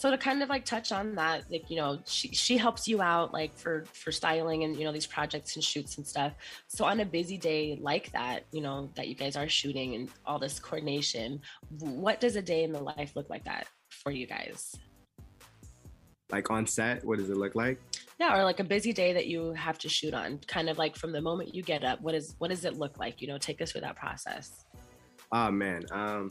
so 0.00 0.10
to 0.10 0.16
kind 0.16 0.42
of 0.42 0.48
like 0.48 0.64
touch 0.64 0.92
on 0.92 1.14
that 1.14 1.44
like 1.50 1.68
you 1.68 1.76
know 1.76 1.98
she, 2.06 2.28
she 2.28 2.56
helps 2.56 2.88
you 2.88 3.02
out 3.02 3.34
like 3.34 3.54
for 3.54 3.84
for 3.92 4.10
styling 4.10 4.64
and 4.64 4.74
you 4.76 4.84
know 4.84 4.92
these 4.92 5.06
projects 5.06 5.56
and 5.56 5.62
shoots 5.62 5.98
and 5.98 6.06
stuff. 6.06 6.32
So 6.68 6.86
on 6.86 7.00
a 7.00 7.04
busy 7.04 7.36
day 7.36 7.78
like 7.82 8.10
that 8.12 8.44
you 8.50 8.62
know 8.62 8.90
that 8.94 9.08
you 9.08 9.14
guys 9.14 9.36
are 9.36 9.46
shooting 9.46 9.94
and 9.96 10.08
all 10.24 10.38
this 10.38 10.58
coordination 10.58 11.42
what 11.80 12.18
does 12.18 12.36
a 12.36 12.40
day 12.40 12.64
in 12.64 12.72
the 12.72 12.80
life 12.80 13.12
look 13.14 13.28
like 13.28 13.44
that 13.44 13.66
for 13.90 14.10
you 14.10 14.26
guys? 14.26 14.74
Like 16.32 16.50
on 16.50 16.66
set, 16.66 17.04
what 17.04 17.18
does 17.18 17.28
it 17.28 17.36
look 17.36 17.54
like? 17.54 17.78
yeah 18.18 18.38
or 18.38 18.44
like 18.44 18.60
a 18.60 18.64
busy 18.64 18.94
day 18.94 19.12
that 19.12 19.26
you 19.26 19.52
have 19.52 19.76
to 19.78 19.88
shoot 19.90 20.14
on. 20.14 20.38
Kind 20.46 20.70
of 20.70 20.78
like 20.78 20.96
from 20.96 21.12
the 21.12 21.20
moment 21.20 21.54
you 21.54 21.62
get 21.62 21.84
up 21.84 22.00
what 22.00 22.14
is 22.14 22.36
what 22.38 22.48
does 22.48 22.64
it 22.64 22.78
look 22.78 22.98
like? 22.98 23.20
You 23.20 23.28
know 23.28 23.36
take 23.36 23.60
us 23.60 23.72
through 23.72 23.82
that 23.82 23.96
process. 23.96 24.64
Oh 25.30 25.50
man, 25.50 25.84
um, 25.92 26.30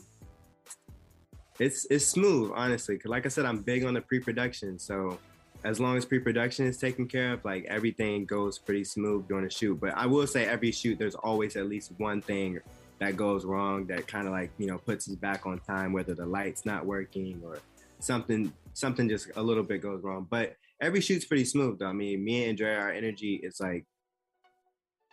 it's 1.60 1.86
it's 1.90 2.06
smooth, 2.06 2.50
honestly. 2.54 2.98
Cause 2.98 3.10
like 3.10 3.26
I 3.26 3.28
said, 3.28 3.44
I'm 3.44 3.58
big 3.58 3.84
on 3.84 3.94
the 3.94 4.00
pre-production. 4.00 4.78
So 4.78 5.18
as 5.62 5.78
long 5.78 5.98
as 5.98 6.06
pre-production 6.06 6.66
is 6.66 6.78
taken 6.78 7.06
care 7.06 7.34
of, 7.34 7.44
like 7.44 7.66
everything 7.66 8.24
goes 8.24 8.58
pretty 8.58 8.82
smooth 8.82 9.28
during 9.28 9.44
the 9.44 9.50
shoot. 9.50 9.78
But 9.78 9.94
I 9.94 10.06
will 10.06 10.26
say, 10.26 10.46
every 10.46 10.72
shoot, 10.72 10.98
there's 10.98 11.14
always 11.14 11.56
at 11.56 11.68
least 11.68 11.92
one 11.98 12.22
thing 12.22 12.60
that 12.98 13.16
goes 13.16 13.44
wrong 13.44 13.86
that 13.86 14.06
kind 14.06 14.26
of 14.26 14.32
like 14.32 14.50
you 14.58 14.66
know 14.66 14.78
puts 14.78 15.08
us 15.08 15.14
back 15.16 15.46
on 15.46 15.58
time, 15.60 15.92
whether 15.92 16.14
the 16.14 16.26
light's 16.26 16.64
not 16.64 16.86
working 16.86 17.40
or 17.44 17.58
something 17.98 18.50
something 18.72 19.08
just 19.08 19.30
a 19.36 19.42
little 19.42 19.62
bit 19.62 19.82
goes 19.82 20.02
wrong. 20.02 20.26
But 20.30 20.56
every 20.80 21.02
shoot's 21.02 21.26
pretty 21.26 21.44
smooth 21.44 21.78
though. 21.78 21.88
I 21.88 21.92
mean, 21.92 22.24
me 22.24 22.42
and 22.42 22.50
Andrea, 22.50 22.78
our 22.78 22.90
energy 22.90 23.38
is 23.42 23.60
like 23.60 23.84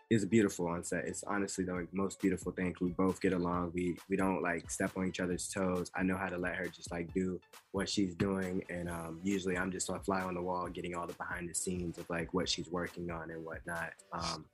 is 0.09 0.23
beautiful 0.25 0.67
on 0.67 0.83
set. 0.83 1.05
It's 1.05 1.23
honestly 1.23 1.65
the 1.65 1.87
most 1.91 2.21
beautiful 2.21 2.51
thing. 2.51 2.73
We 2.79 2.91
both 2.91 3.19
get 3.21 3.33
along. 3.33 3.71
We 3.73 3.97
we 4.09 4.15
don't 4.15 4.41
like 4.41 4.69
step 4.71 4.91
on 4.95 5.07
each 5.07 5.19
other's 5.19 5.49
toes. 5.49 5.91
I 5.95 6.03
know 6.03 6.17
how 6.17 6.29
to 6.29 6.37
let 6.37 6.55
her 6.55 6.67
just 6.67 6.91
like 6.91 7.13
do 7.13 7.39
what 7.71 7.89
she's 7.89 8.15
doing, 8.15 8.63
and 8.69 8.89
um, 8.89 9.19
usually 9.23 9.57
I'm 9.57 9.71
just 9.71 9.89
a 9.89 9.99
fly 9.99 10.21
on 10.21 10.35
the 10.35 10.41
wall, 10.41 10.67
getting 10.67 10.95
all 10.95 11.07
the 11.07 11.13
behind 11.13 11.49
the 11.49 11.53
scenes 11.53 11.97
of 11.97 12.09
like 12.09 12.33
what 12.33 12.47
she's 12.47 12.69
working 12.69 13.11
on 13.11 13.31
and 13.31 13.43
whatnot. 13.43 13.91
Um, 14.13 14.45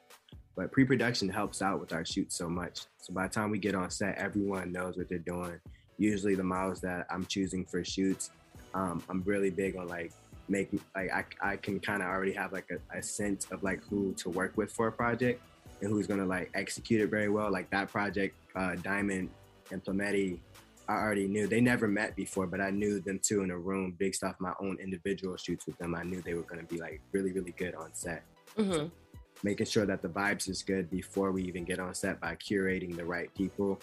but 0.56 0.72
pre-production 0.72 1.30
helps 1.30 1.62
out 1.62 1.80
with 1.80 1.94
our 1.94 2.06
shoots 2.06 2.36
so 2.36 2.48
much. 2.48 2.86
So 2.98 3.14
by 3.14 3.28
the 3.28 3.34
time 3.34 3.50
we 3.50 3.58
get 3.58 3.76
on 3.76 3.90
set, 3.90 4.18
everyone 4.18 4.72
knows 4.72 4.98
what 4.98 5.10
they're 5.10 5.18
doing. 5.18 5.60
Usually 5.98 6.36
the 6.36 6.44
models 6.44 6.80
that 6.82 7.08
I'm 7.10 7.26
choosing 7.26 7.66
for 7.66 7.84
shoots, 7.84 8.30
um, 8.74 9.04
I'm 9.10 9.24
really 9.24 9.50
big 9.50 9.76
on 9.78 9.88
like 9.88 10.12
make 10.54 10.70
like 10.96 11.12
I, 11.42 11.52
I 11.54 11.56
can 11.58 11.80
kind 11.80 12.02
of 12.02 12.08
already 12.08 12.32
have 12.34 12.54
like 12.54 12.70
a, 12.72 12.98
a 12.98 13.02
sense 13.02 13.48
of 13.52 13.64
like 13.64 13.82
who 13.90 14.14
to 14.14 14.30
work 14.30 14.54
with 14.56 14.72
for 14.72 14.88
a 14.88 14.92
project 14.92 15.42
and 15.82 15.92
who's 15.92 16.08
gonna 16.08 16.26
like 16.26 16.52
execute 16.54 17.02
it 17.02 17.10
very 17.10 17.30
well. 17.30 17.52
Like 17.52 17.70
that 17.72 17.92
project, 17.92 18.36
uh, 18.56 18.76
Diamond 18.76 19.30
and 19.72 19.84
Plametti, 19.84 20.40
I 20.88 20.94
already 20.94 21.28
knew. 21.28 21.48
They 21.48 21.60
never 21.60 21.88
met 21.88 22.16
before, 22.16 22.48
but 22.48 22.62
I 22.62 22.70
knew 22.70 23.00
them 23.00 23.20
two 23.22 23.42
in 23.42 23.52
a 23.52 23.58
room, 23.58 23.96
big 23.98 24.14
stuff, 24.16 24.36
my 24.40 24.54
own 24.62 24.78
individual 24.80 25.36
shoots 25.38 25.66
with 25.66 25.78
them. 25.80 25.96
I 25.96 26.04
knew 26.04 26.22
they 26.22 26.36
were 26.36 26.44
gonna 26.52 26.70
be 26.76 26.80
like 26.80 27.02
really, 27.12 27.32
really 27.34 27.56
good 27.58 27.76
on 27.76 27.90
set. 27.94 28.24
hmm 28.56 28.86
Making 29.46 29.66
sure 29.66 29.86
that 29.86 30.02
the 30.02 30.08
vibes 30.08 30.48
is 30.48 30.64
good 30.64 30.90
before 30.90 31.34
we 31.34 31.44
even 31.44 31.66
get 31.66 31.80
on 31.80 31.94
set 31.94 32.22
by 32.22 32.36
curating 32.36 32.96
the 32.96 33.04
right 33.04 33.30
people 33.36 33.82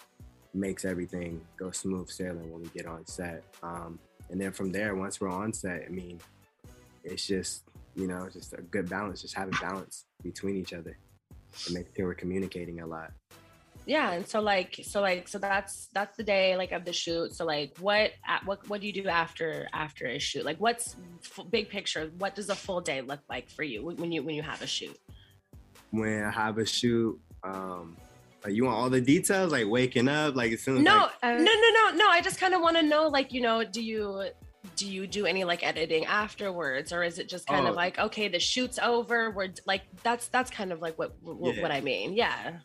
makes 0.54 0.84
everything 0.86 1.40
go 1.58 1.70
smooth 1.70 2.08
sailing 2.08 2.50
when 2.50 2.62
we 2.62 2.68
get 2.68 2.86
on 2.86 3.06
set. 3.06 3.42
Um, 3.62 3.98
and 4.30 4.40
then 4.40 4.52
from 4.52 4.72
there, 4.72 4.94
once 4.94 5.20
we're 5.20 5.28
on 5.28 5.52
set, 5.52 5.84
I 5.86 5.90
mean, 5.90 6.18
it's 7.04 7.26
just 7.26 7.64
you 7.94 8.06
know 8.06 8.28
just 8.32 8.52
a 8.52 8.62
good 8.62 8.88
balance, 8.88 9.22
just 9.22 9.34
having 9.34 9.54
balance 9.60 10.06
between 10.22 10.56
each 10.56 10.72
other 10.72 10.96
and 11.66 11.74
making 11.74 11.92
sure 11.96 12.06
we're 12.06 12.14
communicating 12.14 12.80
a 12.80 12.86
lot. 12.86 13.10
yeah 13.86 14.12
and 14.12 14.26
so 14.26 14.40
like 14.40 14.78
so 14.84 15.00
like 15.00 15.26
so 15.26 15.38
that's 15.38 15.88
that's 15.94 16.16
the 16.16 16.22
day 16.22 16.56
like 16.56 16.72
of 16.72 16.84
the 16.84 16.92
shoot. 16.92 17.34
So 17.34 17.44
like 17.44 17.76
what 17.78 18.12
at 18.26 18.44
what 18.46 18.68
what 18.68 18.80
do 18.80 18.86
you 18.86 18.92
do 18.92 19.08
after 19.08 19.68
after 19.72 20.06
a 20.06 20.18
shoot? 20.18 20.44
Like 20.44 20.58
what's 20.58 20.96
f- 21.24 21.46
big 21.50 21.68
picture 21.68 22.10
what 22.18 22.34
does 22.34 22.50
a 22.50 22.54
full 22.54 22.80
day 22.80 23.00
look 23.00 23.20
like 23.28 23.50
for 23.50 23.62
you 23.62 23.84
when 23.84 24.12
you 24.12 24.22
when 24.22 24.34
you 24.34 24.42
have 24.42 24.62
a 24.62 24.66
shoot? 24.66 24.96
When 25.90 26.22
I 26.22 26.30
have 26.30 26.58
a 26.58 26.66
shoot, 26.66 27.18
um, 27.42 27.96
like 28.44 28.54
you 28.54 28.64
want 28.64 28.76
all 28.76 28.90
the 28.90 29.00
details, 29.00 29.50
like 29.50 29.66
waking 29.66 30.08
up, 30.08 30.36
like 30.36 30.52
as 30.52 30.60
soon 30.60 30.78
as 30.78 30.82
no 30.84 30.96
like, 30.96 31.12
I 31.22 31.34
no 31.34 31.44
no 31.44 31.70
no 31.74 31.96
no 31.96 32.08
i 32.08 32.20
just 32.22 32.38
kind 32.38 32.54
of 32.54 32.60
want 32.60 32.76
to 32.76 32.82
know 32.82 33.08
like 33.08 33.32
you 33.32 33.40
know 33.40 33.64
do 33.64 33.82
you 33.82 34.28
do 34.80 34.90
you 34.90 35.06
do 35.06 35.26
any 35.26 35.44
like 35.44 35.62
editing 35.62 36.06
afterwards 36.06 36.90
or 36.90 37.02
is 37.02 37.18
it 37.18 37.28
just 37.28 37.46
kind 37.46 37.66
Oh. 37.66 37.70
of 37.70 37.76
like 37.76 37.98
okay 37.98 38.28
the 38.28 38.40
shoot's 38.40 38.78
over 38.78 39.30
we're 39.30 39.48
like 39.66 39.82
that's 40.02 40.28
that's 40.28 40.50
kind 40.50 40.72
of 40.72 40.80
like 40.80 40.98
what 40.98 41.14
what, 41.22 41.54
Yeah. 41.54 41.62
what 41.62 41.70
i 41.70 41.80
mean 41.82 42.14
yeah 42.14 42.58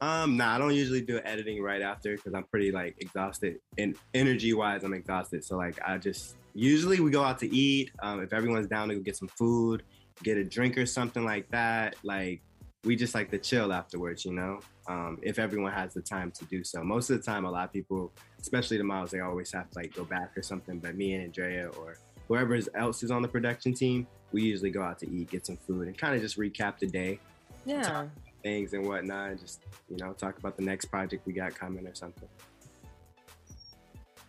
Um, 0.00 0.36
nah, 0.36 0.54
I 0.54 0.58
don't 0.58 0.74
usually 0.74 1.00
do 1.00 1.20
editing 1.24 1.62
right 1.62 1.80
after 1.80 2.14
because 2.16 2.34
I'm 2.34 2.44
pretty 2.52 2.70
like 2.70 2.96
exhausted 3.00 3.56
and 3.78 3.96
energy 4.12 4.52
wise, 4.52 4.84
I'm 4.84 4.92
exhausted. 4.92 5.42
So 5.42 5.56
like 5.56 5.78
I 5.86 5.96
just 5.96 6.36
usually 6.54 7.00
we 7.00 7.10
go 7.10 7.22
out 7.24 7.38
to 7.44 7.48
eat. 7.64 7.90
Um, 8.02 8.20
if 8.22 8.34
everyone's 8.34 8.66
down 8.66 8.88
to 8.90 8.94
go 8.96 9.00
get 9.00 9.16
some 9.16 9.28
food, 9.28 9.84
get 10.22 10.36
a 10.36 10.44
drink 10.44 10.76
or 10.76 10.84
something 10.84 11.24
like 11.24 11.48
that, 11.50 11.96
like 12.04 12.42
we 12.84 12.94
just 12.94 13.14
like 13.14 13.30
to 13.30 13.38
chill 13.38 13.72
afterwards, 13.72 14.24
you 14.26 14.34
know. 14.34 14.60
Um, 14.88 15.18
if 15.22 15.38
everyone 15.38 15.72
has 15.72 15.94
the 15.94 16.00
time 16.00 16.30
to 16.32 16.44
do 16.44 16.62
so. 16.62 16.84
Most 16.84 17.10
of 17.10 17.16
the 17.16 17.22
time, 17.22 17.44
a 17.44 17.50
lot 17.50 17.64
of 17.64 17.72
people, 17.72 18.12
especially 18.40 18.76
the 18.78 18.84
models, 18.84 19.10
they 19.10 19.20
always 19.20 19.52
have 19.52 19.68
to 19.70 19.78
like 19.78 19.94
go 19.94 20.04
back 20.04 20.36
or 20.36 20.42
something. 20.42 20.78
But 20.78 20.96
me 20.96 21.14
and 21.14 21.24
Andrea 21.24 21.68
or 21.70 21.98
whoever 22.28 22.58
else 22.74 23.02
is 23.02 23.10
on 23.10 23.22
the 23.22 23.28
production 23.28 23.74
team, 23.74 24.06
we 24.32 24.42
usually 24.42 24.70
go 24.70 24.82
out 24.82 24.98
to 25.00 25.10
eat, 25.10 25.30
get 25.30 25.44
some 25.44 25.56
food, 25.56 25.88
and 25.88 25.98
kind 25.98 26.14
of 26.14 26.20
just 26.20 26.38
recap 26.38 26.78
the 26.78 26.86
day. 26.86 27.18
Yeah. 27.64 28.06
Things 28.44 28.74
and 28.74 28.86
whatnot, 28.86 29.30
and 29.30 29.40
just 29.40 29.62
you 29.90 29.96
know 29.96 30.12
talk 30.12 30.38
about 30.38 30.56
the 30.56 30.62
next 30.62 30.84
project 30.84 31.26
we 31.26 31.32
got 31.32 31.54
coming 31.54 31.84
or 31.84 31.94
something. 31.94 32.28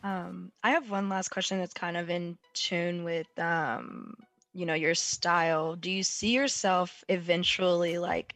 Um, 0.03 0.51
I 0.63 0.71
have 0.71 0.89
one 0.89 1.07
last 1.09 1.29
question 1.29 1.59
that's 1.59 1.73
kind 1.73 1.97
of 1.97 2.09
in 2.09 2.37
tune 2.53 3.03
with 3.03 3.27
um, 3.37 4.15
you 4.57 4.65
know, 4.65 4.73
your 4.73 4.95
style. 4.95 5.75
Do 5.75 5.91
you 5.91 6.01
see 6.01 6.31
yourself 6.31 7.03
eventually 7.09 7.99
like 7.99 8.33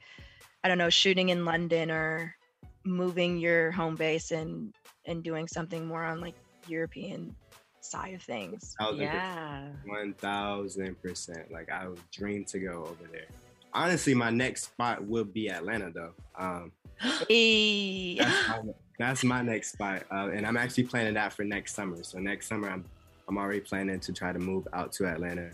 I 0.64 0.68
don't 0.68 0.78
know, 0.78 0.89
shooting 0.89 1.30
in 1.30 1.45
London 1.45 1.91
or 1.91 2.36
moving 2.84 3.38
your 3.38 3.72
home 3.72 3.95
base 3.95 4.32
and 4.32 4.74
and 5.05 5.24
doing 5.24 5.47
something 5.47 5.86
more 5.86 6.03
on 6.03 6.22
like 6.22 6.36
European 6.68 7.36
side 7.80 8.14
of 8.14 8.22
things? 8.22 8.76
Yeah. 8.95 9.70
One 9.86 10.14
thousand 10.14 11.01
percent. 11.01 11.51
Like 11.51 11.72
I 11.72 11.88
would 11.88 11.99
dream 12.12 12.45
to 12.45 12.59
go 12.59 12.84
over 12.84 13.09
there. 13.12 13.28
Honestly, 13.74 14.14
my 14.14 14.30
next 14.30 14.66
spot 14.66 15.05
will 15.05 15.24
be 15.24 15.49
Atlanta 15.49 15.91
though. 15.91 16.14
Um 16.38 16.72
Hey. 17.28 18.18
that's, 18.20 18.47
my, 18.47 18.74
that's 18.99 19.24
my 19.24 19.41
next 19.41 19.72
spot, 19.72 20.03
uh, 20.12 20.30
and 20.32 20.45
I'm 20.45 20.57
actually 20.57 20.84
planning 20.84 21.16
that 21.16 21.34
for 21.34 21.43
next 21.43 21.74
summer. 21.74 22.03
So 22.03 22.20
next 22.20 22.47
summer, 22.47 22.70
I'm 22.70 22.86
I'm 23.28 23.38
already 23.38 23.62
planning 23.62 23.99
to 24.01 24.14
try 24.14 24.34
to 24.34 24.39
move 24.39 24.68
out 24.74 24.91
to 24.93 25.07
Atlanta 25.07 25.51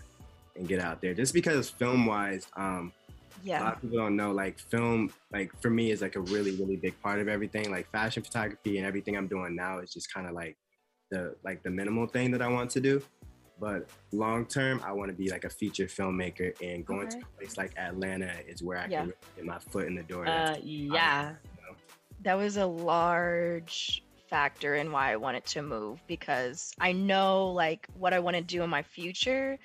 and 0.56 0.68
get 0.68 0.82
out 0.82 1.02
there. 1.02 1.14
Just 1.14 1.34
because 1.34 1.70
film 1.70 2.06
wise, 2.06 2.48
um, 2.58 2.92
a 3.46 3.64
lot 3.64 3.76
of 3.76 3.82
people 3.82 3.98
don't 3.98 4.16
know 4.16 4.32
like 4.32 4.60
film 4.60 5.12
like 5.32 5.52
for 5.62 5.70
me 5.70 5.92
is 5.92 6.02
like 6.02 6.16
a 6.16 6.22
really 6.22 6.52
really 6.56 6.76
big 6.76 7.00
part 7.02 7.20
of 7.20 7.28
everything. 7.28 7.72
Like 7.72 7.90
fashion 7.92 8.24
photography 8.24 8.78
and 8.78 8.86
everything 8.86 9.16
I'm 9.18 9.28
doing 9.28 9.56
now 9.56 9.80
is 9.80 9.94
just 9.94 10.14
kind 10.14 10.28
of 10.28 10.34
like 10.34 10.58
the 11.12 11.36
like 11.44 11.64
the 11.64 11.70
minimal 11.70 12.08
thing 12.08 12.32
that 12.32 12.42
I 12.42 12.48
want 12.48 12.70
to 12.72 12.82
do. 12.82 13.02
But 13.60 13.90
long 14.12 14.46
term, 14.46 14.82
I 14.86 14.92
want 14.92 15.10
to 15.10 15.18
be 15.18 15.32
like 15.32 15.44
a 15.44 15.50
feature 15.50 15.86
filmmaker, 15.86 16.54
and 16.62 16.86
going 16.86 17.10
to 17.10 17.18
a 17.18 17.38
place 17.40 17.58
like 17.58 17.76
Atlanta 17.78 18.32
is 18.48 18.62
where 18.62 18.78
I 18.78 18.88
Yeah. 18.88 19.00
can 19.00 19.08
really 19.08 19.18
get 19.36 19.46
my 19.46 19.60
foot 19.60 19.88
in 19.88 19.96
the 19.96 20.04
door. 20.04 20.28
Uh, 20.28 20.58
yeah. 20.62 21.34
That 22.22 22.36
was 22.36 22.58
a 22.58 22.66
large 22.66 24.04
factor 24.30 24.76
in 24.76 24.92
why 24.92 25.12
I 25.12 25.16
wanted 25.16 25.46
to 25.46 25.62
move 25.62 26.00
because 26.08 26.72
I 26.80 26.92
know 26.92 27.48
like 27.48 27.88
what 27.98 28.14
I 28.14 28.20
want 28.20 28.36
to 28.36 28.44
do 28.44 28.62
in 28.62 28.70
my 28.70 28.84
future 28.84 29.58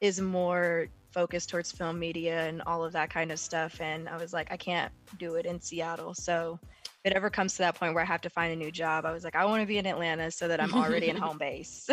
is 0.00 0.20
more 0.20 0.88
focused 1.12 1.50
towards 1.50 1.70
film 1.72 1.98
media 1.98 2.46
and 2.48 2.62
all 2.66 2.84
of 2.84 2.92
that 2.92 3.10
kind 3.10 3.30
of 3.30 3.38
stuff. 3.38 3.80
And 3.80 4.08
I 4.08 4.16
was 4.16 4.32
like, 4.32 4.50
I 4.50 4.56
can't 4.56 4.92
do 5.18 5.34
it 5.34 5.46
in 5.46 5.60
Seattle. 5.60 6.14
So 6.14 6.58
if 7.04 7.10
it 7.10 7.12
ever 7.12 7.30
comes 7.30 7.52
to 7.54 7.58
that 7.58 7.74
point 7.74 7.94
where 7.94 8.02
I 8.02 8.06
have 8.06 8.20
to 8.22 8.30
find 8.30 8.52
a 8.52 8.56
new 8.56 8.70
job, 8.70 9.04
I 9.04 9.12
was 9.12 9.24
like, 9.24 9.36
I 9.36 9.44
want 9.44 9.62
to 9.62 9.66
be 9.66 9.78
in 9.78 9.86
Atlanta 9.86 10.30
so 10.30 10.48
that 10.48 10.60
I'm 10.60 10.74
already 10.74 11.08
in 11.08 11.16
home 11.24 11.38
base. 11.38 11.88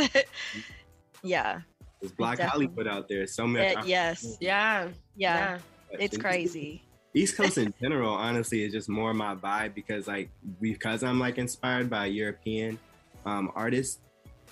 yeah. 1.24 1.62
It's 2.02 2.12
Black 2.14 2.38
Definitely. 2.38 2.68
Hollywood 2.68 2.88
out 2.88 3.10
there. 3.10 3.28
So 3.28 3.46
many. 3.46 3.76
Eh, 3.76 3.82
yes. 3.86 4.38
Yeah. 4.40 4.88
Yeah. 5.16 5.58
Yeah. 5.92 6.00
It's 6.00 6.18
crazy. 6.18 6.84
East 7.14 7.36
Coast 7.36 7.58
in 7.58 7.74
general, 7.82 8.14
honestly, 8.14 8.64
is 8.64 8.72
just 8.72 8.88
more 8.88 9.14
my 9.14 9.36
vibe 9.36 9.74
because 9.74 10.08
like 10.08 10.30
because 10.62 11.04
I'm 11.04 11.20
like 11.20 11.38
inspired 11.38 11.90
by 11.90 12.06
European 12.06 12.78
um, 13.26 13.52
artists. 13.56 14.00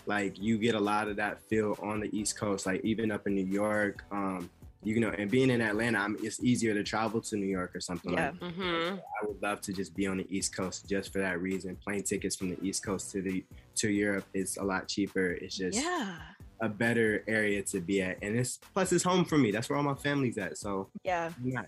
Like 0.07 0.39
you 0.39 0.57
get 0.57 0.73
a 0.73 0.79
lot 0.79 1.07
of 1.07 1.17
that 1.17 1.41
feel 1.41 1.77
on 1.81 1.99
the 1.99 2.17
East 2.17 2.37
Coast. 2.37 2.65
Like 2.65 2.83
even 2.83 3.11
up 3.11 3.27
in 3.27 3.35
New 3.35 3.45
York, 3.45 4.03
um, 4.11 4.49
you 4.87 4.99
know, 5.01 5.09
and 5.09 5.29
being 5.29 5.49
in 5.49 5.59
Atlanta, 5.61 5.99
I'm, 5.99 6.15
it's 6.23 6.41
easier 6.41 6.73
to 6.73 6.83
travel 6.83 7.19
to 7.21 7.35
New 7.35 7.45
York 7.47 7.75
or 7.75 7.81
something. 7.81 8.13
Yeah. 8.13 8.31
Like 8.39 8.53
Mm-hmm. 8.53 8.95
I 8.95 9.25
would 9.27 9.41
love 9.41 9.59
to 9.61 9.73
just 9.73 9.93
be 9.95 10.07
on 10.07 10.17
the 10.17 10.27
East 10.35 10.55
Coast 10.55 10.87
just 10.87 11.11
for 11.11 11.19
that 11.19 11.41
reason. 11.41 11.75
Plane 11.75 12.03
tickets 12.03 12.35
from 12.35 12.49
the 12.51 12.57
East 12.63 12.85
Coast 12.85 13.11
to 13.11 13.21
the 13.21 13.43
to 13.75 13.89
Europe 13.89 14.25
is 14.33 14.57
a 14.57 14.63
lot 14.63 14.87
cheaper. 14.87 15.31
It's 15.31 15.57
just 15.57 15.77
Yeah. 15.77 16.15
a 16.61 16.69
better 16.69 17.23
area 17.27 17.61
to 17.63 17.79
be 17.81 18.01
at, 18.01 18.17
and 18.21 18.37
it's 18.37 18.57
plus 18.73 18.91
it's 18.93 19.03
home 19.03 19.25
for 19.25 19.37
me. 19.37 19.51
That's 19.51 19.69
where 19.69 19.77
all 19.77 19.83
my 19.83 19.95
family's 19.95 20.37
at. 20.37 20.57
So 20.57 20.89
Yeah. 21.03 21.31
yeah. 21.43 21.63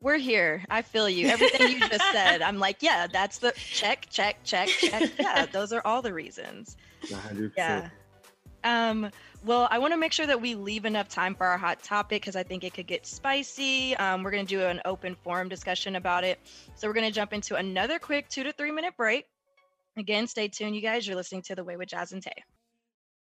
We're 0.00 0.18
here. 0.18 0.62
I 0.68 0.82
feel 0.82 1.08
you. 1.08 1.28
Everything 1.28 1.68
you 1.70 1.80
just 1.80 2.04
said. 2.12 2.42
I'm 2.42 2.58
like, 2.58 2.82
yeah, 2.82 3.06
that's 3.06 3.38
the 3.38 3.52
check, 3.56 4.06
check, 4.10 4.36
check, 4.44 4.68
check. 4.68 5.10
Yeah, 5.18 5.46
those 5.52 5.72
are 5.72 5.80
all 5.86 6.02
the 6.02 6.12
reasons. 6.12 6.76
100%. 7.06 7.52
Yeah. 7.56 7.88
Um, 8.64 9.10
well, 9.44 9.68
I 9.70 9.78
want 9.78 9.92
to 9.92 9.98
make 9.98 10.12
sure 10.12 10.26
that 10.26 10.40
we 10.40 10.54
leave 10.54 10.84
enough 10.84 11.08
time 11.08 11.34
for 11.34 11.46
our 11.46 11.58
hot 11.58 11.82
topic 11.82 12.22
because 12.22 12.36
I 12.36 12.42
think 12.42 12.64
it 12.64 12.72
could 12.72 12.86
get 12.86 13.06
spicy. 13.06 13.94
Um, 13.96 14.22
we're 14.22 14.30
going 14.30 14.46
to 14.46 14.48
do 14.48 14.62
an 14.62 14.80
open 14.84 15.14
forum 15.22 15.48
discussion 15.48 15.96
about 15.96 16.24
it. 16.24 16.40
So 16.74 16.88
we're 16.88 16.94
going 16.94 17.06
to 17.06 17.12
jump 17.12 17.32
into 17.32 17.56
another 17.56 17.98
quick 17.98 18.28
two 18.28 18.42
to 18.44 18.52
three 18.52 18.70
minute 18.70 18.96
break. 18.96 19.26
Again, 19.96 20.26
stay 20.26 20.48
tuned, 20.48 20.74
you 20.74 20.82
guys. 20.82 21.06
You're 21.06 21.16
listening 21.16 21.42
to 21.42 21.54
The 21.54 21.62
Way 21.62 21.76
with 21.76 21.88
Jazz 21.88 22.12
and 22.12 22.22
Tay. 22.22 22.42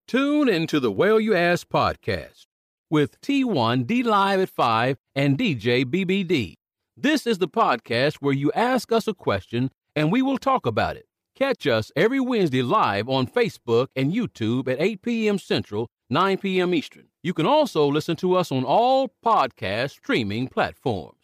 Tune 0.07 0.49
into 0.49 0.79
the 0.79 0.91
Well 0.91 1.19
You 1.19 1.35
Ask 1.35 1.67
podcast 1.69 2.47
with 2.89 3.19
T1 3.21 3.87
D 3.87 4.03
Live 4.03 4.39
at 4.41 4.49
5 4.49 4.97
and 5.15 5.37
DJ 5.37 5.85
BBD. 5.85 6.55
This 6.97 7.25
is 7.25 7.37
the 7.37 7.47
podcast 7.47 8.15
where 8.15 8.33
you 8.33 8.51
ask 8.51 8.91
us 8.91 9.07
a 9.07 9.13
question 9.13 9.71
and 9.95 10.11
we 10.11 10.21
will 10.21 10.37
talk 10.37 10.65
about 10.65 10.97
it. 10.97 11.05
Catch 11.35 11.65
us 11.65 11.91
every 11.95 12.19
Wednesday 12.19 12.61
live 12.61 13.07
on 13.07 13.25
Facebook 13.25 13.87
and 13.95 14.11
YouTube 14.11 14.67
at 14.67 14.81
8 14.81 15.01
p.m. 15.01 15.39
Central, 15.39 15.89
9 16.11 16.39
p.m. 16.39 16.73
Eastern. 16.73 17.05
You 17.21 17.35
can 17.35 17.45
also 17.45 17.85
listen 17.85 18.15
to 18.15 18.35
us 18.35 18.51
on 18.51 18.63
all 18.63 19.11
podcast 19.23 19.91
streaming 19.91 20.47
platforms. 20.47 21.15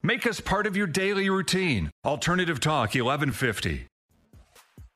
Make 0.00 0.28
us 0.28 0.38
part 0.38 0.64
of 0.64 0.76
your 0.76 0.86
daily 0.86 1.28
routine. 1.28 1.90
Alternative 2.04 2.60
Talk 2.60 2.94
1150. 2.94 3.88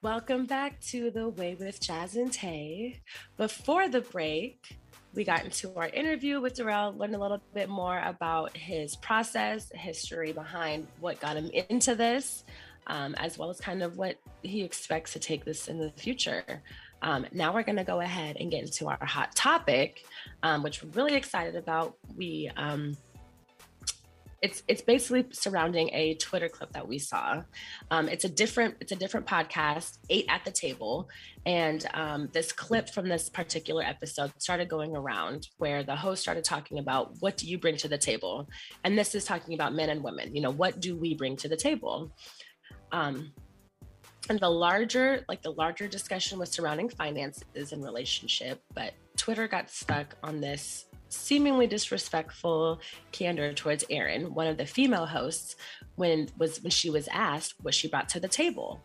Welcome 0.01 0.47
back 0.47 0.80
to 0.82 1.11
The 1.11 1.28
Way 1.28 1.57
with 1.59 1.80
Jazz 1.80 2.14
and 2.14 2.32
Tay. 2.32 3.01
Before 3.36 3.88
the 3.88 4.03
break, 4.03 4.78
we 5.12 5.24
got 5.24 5.45
into 5.45 5.74
our 5.74 5.88
interview 5.88 6.40
with 6.40 6.55
Darrell, 6.55 6.95
learned 6.97 7.16
a 7.16 7.18
little 7.18 7.43
bit 7.53 7.68
more 7.68 7.99
about 7.99 8.57
his 8.57 8.95
process, 8.95 9.72
history 9.74 10.32
behind 10.32 10.86
what 11.01 11.18
got 11.18 11.36
him 11.36 11.51
into 11.68 11.97
this, 11.97 12.45
um, 12.86 13.16
as 13.16 13.38
well 13.38 13.51
as 13.51 13.61
kind 13.61 13.82
of 13.82 13.99
what 13.99 14.18
he 14.43 14.62
expects 14.62 15.12
to 15.14 15.18
take 15.18 15.45
this 15.45 15.66
in 15.66 15.80
the 15.80 15.90
future. 15.90 16.62
Um, 17.03 17.26
now 17.32 17.53
we're 17.53 17.64
going 17.64 17.76
to 17.76 17.84
go 17.84 18.00
ahead 18.00 18.36
and 18.38 18.50
get 18.50 18.62
into 18.62 18.88
our 18.88 19.05
hot 19.05 19.34
topic, 19.34 20.05
um, 20.42 20.62
which 20.62 20.82
we're 20.82 20.90
really 20.90 21.14
excited 21.14 21.57
about. 21.57 21.96
We 22.16 22.50
um, 22.57 22.96
it's 24.42 24.64
it's 24.66 24.82
basically 24.82 25.24
surrounding 25.30 25.88
a 25.92 26.14
Twitter 26.14 26.48
clip 26.48 26.72
that 26.72 26.86
we 26.86 26.98
saw. 26.98 27.42
Um, 27.92 28.09
it's 28.09 28.24
a 28.24 28.28
different 28.28 28.74
it's 28.80 28.90
a 28.90 28.96
different 28.96 29.24
podcast, 29.24 29.98
eight 30.11 30.26
at 30.28 30.44
the 30.44 30.50
table, 30.50 31.09
and 31.46 31.86
um, 31.94 32.28
this 32.32 32.53
clip 32.53 32.90
from 32.90 33.09
this 33.09 33.30
particular 33.30 33.84
episode 33.84 34.32
started 34.38 34.68
going 34.68 34.96
around 34.96 35.46
where 35.59 35.84
the 35.84 35.94
host 35.94 36.22
started 36.22 36.42
talking 36.42 36.80
about 36.80 37.14
what 37.20 37.36
do 37.36 37.46
you 37.46 37.57
bring 37.57 37.76
to 37.76 37.88
the 37.88 37.98
table, 37.98 38.48
and 38.82 38.98
this 38.98 39.14
is 39.14 39.24
talking 39.24 39.55
about 39.55 39.74
men 39.74 39.90
and 39.90 40.03
women. 40.03 40.34
You 40.34 40.42
know, 40.42 40.50
what 40.50 40.80
do 40.80 40.96
we 40.96 41.14
bring 41.14 41.36
to 41.36 41.48
the 41.48 41.57
table? 41.57 42.12
Um, 42.90 43.32
and 44.29 44.39
the 44.41 44.49
larger 44.49 45.25
like 45.29 45.43
the 45.43 45.53
larger 45.53 45.89
discussion 45.89 46.39
was 46.39 46.51
surrounding 46.51 46.89
finances 46.89 47.73
and 47.73 47.83
relationship, 47.83 48.62
but 48.75 48.95
Twitter 49.16 49.49
got 49.49 49.70
stuck 49.70 50.16
on 50.23 50.41
this 50.41 50.87
seemingly 51.09 51.66
disrespectful 51.66 52.81
candor 53.12 53.53
towards 53.53 53.85
Erin, 53.91 54.35
one 54.35 54.47
of 54.47 54.57
the 54.57 54.66
female 54.66 55.07
hosts, 55.07 55.57
when 55.97 56.29
was 56.39 56.62
when 56.62 56.70
she 56.70 56.91
was 56.91 57.09
asked 57.09 57.55
what 57.62 57.75
she 57.75 57.89
brought 57.89 58.09
to 58.11 58.20
the 58.20 58.29
table. 58.29 58.81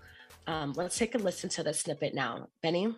Um, 0.46 0.74
let's 0.76 0.98
take 0.98 1.16
a 1.16 1.18
listen 1.18 1.50
to 1.52 1.64
the 1.64 1.74
snippet 1.74 2.14
now, 2.14 2.48
Benny. 2.62 2.96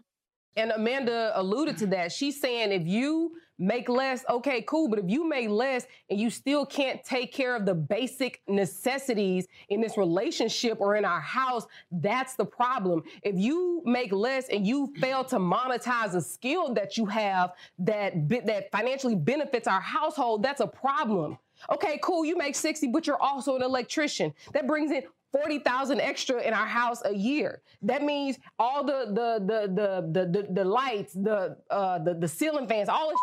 And 0.56 0.72
Amanda 0.72 1.32
alluded 1.36 1.78
to 1.78 1.88
that. 1.88 2.12
She's 2.12 2.42
saying 2.42 2.72
if 2.72 2.88
you 2.88 3.34
make 3.60 3.89
less, 3.89 4.24
okay, 4.30 4.62
cool. 4.64 4.88
But 4.88 4.99
if 4.99 5.05
you 5.07 5.28
make 5.28 5.49
less 5.49 5.86
and 6.10 6.20
you 6.20 6.30
still 6.30 6.66
can't 6.66 7.03
take 7.03 7.34
care 7.34 7.55
of 7.55 7.66
the 7.66 7.76
basic 7.76 8.41
necessities 8.47 9.47
in 9.68 9.82
this 9.82 9.97
relationship 9.97 10.80
or 10.80 10.95
in 10.95 11.05
our 11.05 11.20
house, 11.20 11.68
that's 11.91 12.36
the 12.36 12.45
problem. 12.45 13.03
If 13.22 13.36
you 13.38 13.84
make 13.86 14.14
less 14.14 14.47
and 14.49 14.66
you 14.66 14.93
fail 14.99 15.24
to 15.26 15.38
monetize 15.38 16.16
a 16.16 16.22
skill 16.22 16.74
that 16.74 16.97
you 16.97 17.05
have 17.07 17.51
that 17.80 18.14
that 18.30 18.72
financially 18.72 19.16
benefits 19.16 19.68
our 19.68 19.82
household, 19.82 20.41
that's 20.41 20.62
a 20.62 20.68
problem. 20.68 21.38
Okay, 21.72 21.99
cool. 22.01 22.24
You 22.24 22.38
make 22.38 22.55
60, 22.55 22.88
but 22.88 23.05
you're 23.05 23.22
also 23.22 23.55
an 23.57 23.62
electrician. 23.62 24.34
That 24.53 24.66
brings 24.66 24.91
in 24.91 25.03
40,000 25.34 25.99
extra 25.99 26.41
in 26.41 26.53
our 26.53 26.66
house 26.66 27.01
a 27.05 27.14
year. 27.14 27.62
That 27.82 28.03
means 28.03 28.38
all 28.57 28.84
the 28.84 29.05
the 29.07 29.43
the 29.45 29.68
the 29.74 30.12
the 30.12 30.41
the, 30.47 30.53
the 30.53 30.66
lights, 30.66 31.14
the 31.14 31.57
uh 31.70 31.99
the, 31.99 32.14
the 32.14 32.28
ceiling 32.28 32.68
fans, 32.68 32.89
all 32.89 33.10
this 33.10 33.20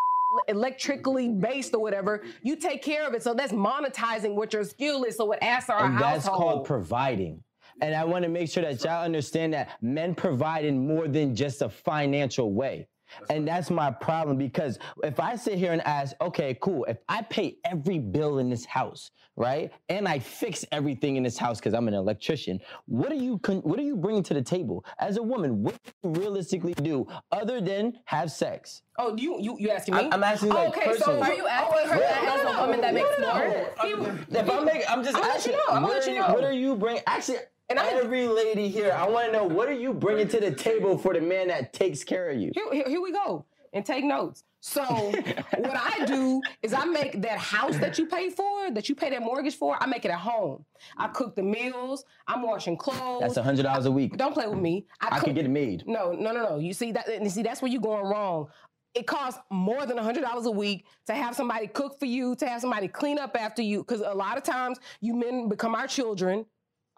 electrically 0.49 1.29
based 1.29 1.75
or 1.75 1.81
whatever, 1.81 2.25
you 2.43 2.57
take 2.57 2.83
care 2.83 3.07
of 3.07 3.15
it. 3.15 3.23
So 3.23 3.35
that's 3.35 3.53
monetizing 3.53 4.35
what 4.35 4.53
your 4.53 4.65
skill 4.65 5.05
is. 5.05 5.17
So 5.17 5.33
it 5.33 5.39
to 5.67 5.75
our 5.75 5.87
and 5.87 5.97
that's 5.97 6.27
household. 6.27 6.41
called 6.41 6.65
providing. 6.65 7.43
And 7.83 7.95
I 7.95 8.05
want 8.05 8.23
to 8.23 8.31
make 8.31 8.51
sure 8.51 8.63
that 8.63 8.83
y'all 8.83 9.05
understand 9.05 9.53
that 9.53 9.71
men 9.83 10.15
provide 10.15 10.65
in 10.65 10.87
more 10.87 11.09
than 11.09 11.35
just 11.35 11.63
a 11.63 11.69
financial 11.69 12.53
way. 12.53 12.89
And 13.31 13.47
that's 13.47 13.71
my 13.71 13.91
problem 13.91 14.37
because 14.37 14.79
if 15.03 15.21
I 15.21 15.37
sit 15.37 15.59
here 15.59 15.73
and 15.73 15.83
ask, 15.83 16.15
okay, 16.21 16.57
cool, 16.61 16.85
if 16.85 16.99
I 17.09 17.23
pay 17.23 17.59
every 17.65 17.99
bill 17.99 18.39
in 18.39 18.49
this 18.51 18.65
house, 18.65 19.11
right, 19.37 19.71
and 19.89 20.09
I 20.09 20.19
fix 20.19 20.65
everything 20.73 21.17
in 21.17 21.23
this 21.23 21.37
house 21.39 21.59
because 21.59 21.75
I'm 21.75 21.89
an 21.89 21.95
electrician, 21.95 22.61
what 22.87 23.13
are 23.13 23.17
you 23.17 23.39
con- 23.39 23.61
what 23.63 23.79
are 23.79 23.83
you 23.83 23.97
bringing 23.97 24.23
to 24.25 24.35
the 24.35 24.43
table 24.43 24.85
as 24.99 25.17
a 25.17 25.23
woman? 25.23 25.63
What 25.63 25.79
do 25.83 25.93
you 26.05 26.11
realistically 26.21 26.75
do 26.75 27.07
other 27.33 27.61
than 27.61 27.95
have 28.07 28.31
sex? 28.33 28.83
Oh, 28.99 29.15
you 29.17 29.39
you 29.41 29.57
you 29.59 29.71
asking 29.71 29.95
me? 29.95 30.01
I'm- 30.03 30.13
I'm 30.15 30.25
asking, 30.25 30.49
like, 30.51 30.69
okay, 30.69 30.97
so 30.97 31.21
are 31.21 31.35
you 31.35 31.47
asking 31.47 31.79
oh, 31.85 31.89
her 31.89 31.99
that 31.99 32.47
as 32.47 32.55
a 32.57 32.61
woman 32.61 32.81
that 32.81 32.95
makes 32.95 33.19
more? 33.21 33.43
If 34.31 34.51
I'm 34.51 34.65
making, 34.65 34.83
I'm 34.89 35.05
just 35.05 35.17
I'll 35.17 35.23
let 35.23 35.37
asking. 35.37 35.53
you 35.53 35.59
know. 35.59 35.75
I'm 35.75 35.83
what, 35.83 35.93
let 35.93 36.07
are 36.07 36.11
you 36.11 36.17
you, 36.17 36.21
know. 36.23 36.35
what 36.35 36.45
are 36.45 36.53
you 36.53 36.77
bringing? 36.77 37.03
Actually, 37.07 37.39
And 37.69 37.79
I'm- 37.79 37.97
every 37.97 38.27
lady 38.29 38.69
here, 38.69 38.93
I 38.93 39.09
want 39.09 39.27
to 39.27 39.33
know 39.33 39.45
what 39.45 39.69
are 39.69 39.73
you 39.73 39.93
bringing 39.93 40.29
to 40.29 40.41
the 40.41 40.53
table 40.53 40.97
for 40.99 41.15
the 41.15 41.21
man 41.21 41.49
that 41.49 41.73
takes 41.73 42.05
care 42.05 42.31
of 42.31 42.39
you? 42.39 42.51
Here, 42.55 42.73
here, 42.73 42.89
here 42.89 43.01
we 43.01 43.13
go. 43.13 43.45
And 43.73 43.85
take 43.85 44.05
notes. 44.05 44.45
So 44.61 44.83
what 45.59 45.77
I 45.77 46.05
do 46.07 46.41
is 46.63 46.73
I 46.73 46.85
make 46.87 47.21
that 47.23 47.39
house 47.39 47.77
that 47.79 47.99
you 47.99 48.07
pay 48.07 48.31
for, 48.31 48.71
that 48.71 48.89
you 48.89 48.95
pay 48.95 49.11
that 49.11 49.21
mortgage 49.23 49.57
for, 49.57 49.77
I 49.81 49.87
make 49.87 50.05
it 50.05 50.11
at 50.11 50.19
home. 50.19 50.65
I 50.97 51.09
cook 51.09 51.35
the 51.37 51.43
meals. 51.43 52.05
I'm 52.27 52.43
washing 52.43 52.77
clothes. 52.77 53.21
That's 53.21 53.37
a 53.37 53.43
hundred 53.43 53.65
dollars 53.65 53.87
a 53.87 53.91
week. 53.91 54.17
Don't 54.17 54.33
play 54.33 54.47
with 54.47 54.59
me. 54.59 54.87
I 55.01 55.11
cook- 55.17 55.25
can 55.27 55.35
get 55.35 55.45
it 55.45 55.51
made. 55.51 55.85
No, 55.87 56.13
no, 56.13 56.33
no, 56.33 56.43
no. 56.51 56.59
You 56.59 56.73
see 56.73 56.93
that? 56.93 57.23
You 57.23 57.29
see 57.29 57.43
that's 57.43 57.61
where 57.61 57.71
you're 57.71 57.83
going 57.83 58.05
wrong. 58.07 58.47
It 58.95 59.07
costs 59.07 59.41
more 59.51 59.85
than 59.85 59.99
hundred 59.99 60.23
dollars 60.23 60.47
a 60.47 60.51
week 60.51 60.87
to 61.07 61.15
have 61.15 61.37
somebody 61.37 61.67
cook 61.67 61.99
for 61.99 62.07
you, 62.07 62.35
to 62.37 62.47
have 62.49 62.61
somebody 62.63 62.89
clean 62.89 63.19
up 63.19 63.37
after 63.39 63.61
you. 63.61 63.81
Because 63.81 64.01
a 64.01 64.15
lot 64.15 64.39
of 64.39 64.43
times 64.43 64.79
you 65.01 65.15
men 65.15 65.49
become 65.51 65.75
our 65.75 65.87
children. 65.87 66.47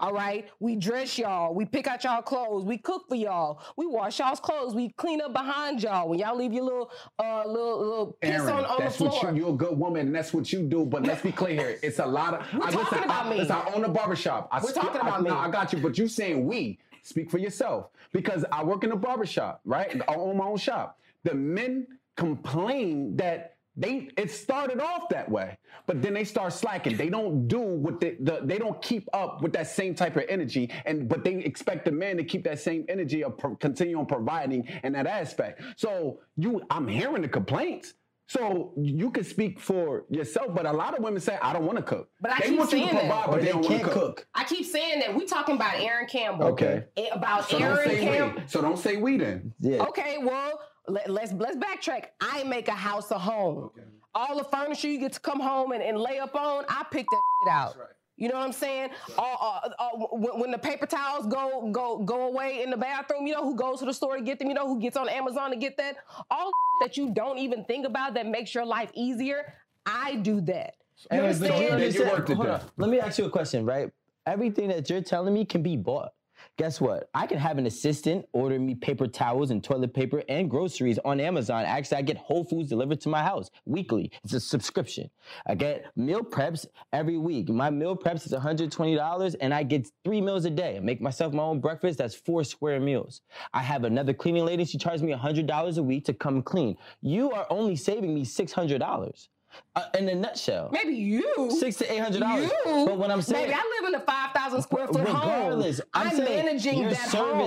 All 0.01 0.13
right, 0.13 0.49
we 0.61 0.77
dress 0.77 1.19
y'all, 1.19 1.53
we 1.53 1.65
pick 1.65 1.89
out 1.89 2.05
y'all 2.05 2.23
clothes, 2.23 2.65
we 2.65 2.79
cook 2.79 3.09
for 3.09 3.17
y'all, 3.17 3.61
we 3.77 3.85
wash 3.85 4.21
y'all's 4.21 4.39
clothes, 4.39 4.73
we 4.73 4.91
clean 4.91 5.21
up 5.21 5.33
behind 5.33 5.83
y'all. 5.83 6.09
When 6.09 6.21
y'all 6.21 6.37
leave 6.37 6.53
your 6.53 6.63
little, 6.63 6.91
uh, 7.19 7.43
little, 7.45 7.79
little 7.81 8.13
piss 8.21 8.31
Aaron, 8.43 8.49
on, 8.59 8.65
on 8.65 8.77
the 8.77 8.83
that's 8.85 8.97
floor. 8.97 9.11
what 9.11 9.35
you, 9.35 9.41
you're 9.47 9.55
a 9.55 9.57
good 9.57 9.77
woman, 9.77 10.07
and 10.07 10.15
that's 10.15 10.33
what 10.33 10.53
you 10.53 10.63
do. 10.63 10.85
But 10.85 11.03
let's 11.03 11.21
be 11.23 11.33
clear 11.33 11.55
here. 11.57 11.79
It's 11.83 11.99
a 11.99 12.07
lot 12.07 12.35
of. 12.35 12.47
We're 12.55 12.67
I, 12.67 12.71
talking 12.71 12.79
listen, 12.85 13.05
about 13.05 13.27
I, 13.27 13.31
me. 13.31 13.37
Listen, 13.39 13.57
I 13.57 13.73
own 13.75 13.85
a 13.85 13.89
barbershop. 13.89 14.49
I 14.53 14.59
We're 14.61 14.69
speak- 14.69 14.83
talking 14.83 15.01
I- 15.01 15.09
about 15.09 15.23
no, 15.25 15.31
me. 15.31 15.37
I 15.37 15.51
got 15.51 15.73
you, 15.73 15.81
but 15.81 15.99
you 15.99 16.07
saying 16.07 16.47
we. 16.47 16.79
Speak 17.03 17.29
for 17.31 17.39
yourself. 17.39 17.89
Because 18.13 18.45
I 18.53 18.63
work 18.63 18.85
in 18.85 18.93
a 18.93 18.97
barbershop, 18.97 19.63
right? 19.65 20.01
I 20.09 20.15
own 20.15 20.37
my 20.37 20.45
own 20.45 20.59
shop. 20.59 21.01
The 21.25 21.35
men 21.35 21.87
complain 22.17 23.17
that 23.17 23.57
they 23.79 24.09
it 24.17 24.31
started 24.31 24.81
off 24.81 25.09
that 25.11 25.31
way, 25.31 25.57
but 25.87 26.03
then 26.03 26.13
they 26.13 26.25
start 26.25 26.53
slacking. 26.53 26.97
They 26.97 27.09
don't 27.09 27.47
do 27.47 27.61
what 27.61 28.01
the, 28.01 28.17
the 28.21 28.41
they 28.43 28.59
don't 28.59 28.81
keep 28.83 29.09
up 29.13 29.41
with 29.41 29.53
that 29.53 29.69
same 29.69 29.95
type 29.95 30.17
of 30.17 30.25
energy, 30.29 30.71
and 30.85 31.09
but 31.09 31.23
they 31.25 31.35
expect 31.37 31.85
the 31.85 31.93
man 31.93 32.17
to 32.17 32.25
keep 32.25 32.43
that 32.45 32.59
same 32.59 32.85
energy 32.89 33.23
of 33.23 33.39
pro- 33.39 33.55
continue 33.57 33.99
on 33.99 34.07
providing 34.07 34.67
in 34.83 34.93
that 34.95 35.07
aspect. 35.07 35.63
So 35.77 36.21
you, 36.37 36.61
I'm 36.71 36.89
hearing 36.89 37.23
the 37.23 37.29
complaints. 37.29 37.95
So 38.31 38.75
you 38.77 39.11
can 39.11 39.25
speak 39.25 39.59
for 39.59 40.05
yourself, 40.11 40.55
but 40.55 40.67
a 40.67 40.73
lot 40.73 40.95
of 40.95 41.03
women 41.03 41.19
say, 41.19 41.39
"I 41.41 41.55
don't 41.55 41.65
want 41.65 41.79
to 41.79 41.83
cook." 41.83 42.11
But 42.21 42.33
I 42.33 42.41
they 42.41 42.49
keep 42.51 42.59
want 42.59 42.73
you 42.73 42.79
to 42.81 42.85
saying 42.85 42.95
that. 42.97 43.01
provide, 43.09 43.27
but 43.31 43.37
they, 43.41 43.47
they 43.47 43.53
don't 43.53 43.63
want 43.63 43.69
can't 43.69 43.85
to 43.85 43.89
cook. 43.91 44.17
cook. 44.17 44.27
I 44.35 44.45
keep 44.45 44.67
saying 44.67 44.99
that 45.01 45.15
we 45.15 45.25
talking 45.25 45.55
about 45.55 45.81
Aaron 45.81 46.07
Campbell. 46.07 46.49
Okay. 46.49 46.85
Eh, 46.99 47.07
About 47.13 47.49
So 47.49 47.59
don't 47.59 47.69
Aaron 47.79 47.89
say 47.89 48.01
Campbell. 48.01 48.43
we. 48.43 48.49
So 48.49 48.61
don't 48.61 48.79
say 48.79 48.97
we 48.99 49.17
then. 49.17 49.55
Yeah. 49.61 49.83
Okay, 49.85 50.19
well, 50.21 50.61
let, 50.89 51.11
let's 51.11 51.33
let's 51.33 51.57
backtrack. 51.57 52.07
I 52.21 52.45
make 52.45 52.69
a 52.69 52.73
house 52.73 53.11
a 53.11 53.19
home. 53.19 53.71
All 54.15 54.37
the 54.37 54.45
furniture 54.45 54.89
you 54.89 54.99
get 54.99 55.13
to 55.13 55.21
come 55.21 55.39
home 55.41 55.73
and, 55.73 55.83
and 55.83 55.99
lay 55.99 56.19
up 56.19 56.35
on, 56.35 56.65
I 56.69 56.85
pick 56.91 57.07
that 57.11 57.21
shit 57.43 57.53
out. 57.53 57.77
You 58.17 58.29
know 58.29 58.35
what 58.35 58.47
I'm 58.47 58.53
saying? 58.53 58.91
All, 59.17 59.63
uh, 59.65 59.69
uh, 59.79 59.91
when, 60.11 60.41
when 60.41 60.51
the 60.51 60.59
paper 60.59 60.87
towels 60.87 61.27
go 61.27 61.71
go 61.71 61.99
go 61.99 62.27
away 62.27 62.63
in 62.63 62.71
the 62.71 62.77
bathroom, 62.77 63.27
you 63.27 63.35
know 63.35 63.45
who 63.45 63.55
goes 63.55 63.79
to 63.79 63.85
the 63.85 63.95
store 63.95 64.17
to 64.17 64.23
get 64.23 64.39
them. 64.41 64.49
You 64.49 64.55
know 64.55 64.67
who 64.67 64.81
gets 64.81 64.97
on 64.97 65.09
Amazon 65.09 65.51
to 65.51 65.57
get 65.57 65.77
that. 65.77 65.97
All 66.31 66.51
that 66.83 66.97
you 66.97 67.13
don't 67.15 67.39
even 67.39 67.65
think 67.65 67.87
about 67.87 68.15
that 68.15 68.27
makes 68.27 68.55
your 68.55 68.65
life 68.67 68.91
easier. 68.95 69.55
I 69.87 70.17
do 70.17 70.41
that. 70.43 70.75
You 71.13 71.19
Aaron, 71.19 71.39
but 71.39 71.51
understand? 71.51 71.61
you 71.61 71.67
you 71.67 71.73
understand- 71.73 72.11
worked 72.11 72.31
it 72.31 72.35
hold 72.35 72.49
on. 72.49 72.61
Let 72.77 72.91
me 72.91 72.99
ask 72.99 73.19
you 73.19 73.27
a 73.27 73.31
question, 73.31 73.65
right? 73.65 73.91
Everything 74.27 74.69
that 74.69 74.91
you're 74.91 75.01
telling 75.01 75.33
me 75.33 75.45
can 75.45 75.63
be 75.63 75.77
bought. 75.77 76.11
Guess 76.59 76.81
what? 76.81 77.09
I 77.15 77.29
can 77.29 77.39
have 77.39 77.57
an 77.59 77.67
assistant 77.67 78.27
order 78.33 78.59
me 78.59 78.75
paper 78.75 79.07
towels 79.07 79.53
and 79.53 79.63
toilet 79.63 79.95
paper 79.95 80.25
and 80.29 80.51
groceries 80.51 80.99
on 81.05 81.21
Amazon. 81.21 81.65
Actually, 81.65 81.99
I 81.99 82.03
get 82.03 82.17
Whole 82.17 82.43
Foods 82.43 82.69
delivered 82.69 83.01
to 83.03 83.09
my 83.09 83.23
house 83.23 83.49
weekly. 83.65 84.11
It's 84.25 84.33
a 84.33 84.41
subscription. 84.41 85.09
I 85.47 85.55
get 85.55 85.85
meal 85.97 86.23
preps 86.23 86.67
every 86.93 87.17
week. 87.17 87.49
My 87.49 87.71
meal 87.71 87.97
preps 87.97 88.27
is 88.27 88.33
$120 88.33 89.37
and 89.41 89.55
I 89.55 89.63
get 89.63 89.87
three 90.05 90.21
meals 90.21 90.47
a 90.47 90.51
day. 90.51 90.77
I 90.77 90.81
make 90.81 91.01
myself 91.01 91.33
my 91.33 91.45
own 91.45 91.61
breakfast. 91.61 91.99
That's 91.99 92.17
four 92.17 92.43
square 92.43 92.81
meals. 92.81 93.21
I 93.55 93.61
have 93.61 93.85
another 93.85 94.13
cleaning 94.13 94.45
lady. 94.45 94.65
She 94.65 94.79
charges 94.79 95.05
me 95.05 95.13
$100 95.13 95.79
a 95.79 95.83
week 95.85 96.07
to 96.07 96.13
come 96.13 96.43
clean. 96.43 96.77
You 97.01 97.31
are 97.31 97.47
only 97.51 97.77
saving 97.77 98.13
me 98.13 98.25
$600. 98.25 99.29
Uh, 99.77 99.85
in 99.97 100.09
a 100.09 100.15
nutshell. 100.15 100.71
Maybe 100.73 100.95
you. 100.95 101.51
Six 101.59 101.77
to 101.77 101.93
eight 101.93 102.01
hundred 102.01 102.21
dollars. 102.21 102.51
But 102.65 102.99
what 102.99 103.11
I'm 103.11 103.23
saying, 103.23 103.47
Baby, 103.47 103.59
I 103.59 103.81
live 103.81 103.95
in 103.95 104.01
a 104.01 104.05
5,000 104.05 104.63
square 104.63 104.87
foot 104.89 105.07
regardless, 105.07 105.79
home. 105.79 105.89
I'm, 105.95 106.17
I'm, 106.17 106.25
managing 106.25 106.81
your 106.81 106.91
that 106.91 107.09
home. 107.11 107.39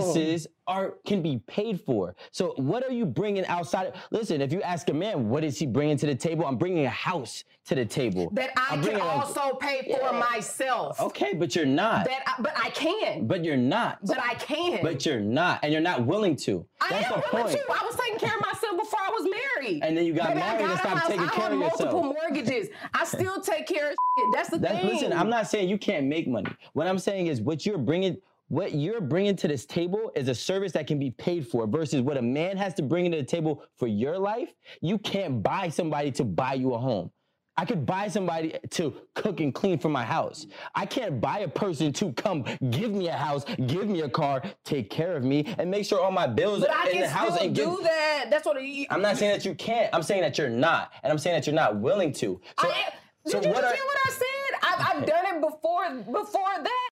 Can 1.05 1.21
be 1.21 1.39
paid 1.47 1.81
for. 1.81 2.15
So 2.31 2.53
what 2.57 2.83
are 2.87 2.91
you 2.91 3.05
bringing 3.05 3.45
outside? 3.47 3.93
Listen, 4.11 4.41
if 4.41 4.51
you 4.53 4.61
ask 4.61 4.89
a 4.89 4.93
man, 4.93 5.29
what 5.29 5.43
is 5.43 5.57
he 5.59 5.65
bringing 5.65 5.97
to 5.97 6.05
the 6.05 6.15
table? 6.15 6.45
I'm 6.45 6.57
bringing 6.57 6.85
a 6.85 6.89
house 6.89 7.43
to 7.65 7.75
the 7.75 7.85
table. 7.85 8.29
That 8.33 8.49
I 8.57 8.67
I'm 8.71 8.81
can 8.81 8.81
bringing 8.81 9.01
a- 9.01 9.05
also 9.05 9.53
pay 9.55 9.81
for 9.83 9.99
Yeah. 10.01 10.11
myself. 10.19 10.99
Okay, 10.99 11.33
but 11.33 11.55
you're 11.55 11.65
not. 11.65 12.05
That 12.05 12.23
I, 12.25 12.41
but 12.41 12.53
I 12.55 12.69
can. 12.71 13.27
but 13.27 13.43
you're 13.45 13.57
not. 13.57 13.99
But 14.05 14.19
I 14.19 14.33
can. 14.35 14.81
But 14.81 15.05
you're 15.05 15.19
not, 15.19 15.59
and 15.63 15.71
you're 15.71 15.81
not 15.81 16.05
willing 16.05 16.35
to. 16.37 16.65
I 16.81 16.89
That's 16.89 17.05
am 17.05 17.11
the 17.21 17.23
willing 17.31 17.47
point. 17.49 17.57
to. 17.67 17.71
I 17.71 17.85
was 17.85 17.95
taking 17.95 18.19
care 18.19 18.35
of 18.35 18.41
myself 18.41 18.77
before 18.79 18.99
I 18.99 19.09
was 19.11 19.29
married. 19.59 19.83
And 19.83 19.95
then 19.95 20.05
you 20.05 20.13
got 20.13 20.29
Baby, 20.29 20.39
married 20.39 20.65
I 20.65 20.71
and 20.71 20.79
stopped 20.79 21.07
taking 21.07 21.21
I 21.25 21.27
care 21.29 21.49
have 21.49 21.57
multiple 21.57 22.03
mortgages. 22.03 22.69
I 22.93 23.05
still 23.05 23.39
take 23.41 23.67
care 23.67 23.91
of 23.91 23.91
shit. 23.91 24.25
That's 24.33 24.49
the 24.49 24.57
That, 24.59 24.81
thing. 24.81 24.87
listen, 24.87 25.13
I'm 25.13 25.29
not 25.29 25.47
saying 25.47 25.69
you 25.69 25.77
can't 25.77 26.07
make 26.07 26.27
money. 26.27 26.49
What 26.73 26.87
I'm 26.87 26.97
saying 26.99 27.27
is 27.27 27.41
what 27.41 27.65
you're 27.65 27.77
bringing, 27.77 28.17
what 28.51 28.73
you're 28.73 28.99
bringing 28.99 29.33
to 29.37 29.47
this 29.47 29.65
table 29.65 30.11
is 30.13 30.27
a 30.27 30.35
service 30.35 30.73
that 30.73 30.85
can 30.85 30.99
be 30.99 31.09
paid 31.11 31.47
for 31.47 31.65
versus 31.65 32.01
what 32.01 32.17
a 32.17 32.21
man 32.21 32.57
has 32.57 32.73
to 32.73 32.81
bring 32.83 33.09
to 33.09 33.15
the 33.17 33.23
table 33.23 33.63
for 33.77 33.87
your 33.87 34.19
life. 34.19 34.53
You 34.81 34.97
can't 34.97 35.41
buy 35.41 35.69
somebody 35.69 36.11
to 36.11 36.25
buy 36.25 36.55
you 36.55 36.73
a 36.73 36.77
home. 36.77 37.11
I 37.55 37.63
could 37.63 37.85
buy 37.85 38.09
somebody 38.09 38.55
to 38.71 38.93
cook 39.15 39.39
and 39.39 39.55
clean 39.55 39.79
for 39.79 39.87
my 39.87 40.03
house. 40.03 40.47
I 40.75 40.85
can't 40.85 41.21
buy 41.21 41.39
a 41.39 41.47
person 41.47 41.93
to 41.93 42.11
come 42.11 42.43
give 42.71 42.91
me 42.91 43.07
a 43.07 43.13
house, 43.15 43.45
give 43.67 43.87
me 43.87 44.01
a 44.01 44.09
car, 44.09 44.43
take 44.65 44.89
care 44.89 45.15
of 45.15 45.23
me, 45.23 45.45
and 45.57 45.71
make 45.71 45.85
sure 45.85 46.01
all 46.01 46.11
my 46.11 46.27
bills 46.27 46.59
But 46.59 46.71
I 46.71 46.87
in 46.87 46.91
can 46.91 47.01
the 47.03 47.09
house 47.09 47.35
still 47.35 47.45
and 47.47 47.55
do 47.55 47.77
get, 47.77 47.83
that. 47.83 48.25
That's 48.31 48.45
what 48.45 48.57
I, 48.57 48.85
I'm 48.89 49.01
not 49.01 49.15
saying 49.15 49.31
that 49.31 49.45
you 49.45 49.55
can't. 49.55 49.89
I'm 49.95 50.03
saying 50.03 50.21
that 50.23 50.37
you're 50.37 50.49
not, 50.49 50.91
and 51.03 51.11
I'm 51.13 51.19
saying 51.19 51.37
that 51.37 51.47
you're 51.47 51.55
not 51.55 51.77
willing 51.77 52.11
to. 52.13 52.41
So, 52.59 52.67
I 52.69 52.73
am- 52.87 52.91
so 53.27 53.39
Did 53.39 53.45
you 53.47 53.53
what 53.53 53.63
hear 53.63 53.73
are- 53.73 53.85
what 53.85 53.97
I 54.05 54.09
said? 54.11 54.59
I've, 54.63 54.97
I've 54.97 55.05
done 55.13 55.35
it 55.35 55.41
before. 55.41 55.89
Before 56.11 56.63
that. 56.63 56.89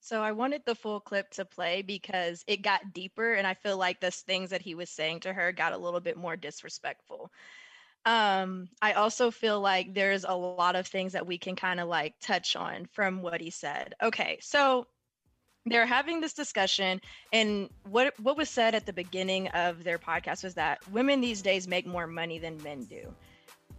So 0.00 0.22
I 0.22 0.32
wanted 0.32 0.62
the 0.64 0.74
full 0.74 1.00
clip 1.00 1.30
to 1.32 1.44
play 1.44 1.82
because 1.82 2.42
it 2.46 2.62
got 2.62 2.92
deeper, 2.94 3.34
and 3.34 3.46
I 3.46 3.54
feel 3.54 3.76
like 3.76 4.00
the 4.00 4.10
things 4.10 4.50
that 4.50 4.62
he 4.62 4.74
was 4.74 4.90
saying 4.90 5.20
to 5.20 5.32
her 5.32 5.52
got 5.52 5.72
a 5.72 5.78
little 5.78 6.00
bit 6.00 6.16
more 6.16 6.36
disrespectful. 6.36 7.30
Um, 8.06 8.68
I 8.80 8.94
also 8.94 9.30
feel 9.30 9.60
like 9.60 9.92
there's 9.92 10.24
a 10.24 10.34
lot 10.34 10.74
of 10.74 10.86
things 10.86 11.12
that 11.12 11.26
we 11.26 11.36
can 11.36 11.54
kind 11.54 11.80
of 11.80 11.88
like 11.88 12.14
touch 12.20 12.56
on 12.56 12.86
from 12.92 13.20
what 13.20 13.42
he 13.42 13.50
said. 13.50 13.94
Okay, 14.02 14.38
so 14.40 14.86
they're 15.66 15.84
having 15.84 16.20
this 16.20 16.32
discussion, 16.32 17.00
and 17.32 17.68
what 17.88 18.18
what 18.18 18.38
was 18.38 18.48
said 18.48 18.74
at 18.74 18.86
the 18.86 18.94
beginning 18.94 19.48
of 19.48 19.84
their 19.84 19.98
podcast 19.98 20.42
was 20.42 20.54
that 20.54 20.78
women 20.90 21.20
these 21.20 21.42
days 21.42 21.68
make 21.68 21.86
more 21.86 22.06
money 22.06 22.38
than 22.38 22.62
men 22.62 22.84
do 22.84 23.14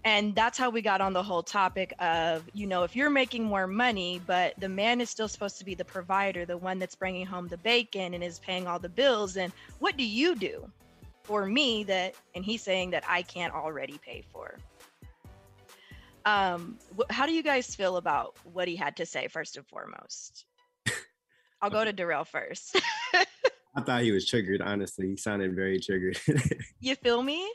and 0.04 0.34
that's 0.34 0.58
how 0.58 0.70
we 0.70 0.82
got 0.82 1.02
on 1.02 1.14
the 1.14 1.22
whole 1.22 1.44
topic 1.44 1.94
of 2.00 2.44
you 2.54 2.66
know 2.66 2.84
if 2.84 2.96
you're 2.96 3.10
making 3.10 3.44
more 3.44 3.68
money 3.68 4.22
but 4.26 4.54
the 4.60 4.70
man 4.70 5.02
is 5.02 5.10
still 5.10 5.28
supposed 5.28 5.58
to 5.58 5.66
be 5.66 5.76
the 5.76 5.86
provider 5.86 6.46
the 6.46 6.58
one 6.58 6.80
that's 6.80 6.96
bringing 6.96 7.26
home 7.26 7.48
the 7.48 7.58
bacon 7.58 8.14
and 8.14 8.24
is 8.24 8.40
paying 8.40 8.68
all 8.68 8.80
the 8.80 8.90
bills 8.90 9.34
then 9.34 9.52
what 9.80 9.98
do 9.98 10.04
you 10.04 10.36
do 10.36 10.70
for 11.24 11.46
me 11.46 11.84
that 11.84 12.16
and 12.36 12.44
he's 12.44 12.62
saying 12.62 12.90
that 12.90 13.04
i 13.08 13.22
can't 13.22 13.54
already 13.54 14.00
pay 14.04 14.24
for 14.32 14.58
um 16.26 16.78
wh- 16.98 17.12
how 17.12 17.26
do 17.26 17.34
you 17.34 17.44
guys 17.44 17.76
feel 17.76 17.98
about 17.98 18.36
what 18.54 18.68
he 18.68 18.76
had 18.76 18.96
to 18.96 19.06
say 19.06 19.28
first 19.28 19.58
and 19.58 19.66
foremost 19.68 20.46
i'll 21.62 21.70
go 21.70 21.86
to 21.86 21.94
Darrell 21.94 22.26
first 22.26 22.80
I 23.74 23.80
thought 23.80 24.02
he 24.02 24.12
was 24.12 24.28
triggered. 24.28 24.62
Honestly, 24.62 25.08
he 25.08 25.16
sounded 25.16 25.56
very 25.56 25.80
triggered. 25.80 26.20
you 26.82 26.94
feel 26.96 27.24
me 27.24 27.50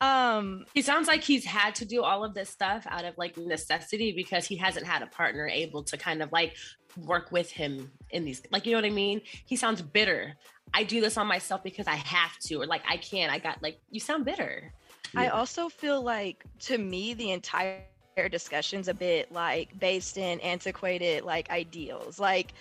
um 0.00 0.64
He 0.74 0.82
sounds 0.82 1.08
like 1.08 1.22
he's 1.22 1.44
had 1.44 1.74
to 1.76 1.84
do 1.84 2.02
all 2.02 2.24
of 2.24 2.34
this 2.34 2.50
stuff 2.50 2.86
out 2.88 3.04
of 3.04 3.16
like 3.16 3.36
necessity 3.36 4.12
because 4.12 4.44
he 4.46 4.56
hasn't 4.56 4.86
had 4.86 5.02
a 5.02 5.06
partner 5.06 5.48
able 5.48 5.82
to 5.84 5.96
kind 5.96 6.22
of 6.22 6.30
like 6.32 6.56
work 7.04 7.30
with 7.32 7.50
him 7.50 7.90
in 8.10 8.24
these 8.24 8.42
like 8.50 8.66
you 8.66 8.72
know 8.72 8.78
what 8.78 8.86
I 8.86 8.90
mean? 8.90 9.20
He 9.46 9.56
sounds 9.56 9.82
bitter. 9.82 10.34
I 10.74 10.84
do 10.84 11.00
this 11.00 11.16
on 11.16 11.26
myself 11.26 11.62
because 11.62 11.86
I 11.86 11.94
have 11.94 12.38
to 12.46 12.56
or 12.56 12.66
like 12.66 12.82
I 12.88 12.96
can't. 12.96 13.32
I 13.32 13.38
got 13.38 13.62
like 13.62 13.78
you 13.90 14.00
sound 14.00 14.24
bitter. 14.24 14.72
I 15.14 15.28
also 15.28 15.68
feel 15.68 16.02
like 16.02 16.44
to 16.60 16.78
me 16.78 17.14
the 17.14 17.30
entire 17.30 17.84
discussion's 18.30 18.88
a 18.88 18.94
bit 18.94 19.30
like 19.32 19.78
based 19.78 20.18
in 20.18 20.40
antiquated 20.40 21.24
like 21.24 21.50
ideals. 21.50 22.18
Like 22.18 22.52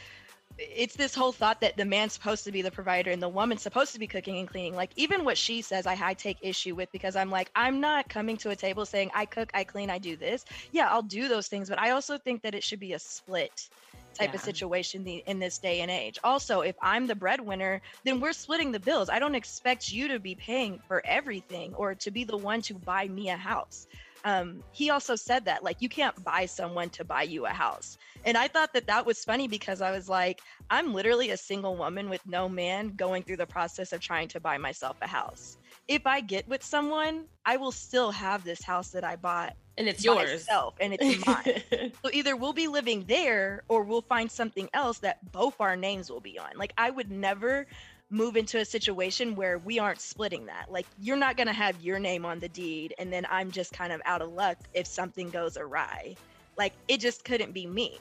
it's 0.57 0.95
this 0.95 1.13
whole 1.13 1.31
thought 1.31 1.61
that 1.61 1.75
the 1.75 1.85
man's 1.85 2.13
supposed 2.13 2.45
to 2.45 2.51
be 2.51 2.61
the 2.61 2.71
provider 2.71 3.11
and 3.11 3.21
the 3.21 3.29
woman's 3.29 3.61
supposed 3.61 3.93
to 3.93 3.99
be 3.99 4.07
cooking 4.07 4.37
and 4.39 4.47
cleaning. 4.47 4.75
Like 4.75 4.91
even 4.95 5.25
what 5.25 5.37
she 5.37 5.61
says, 5.61 5.85
I, 5.85 5.97
I 6.01 6.13
take 6.13 6.37
issue 6.41 6.75
with 6.75 6.91
because 6.91 7.15
I'm 7.15 7.29
like, 7.29 7.51
I'm 7.55 7.81
not 7.81 8.07
coming 8.07 8.37
to 8.37 8.51
a 8.51 8.55
table 8.55 8.85
saying 8.85 9.11
I 9.13 9.25
cook, 9.25 9.49
I 9.53 9.63
clean, 9.63 9.89
I 9.89 9.97
do 9.97 10.15
this. 10.15 10.45
Yeah, 10.71 10.87
I'll 10.89 11.01
do 11.01 11.27
those 11.27 11.47
things, 11.47 11.69
but 11.69 11.79
I 11.79 11.91
also 11.91 12.17
think 12.17 12.41
that 12.43 12.55
it 12.55 12.63
should 12.63 12.79
be 12.79 12.93
a 12.93 12.99
split 12.99 13.69
type 14.13 14.33
of 14.33 14.39
situation 14.39 15.03
the, 15.03 15.23
in 15.27 15.39
this 15.39 15.57
day 15.57 15.81
and 15.81 15.91
age. 15.91 16.17
Also, 16.23 16.61
if 16.61 16.75
I'm 16.81 17.05
the 17.05 17.15
breadwinner, 17.15 17.81
then 18.05 18.21
we're 18.21 18.31
splitting 18.31 18.71
the 18.71 18.79
bills. 18.79 19.09
I 19.09 19.19
don't 19.19 19.35
expect 19.35 19.91
you 19.91 20.07
to 20.07 20.19
be 20.19 20.35
paying 20.35 20.79
for 20.87 21.05
everything 21.05 21.73
or 21.75 21.95
to 21.95 22.11
be 22.11 22.23
the 22.23 22.37
one 22.37 22.61
to 22.61 22.75
buy 22.75 23.07
me 23.09 23.29
a 23.29 23.35
house. 23.35 23.87
Um, 24.25 24.63
he 24.71 24.89
also 24.89 25.15
said 25.15 25.45
that 25.45 25.63
like 25.63 25.77
you 25.81 25.87
can't 25.87 26.21
buy 26.25 26.47
someone 26.47 26.89
to 26.89 27.05
buy 27.05 27.23
you 27.23 27.45
a 27.45 27.49
house. 27.49 27.97
And 28.25 28.35
I 28.35 28.47
thought 28.47 28.73
that 28.73 28.87
that 28.87 29.05
was 29.05 29.23
funny 29.23 29.47
because 29.47 29.81
I 29.81 29.91
was 29.91 30.09
like, 30.09 30.41
I'm 30.69 30.93
literally 30.93 31.29
a 31.29 31.37
single 31.37 31.77
woman 31.77 32.09
with 32.09 32.25
no 32.25 32.49
man 32.49 32.89
going 32.95 33.23
through 33.23 33.37
the 33.37 33.45
process 33.45 33.93
of 33.93 34.01
trying 34.01 34.27
to 34.29 34.39
buy 34.39 34.57
myself 34.57 34.97
a 35.03 35.07
house. 35.07 35.57
If 35.87 36.07
I 36.07 36.21
get 36.21 36.47
with 36.47 36.63
someone, 36.63 37.25
I 37.45 37.57
will 37.57 37.71
still 37.71 38.11
have 38.11 38.43
this 38.43 38.63
house 38.63 38.89
that 38.89 39.03
I 39.03 39.15
bought 39.15 39.53
And 39.77 39.87
it's 39.87 40.03
yours. 40.03 40.31
itself, 40.31 40.73
and 40.79 40.95
it's 40.99 41.25
mine. 41.27 41.91
so 42.03 42.09
either 42.11 42.35
we'll 42.35 42.53
be 42.53 42.67
living 42.67 43.05
there 43.07 43.63
or 43.69 43.83
we'll 43.83 44.01
find 44.01 44.31
something 44.31 44.67
else 44.73 44.99
that 44.99 45.31
both 45.31 45.61
our 45.61 45.75
names 45.75 46.09
will 46.09 46.21
be 46.21 46.39
on. 46.39 46.57
Like 46.57 46.73
I 46.79 46.89
would 46.89 47.11
never 47.11 47.67
move 48.09 48.37
into 48.37 48.59
a 48.59 48.65
situation 48.65 49.35
where 49.35 49.57
we 49.57 49.79
aren't 49.79 49.99
splitting 49.99 50.45
that. 50.45 50.71
Like 50.71 50.85
you're 50.99 51.17
not 51.17 51.37
going 51.37 51.47
to 51.47 51.53
have 51.53 51.81
your 51.81 51.99
name 51.99 52.25
on 52.25 52.39
the 52.39 52.49
deed 52.49 52.93
and 52.99 53.11
then 53.11 53.25
I'm 53.29 53.51
just 53.51 53.73
kind 53.73 53.91
of 53.91 54.01
out 54.05 54.21
of 54.21 54.31
luck 54.31 54.57
if 54.73 54.85
something 54.87 55.29
goes 55.29 55.57
awry. 55.57 56.15
Like 56.57 56.73
it 56.87 56.99
just 56.99 57.25
couldn't 57.25 57.53
be 57.53 57.65
me. 57.65 57.97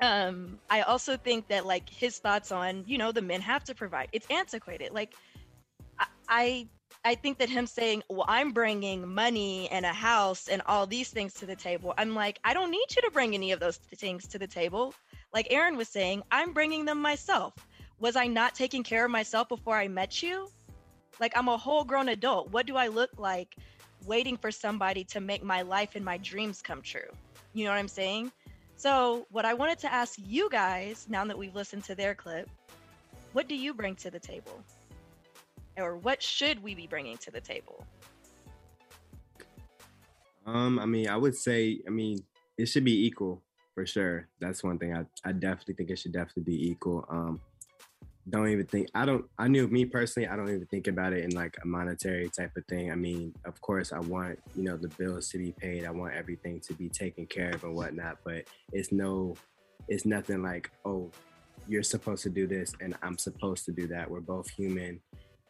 Um 0.00 0.58
I 0.70 0.82
also 0.82 1.16
think 1.16 1.48
that 1.48 1.66
like 1.66 1.88
his 1.88 2.18
thoughts 2.18 2.52
on, 2.52 2.84
you 2.86 2.98
know, 2.98 3.12
the 3.12 3.22
men 3.22 3.40
have 3.40 3.64
to 3.64 3.74
provide. 3.74 4.08
It's 4.12 4.26
antiquated. 4.30 4.92
Like 4.92 5.14
I 5.98 6.06
I 6.28 6.68
I 7.04 7.16
think 7.16 7.38
that 7.38 7.48
him 7.48 7.66
saying, 7.66 8.04
"Well, 8.08 8.24
I'm 8.28 8.52
bringing 8.52 9.08
money 9.08 9.68
and 9.70 9.84
a 9.84 9.92
house 9.92 10.48
and 10.48 10.62
all 10.66 10.86
these 10.86 11.10
things 11.10 11.34
to 11.34 11.46
the 11.46 11.56
table." 11.56 11.94
I'm 11.98 12.14
like, 12.14 12.38
"I 12.44 12.54
don't 12.54 12.70
need 12.70 12.86
you 12.94 13.02
to 13.02 13.10
bring 13.10 13.34
any 13.34 13.50
of 13.52 13.58
those 13.60 13.76
things 13.76 14.28
to 14.28 14.38
the 14.38 14.46
table." 14.46 14.94
Like 15.34 15.48
Aaron 15.50 15.76
was 15.76 15.88
saying, 15.88 16.22
"I'm 16.30 16.52
bringing 16.52 16.84
them 16.84 17.00
myself." 17.02 17.54
Was 18.02 18.16
I 18.16 18.26
not 18.26 18.56
taking 18.56 18.82
care 18.82 19.04
of 19.04 19.12
myself 19.12 19.48
before 19.48 19.76
I 19.76 19.86
met 19.86 20.24
you? 20.24 20.48
Like 21.20 21.34
I'm 21.36 21.46
a 21.46 21.56
whole 21.56 21.84
grown 21.84 22.08
adult. 22.08 22.50
What 22.50 22.66
do 22.66 22.76
I 22.76 22.88
look 22.88 23.10
like 23.16 23.54
waiting 24.06 24.36
for 24.36 24.50
somebody 24.50 25.04
to 25.04 25.20
make 25.20 25.44
my 25.44 25.62
life 25.62 25.94
and 25.94 26.04
my 26.04 26.16
dreams 26.16 26.60
come 26.60 26.82
true? 26.82 27.12
You 27.54 27.64
know 27.64 27.70
what 27.70 27.78
I'm 27.78 27.86
saying? 27.86 28.32
So, 28.74 29.24
what 29.30 29.44
I 29.44 29.54
wanted 29.54 29.78
to 29.80 29.92
ask 29.92 30.18
you 30.26 30.50
guys, 30.50 31.06
now 31.08 31.24
that 31.26 31.38
we've 31.38 31.54
listened 31.54 31.84
to 31.84 31.94
their 31.94 32.12
clip, 32.12 32.50
what 33.34 33.48
do 33.48 33.54
you 33.54 33.72
bring 33.72 33.94
to 33.96 34.10
the 34.10 34.18
table? 34.18 34.64
Or 35.76 35.96
what 35.98 36.20
should 36.20 36.60
we 36.60 36.74
be 36.74 36.88
bringing 36.88 37.18
to 37.18 37.30
the 37.30 37.40
table? 37.40 37.86
Um, 40.44 40.80
I 40.80 40.86
mean, 40.86 41.08
I 41.08 41.16
would 41.16 41.36
say, 41.36 41.78
I 41.86 41.90
mean, 41.90 42.24
it 42.58 42.66
should 42.66 42.84
be 42.84 43.06
equal 43.06 43.40
for 43.76 43.86
sure. 43.86 44.26
That's 44.40 44.64
one 44.64 44.80
thing. 44.80 44.92
I, 44.92 45.04
I 45.24 45.30
definitely 45.30 45.74
think 45.74 45.90
it 45.90 46.00
should 46.00 46.12
definitely 46.12 46.42
be 46.42 46.68
equal. 46.68 47.06
Um, 47.08 47.40
don't 48.28 48.48
even 48.48 48.66
think 48.66 48.88
I 48.94 49.04
don't 49.04 49.24
I 49.38 49.48
knew 49.48 49.66
me 49.66 49.84
personally, 49.84 50.28
I 50.28 50.36
don't 50.36 50.48
even 50.48 50.66
think 50.66 50.86
about 50.86 51.12
it 51.12 51.24
in 51.24 51.30
like 51.30 51.56
a 51.62 51.66
monetary 51.66 52.28
type 52.28 52.56
of 52.56 52.64
thing. 52.66 52.92
I 52.92 52.94
mean, 52.94 53.34
of 53.44 53.60
course 53.60 53.92
I 53.92 53.98
want, 53.98 54.38
you 54.54 54.62
know, 54.62 54.76
the 54.76 54.88
bills 54.88 55.28
to 55.30 55.38
be 55.38 55.52
paid. 55.52 55.84
I 55.84 55.90
want 55.90 56.14
everything 56.14 56.60
to 56.60 56.74
be 56.74 56.88
taken 56.88 57.26
care 57.26 57.50
of 57.50 57.64
and 57.64 57.74
whatnot, 57.74 58.18
but 58.24 58.44
it's 58.72 58.92
no 58.92 59.34
it's 59.88 60.06
nothing 60.06 60.42
like, 60.42 60.70
oh, 60.84 61.10
you're 61.68 61.82
supposed 61.82 62.22
to 62.22 62.30
do 62.30 62.46
this 62.46 62.72
and 62.80 62.96
I'm 63.02 63.18
supposed 63.18 63.64
to 63.64 63.72
do 63.72 63.88
that. 63.88 64.08
We're 64.08 64.20
both 64.20 64.48
human. 64.50 65.00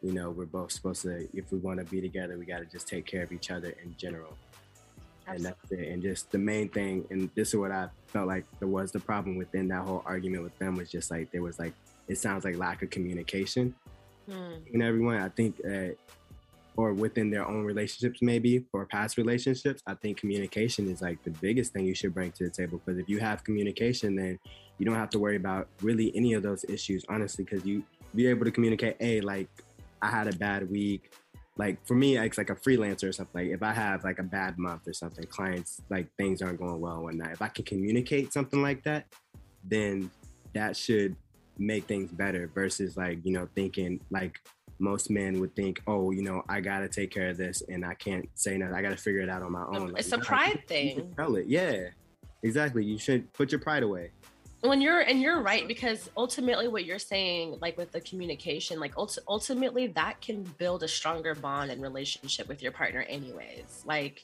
You 0.01 0.13
know, 0.13 0.31
we're 0.31 0.45
both 0.45 0.71
supposed 0.71 1.03
to 1.03 1.27
if 1.33 1.51
we 1.51 1.59
want 1.59 1.79
to 1.79 1.85
be 1.85 2.01
together, 2.01 2.37
we 2.37 2.45
gotta 2.45 2.65
just 2.65 2.87
take 2.87 3.05
care 3.05 3.21
of 3.21 3.31
each 3.31 3.51
other 3.51 3.75
in 3.83 3.95
general 3.97 4.35
and 5.27 5.45
that's 5.45 5.71
it. 5.71 5.89
And 5.89 6.01
just 6.01 6.31
the 6.31 6.37
main 6.37 6.69
thing, 6.69 7.05
and 7.09 7.29
this 7.35 7.49
is 7.49 7.55
what 7.55 7.71
I 7.71 7.87
felt 8.07 8.27
like 8.27 8.45
there 8.59 8.67
was 8.67 8.91
the 8.91 8.99
problem 8.99 9.37
within 9.37 9.67
that 9.69 9.83
whole 9.83 10.03
argument 10.05 10.43
with 10.43 10.57
them 10.59 10.75
was 10.75 10.89
just 10.89 11.11
like 11.11 11.31
there 11.31 11.41
was 11.41 11.59
like 11.59 11.73
it 12.07 12.17
sounds 12.17 12.45
like 12.45 12.57
lack 12.57 12.81
of 12.83 12.89
communication 12.89 13.75
Hmm. 14.29 14.53
in 14.71 14.81
everyone. 14.81 15.17
I 15.17 15.27
think 15.27 15.57
that, 15.57 15.97
or 16.77 16.93
within 16.93 17.29
their 17.29 17.45
own 17.45 17.63
relationships, 17.65 18.21
maybe 18.21 18.65
or 18.73 18.85
past 18.85 19.17
relationships. 19.17 19.81
I 19.85 19.95
think 19.95 20.17
communication 20.17 20.89
is 20.89 21.01
like 21.01 21.21
the 21.23 21.31
biggest 21.31 21.73
thing 21.73 21.85
you 21.85 21.93
should 21.93 22.13
bring 22.13 22.31
to 22.31 22.45
the 22.45 22.49
table 22.49 22.81
because 22.83 22.99
if 22.99 23.09
you 23.09 23.19
have 23.19 23.43
communication, 23.43 24.15
then 24.15 24.39
you 24.77 24.85
don't 24.85 24.95
have 24.95 25.09
to 25.11 25.19
worry 25.19 25.35
about 25.35 25.67
really 25.81 26.15
any 26.15 26.33
of 26.33 26.41
those 26.41 26.63
issues, 26.69 27.05
honestly, 27.09 27.43
because 27.43 27.65
you 27.65 27.83
be 28.15 28.27
able 28.27 28.45
to 28.45 28.51
communicate. 28.51 28.95
Hey, 28.99 29.21
like 29.21 29.49
I 30.01 30.09
had 30.09 30.33
a 30.33 30.35
bad 30.37 30.69
week 30.71 31.11
like 31.57 31.85
for 31.85 31.93
me, 31.95 32.17
it's 32.17 32.37
like 32.37 32.49
a 32.49 32.55
freelancer 32.55 33.09
or 33.09 33.11
something. 33.11 33.45
Like 33.45 33.53
if 33.53 33.61
I 33.61 33.73
have 33.73 34.03
like 34.03 34.19
a 34.19 34.23
bad 34.23 34.57
month 34.57 34.87
or 34.87 34.93
something, 34.93 35.25
clients 35.25 35.81
like 35.89 36.07
things 36.17 36.41
aren't 36.41 36.59
going 36.59 36.79
well 36.79 36.95
and 36.95 37.03
whatnot. 37.03 37.31
If 37.31 37.41
I 37.41 37.47
can 37.47 37.65
communicate 37.65 38.33
something 38.33 38.61
like 38.61 38.83
that, 38.83 39.05
then 39.63 40.09
that 40.53 40.75
should 40.75 41.15
make 41.57 41.85
things 41.85 42.11
better 42.11 42.49
versus 42.53 42.97
like, 42.97 43.19
you 43.23 43.31
know, 43.33 43.47
thinking 43.55 43.99
like 44.09 44.39
most 44.79 45.09
men 45.09 45.39
would 45.39 45.55
think, 45.55 45.81
oh, 45.87 46.11
you 46.11 46.23
know, 46.23 46.43
I 46.49 46.59
gotta 46.61 46.87
take 46.89 47.11
care 47.11 47.29
of 47.29 47.37
this 47.37 47.61
and 47.69 47.85
I 47.85 47.93
can't 47.93 48.27
say 48.35 48.57
nothing. 48.57 48.75
I 48.75 48.81
gotta 48.81 48.97
figure 48.97 49.21
it 49.21 49.29
out 49.29 49.41
on 49.43 49.51
my 49.51 49.63
own. 49.65 49.95
It's 49.97 50.11
Like, 50.11 50.17
a 50.19 50.21
no, 50.23 50.25
pride 50.27 50.51
can 50.51 50.67
thing. 50.67 51.13
Tell 51.15 51.35
it. 51.35 51.45
Yeah. 51.47 51.89
Exactly. 52.43 52.83
You 52.83 52.97
should 52.97 53.31
put 53.33 53.51
your 53.51 53.61
pride 53.61 53.83
away. 53.83 54.11
when 54.61 54.81
you're 54.81 55.01
and 55.01 55.21
you're 55.21 55.41
right 55.41 55.67
because 55.67 56.09
ultimately 56.17 56.67
what 56.69 56.85
you're 56.85 56.97
saying 56.99 57.57
like 57.61 57.77
with 57.77 57.91
the 57.91 57.99
communication 58.01 58.79
like 58.79 58.95
ulti- 58.95 59.19
ultimately 59.27 59.87
that 59.87 60.19
can 60.21 60.41
build 60.57 60.83
a 60.83 60.87
stronger 60.87 61.35
bond 61.35 61.69
and 61.69 61.81
relationship 61.81 62.47
with 62.47 62.61
your 62.63 62.71
partner 62.71 63.01
anyways 63.09 63.83
like 63.85 64.23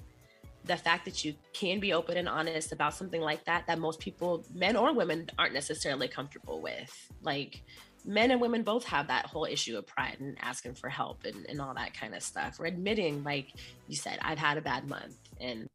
the 0.65 0.77
fact 0.77 1.05
that 1.05 1.23
you 1.23 1.33
can 1.53 1.79
be 1.79 1.93
open 1.93 2.17
and 2.17 2.29
honest 2.29 2.71
about 2.71 2.93
something 2.93 3.21
like 3.21 3.43
that 3.45 3.65
that 3.67 3.79
most 3.79 3.99
people 3.99 4.45
men 4.53 4.75
or 4.75 4.93
women 4.93 5.29
aren't 5.37 5.53
necessarily 5.53 6.07
comfortable 6.07 6.61
with. 6.61 7.11
Like 7.21 7.63
men 8.05 8.31
and 8.31 8.39
women 8.39 8.63
both 8.63 8.85
have 8.85 9.07
that 9.07 9.25
whole 9.25 9.45
issue 9.45 9.77
of 9.77 9.85
pride 9.85 10.17
and 10.19 10.37
asking 10.41 10.75
for 10.75 10.89
help 10.89 11.25
and, 11.25 11.45
and 11.47 11.61
all 11.61 11.73
that 11.73 11.93
kind 11.93 12.15
of 12.15 12.23
stuff. 12.23 12.59
Or 12.59 12.65
admitting 12.65 13.23
like 13.23 13.53
you 13.87 13.95
said 13.95 14.19
i've 14.21 14.37
had 14.37 14.57
a 14.57 14.61
bad 14.61 14.87
month 14.87 15.15
and 15.39 15.67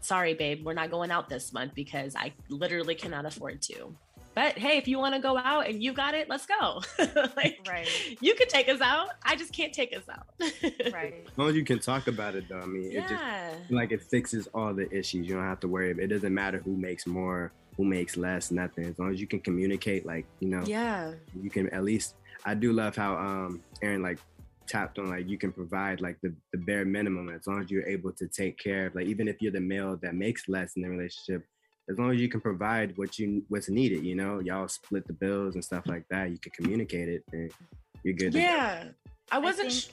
sorry 0.00 0.34
babe 0.34 0.64
we're 0.64 0.74
not 0.74 0.90
going 0.90 1.10
out 1.10 1.28
this 1.28 1.52
month 1.52 1.74
because 1.74 2.14
i 2.16 2.32
literally 2.48 2.94
cannot 2.94 3.26
afford 3.26 3.60
to 3.60 3.94
but 4.34 4.56
hey 4.58 4.76
if 4.78 4.86
you 4.86 4.98
want 4.98 5.14
to 5.14 5.20
go 5.20 5.36
out 5.36 5.68
and 5.68 5.82
you 5.82 5.92
got 5.92 6.14
it 6.14 6.28
let's 6.28 6.46
go 6.46 6.80
like 7.36 7.58
Right. 7.68 7.88
you 8.20 8.34
can 8.34 8.48
take 8.48 8.68
us 8.68 8.80
out 8.80 9.08
i 9.24 9.34
just 9.36 9.52
can't 9.52 9.72
take 9.72 9.94
us 9.96 10.04
out 10.10 10.26
Right. 10.92 11.14
As 11.26 11.38
long 11.38 11.48
as 11.50 11.54
you 11.56 11.64
can 11.64 11.78
talk 11.78 12.06
about 12.08 12.34
it 12.34 12.44
though, 12.48 12.60
I 12.60 12.66
mean, 12.66 12.90
it 12.92 13.02
just 13.02 13.12
yeah 13.12 13.54
like 13.70 13.92
it 13.92 14.02
fixes 14.02 14.48
all 14.52 14.74
the 14.74 14.90
issues. 14.90 15.26
You 15.28 15.34
don't 15.34 15.44
have 15.44 15.60
to 15.60 15.68
worry. 15.68 15.90
It 15.90 16.08
doesn't 16.08 16.34
matter 16.34 16.58
who 16.58 16.76
makes 16.76 17.06
more, 17.06 17.52
who 17.76 17.84
makes 17.84 18.16
less, 18.16 18.50
nothing. 18.50 18.84
As 18.86 18.98
long 18.98 19.10
as 19.12 19.20
you 19.20 19.26
can 19.28 19.38
communicate, 19.40 20.04
like 20.04 20.26
you 20.40 20.48
know, 20.48 20.62
yeah 20.66 21.12
you 21.40 21.50
can 21.50 21.68
at 21.70 21.84
least. 21.84 22.14
I 22.44 22.54
do 22.54 22.72
love 22.72 22.96
how 22.96 23.16
um 23.16 23.62
Aaron 23.82 24.02
like 24.02 24.18
tapped 24.66 24.98
on 24.98 25.08
like 25.10 25.28
you 25.28 25.38
can 25.38 25.52
provide 25.52 26.00
like 26.00 26.18
the, 26.22 26.34
the 26.52 26.58
bare 26.58 26.84
minimum 26.84 27.28
as 27.28 27.46
long 27.46 27.62
as 27.62 27.70
you're 27.70 27.86
able 27.86 28.12
to 28.12 28.26
take 28.28 28.58
care 28.58 28.86
of 28.86 28.94
like 28.94 29.06
even 29.06 29.28
if 29.28 29.36
you're 29.40 29.52
the 29.52 29.60
male 29.60 29.96
that 30.02 30.14
makes 30.14 30.48
less 30.48 30.72
in 30.76 30.82
the 30.82 30.88
relationship 30.88 31.44
as 31.90 31.98
long 31.98 32.10
as 32.12 32.20
you 32.20 32.28
can 32.28 32.40
provide 32.40 32.96
what 32.96 33.18
you 33.18 33.42
what's 33.48 33.68
needed 33.68 34.04
you 34.04 34.14
know 34.14 34.38
y'all 34.40 34.68
split 34.68 35.06
the 35.06 35.12
bills 35.12 35.54
and 35.54 35.64
stuff 35.64 35.84
like 35.86 36.04
that 36.08 36.30
you 36.30 36.38
can 36.38 36.52
communicate 36.52 37.08
it 37.08 37.24
and 37.32 37.50
you're 38.04 38.14
good 38.14 38.32
to 38.32 38.38
go. 38.38 38.44
yeah 38.44 38.84
i 39.32 39.38
wasn't 39.38 39.70
think- 39.70 39.82
sh- 39.82 39.88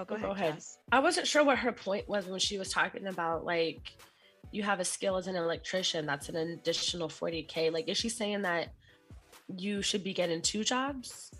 Oh, 0.00 0.04
go 0.04 0.14
Oh, 0.14 0.30
ahead. 0.30 0.50
ahead. 0.50 0.62
I 0.92 1.00
wasn't 1.00 1.26
sure 1.26 1.42
what 1.42 1.58
her 1.58 1.72
point 1.72 2.08
was 2.08 2.26
when 2.26 2.38
she 2.38 2.56
was 2.56 2.70
talking 2.70 3.08
about 3.08 3.44
like 3.44 3.90
you 4.52 4.62
have 4.62 4.78
a 4.78 4.84
skill 4.84 5.16
as 5.16 5.26
an 5.26 5.34
electrician 5.34 6.06
that's 6.06 6.28
an 6.28 6.36
additional 6.36 7.08
40k. 7.08 7.72
Like, 7.72 7.88
is 7.88 7.96
she 7.98 8.08
saying 8.08 8.42
that 8.42 8.68
you 9.56 9.82
should 9.82 10.04
be 10.04 10.12
getting 10.14 10.40
two 10.40 10.62
jobs? 10.62 11.32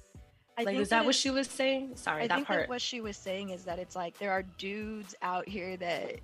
I 0.58 0.62
like, 0.62 0.66
think 0.74 0.80
is 0.80 0.88
that 0.88 1.04
what 1.06 1.14
she 1.14 1.30
was 1.30 1.46
saying? 1.46 1.92
Sorry, 1.94 2.24
I 2.24 2.26
that 2.26 2.34
think 2.34 2.46
part. 2.48 2.60
that 2.62 2.68
what 2.68 2.82
she 2.82 3.00
was 3.00 3.16
saying 3.16 3.50
is 3.50 3.62
that 3.62 3.78
it's 3.78 3.94
like 3.94 4.18
there 4.18 4.32
are 4.32 4.42
dudes 4.42 5.14
out 5.22 5.48
here 5.48 5.76
that 5.76 6.16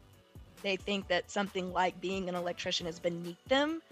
they 0.65 0.77
think 0.77 1.09
that 1.09 1.31
something 1.31 1.73
like 1.73 2.01
being 2.01 2.29
an 2.29 2.35
electrician 2.35 2.89
is 2.89 2.99
beneath 2.99 3.45
them. 3.49 3.83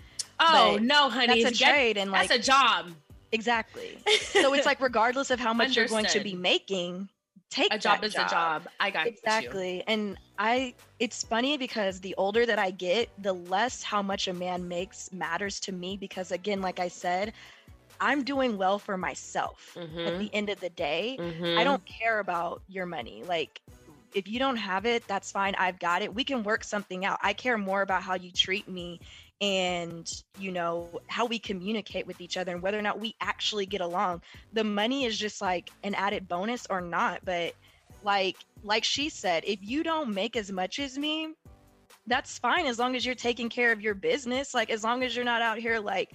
oh 0.40 0.78
but 0.78 0.82
no, 0.82 1.08
honey, 1.10 1.44
that's 1.44 1.54
a 1.60 1.64
trade, 1.64 1.96
and 1.98 2.10
like 2.12 2.30
that's 2.30 2.40
a 2.40 2.42
job. 2.42 2.92
exactly. 3.32 3.98
so 4.20 4.54
it's 4.54 4.66
like 4.66 4.80
regardless 4.80 5.30
of 5.30 5.40
how 5.40 5.54
much 5.54 5.76
you're 5.76 5.86
going 5.88 6.06
to 6.06 6.20
be 6.20 6.34
making, 6.34 7.08
take 7.50 7.72
a 7.72 7.78
job 7.78 8.04
is 8.04 8.18
a 8.18 8.24
job. 8.24 8.68
I 8.80 8.90
got 8.90 9.06
you. 9.06 9.10
exactly 9.10 9.84
and 9.86 10.16
i 10.38 10.74
it's 11.00 11.22
funny 11.24 11.56
because 11.58 12.00
the 12.00 12.14
older 12.16 12.46
that 12.46 12.58
i 12.58 12.70
get 12.70 13.10
the 13.22 13.32
less 13.32 13.82
how 13.82 14.02
much 14.02 14.28
a 14.28 14.32
man 14.32 14.68
makes 14.68 15.12
matters 15.12 15.60
to 15.60 15.72
me 15.72 15.96
because 15.96 16.32
again 16.32 16.60
like 16.60 16.78
i 16.80 16.88
said 16.88 17.32
i'm 18.00 18.22
doing 18.22 18.56
well 18.58 18.78
for 18.78 18.96
myself 18.96 19.78
at 20.06 20.14
Mhm. 20.14 20.18
the 20.18 20.30
end 20.34 20.48
of 20.50 20.60
the 20.60 20.70
day 20.70 21.18
i 21.56 21.64
Mhm. 21.64 21.64
don't 21.64 21.84
care 21.86 22.20
about 22.20 22.62
your 22.68 22.86
money 22.86 23.22
like 23.28 23.60
if 24.14 24.28
you 24.28 24.38
don't 24.38 24.56
have 24.56 24.86
it 24.86 25.06
that's 25.08 25.30
fine 25.30 25.54
i've 25.58 25.78
got 25.78 26.02
it 26.02 26.14
we 26.14 26.24
can 26.24 26.42
work 26.42 26.64
something 26.64 27.04
out. 27.04 27.18
I 27.22 27.32
care 27.32 27.58
more 27.58 27.82
about 27.82 28.02
how 28.02 28.14
you 28.14 28.30
treat 28.30 28.68
me 28.68 29.00
and 29.40 30.08
you 30.38 30.52
know 30.52 30.88
how 31.08 31.26
we 31.26 31.38
communicate 31.38 32.06
with 32.06 32.20
each 32.20 32.36
other 32.36 32.52
and 32.52 32.62
whether 32.62 32.78
or 32.78 32.82
not 32.82 33.00
we 33.00 33.16
actually 33.20 33.66
get 33.66 33.80
along. 33.80 34.22
The 34.52 34.62
money 34.62 35.04
is 35.04 35.18
just 35.18 35.40
like 35.42 35.70
an 35.82 35.94
added 35.94 36.28
bonus 36.28 36.66
or 36.70 36.80
not 36.80 37.20
but 37.24 37.54
like 38.02 38.36
like 38.64 38.84
she 38.84 39.08
said 39.08 39.44
if 39.46 39.58
you 39.62 39.82
don't 39.82 40.12
make 40.12 40.36
as 40.36 40.50
much 40.50 40.78
as 40.78 40.98
me 40.98 41.34
that's 42.06 42.38
fine 42.38 42.66
as 42.66 42.78
long 42.78 42.96
as 42.96 43.06
you're 43.06 43.14
taking 43.14 43.48
care 43.48 43.70
of 43.70 43.80
your 43.80 43.94
business 43.94 44.54
like 44.54 44.70
as 44.70 44.82
long 44.82 45.04
as 45.04 45.14
you're 45.14 45.24
not 45.24 45.40
out 45.40 45.58
here 45.58 45.78
like 45.78 46.12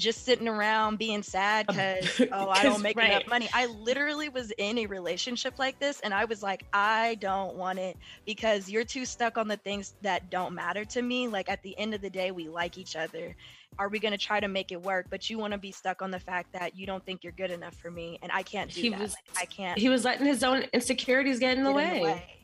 just 0.00 0.24
sitting 0.24 0.48
around 0.48 0.98
being 0.98 1.22
sad 1.22 1.66
um, 1.68 1.76
because 1.76 2.28
oh 2.32 2.48
i 2.48 2.62
don't 2.62 2.82
make 2.82 2.96
right. 2.96 3.10
enough 3.10 3.26
money 3.28 3.48
i 3.52 3.66
literally 3.66 4.28
was 4.28 4.50
in 4.58 4.78
a 4.78 4.86
relationship 4.86 5.58
like 5.58 5.78
this 5.78 6.00
and 6.00 6.12
i 6.12 6.24
was 6.24 6.42
like 6.42 6.64
i 6.72 7.16
don't 7.20 7.54
want 7.54 7.78
it 7.78 7.96
because 8.26 8.68
you're 8.68 8.84
too 8.84 9.04
stuck 9.04 9.38
on 9.38 9.46
the 9.46 9.56
things 9.58 9.94
that 10.02 10.30
don't 10.30 10.54
matter 10.54 10.84
to 10.84 11.02
me 11.02 11.28
like 11.28 11.48
at 11.48 11.62
the 11.62 11.78
end 11.78 11.94
of 11.94 12.00
the 12.00 12.10
day 12.10 12.30
we 12.30 12.48
like 12.48 12.78
each 12.78 12.96
other 12.96 13.36
are 13.78 13.88
we 13.88 13.98
going 14.00 14.12
to 14.12 14.18
try 14.18 14.40
to 14.40 14.48
make 14.48 14.72
it 14.72 14.82
work 14.82 15.06
but 15.10 15.30
you 15.30 15.38
want 15.38 15.52
to 15.52 15.58
be 15.58 15.70
stuck 15.70 16.02
on 16.02 16.10
the 16.10 16.20
fact 16.20 16.52
that 16.52 16.76
you 16.76 16.86
don't 16.86 17.04
think 17.04 17.22
you're 17.22 17.32
good 17.32 17.50
enough 17.50 17.74
for 17.76 17.90
me 17.90 18.18
and 18.22 18.32
i 18.32 18.42
can't 18.42 18.72
do 18.72 18.80
He 18.80 18.88
that 18.88 19.00
was- 19.00 19.14
Like, 19.34 19.42
i 19.42 19.44
can't 19.44 19.78
He 19.78 19.88
was 19.88 20.04
letting 20.04 20.26
his 20.26 20.42
own 20.42 20.64
insecurities 20.72 21.38
get 21.38 21.56
in 21.56 21.64
the, 21.64 21.72
get 21.72 21.96
in 21.96 22.02
way. 22.02 22.36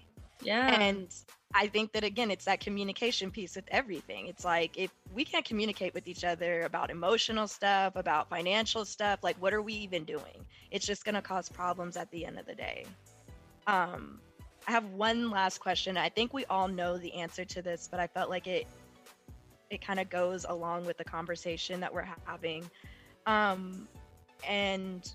Yeah. 0.42 0.80
and 0.80 1.08
I 1.58 1.68
think 1.68 1.92
that 1.92 2.04
again, 2.04 2.30
it's 2.30 2.44
that 2.44 2.60
communication 2.60 3.30
piece 3.30 3.56
with 3.56 3.64
everything. 3.70 4.26
It's 4.26 4.44
like 4.44 4.76
if 4.76 4.90
we 5.14 5.24
can't 5.24 5.44
communicate 5.44 5.94
with 5.94 6.06
each 6.06 6.22
other 6.22 6.60
about 6.62 6.90
emotional 6.90 7.48
stuff, 7.48 7.96
about 7.96 8.28
financial 8.28 8.84
stuff, 8.84 9.20
like 9.22 9.36
what 9.40 9.54
are 9.54 9.62
we 9.62 9.72
even 9.72 10.04
doing? 10.04 10.44
It's 10.70 10.84
just 10.84 11.06
going 11.06 11.14
to 11.14 11.22
cause 11.22 11.48
problems 11.48 11.96
at 11.96 12.10
the 12.10 12.26
end 12.26 12.38
of 12.38 12.44
the 12.44 12.54
day. 12.54 12.84
Um, 13.66 14.20
I 14.68 14.72
have 14.72 14.84
one 14.90 15.30
last 15.30 15.58
question. 15.58 15.96
I 15.96 16.10
think 16.10 16.34
we 16.34 16.44
all 16.44 16.68
know 16.68 16.98
the 16.98 17.14
answer 17.14 17.46
to 17.46 17.62
this, 17.62 17.88
but 17.90 18.00
I 18.00 18.06
felt 18.06 18.28
like 18.28 18.46
it 18.46 18.66
it 19.70 19.80
kind 19.80 19.98
of 19.98 20.10
goes 20.10 20.44
along 20.46 20.84
with 20.84 20.98
the 20.98 21.04
conversation 21.04 21.80
that 21.80 21.92
we're 21.92 22.06
having. 22.26 22.70
Um, 23.24 23.88
and 24.46 25.10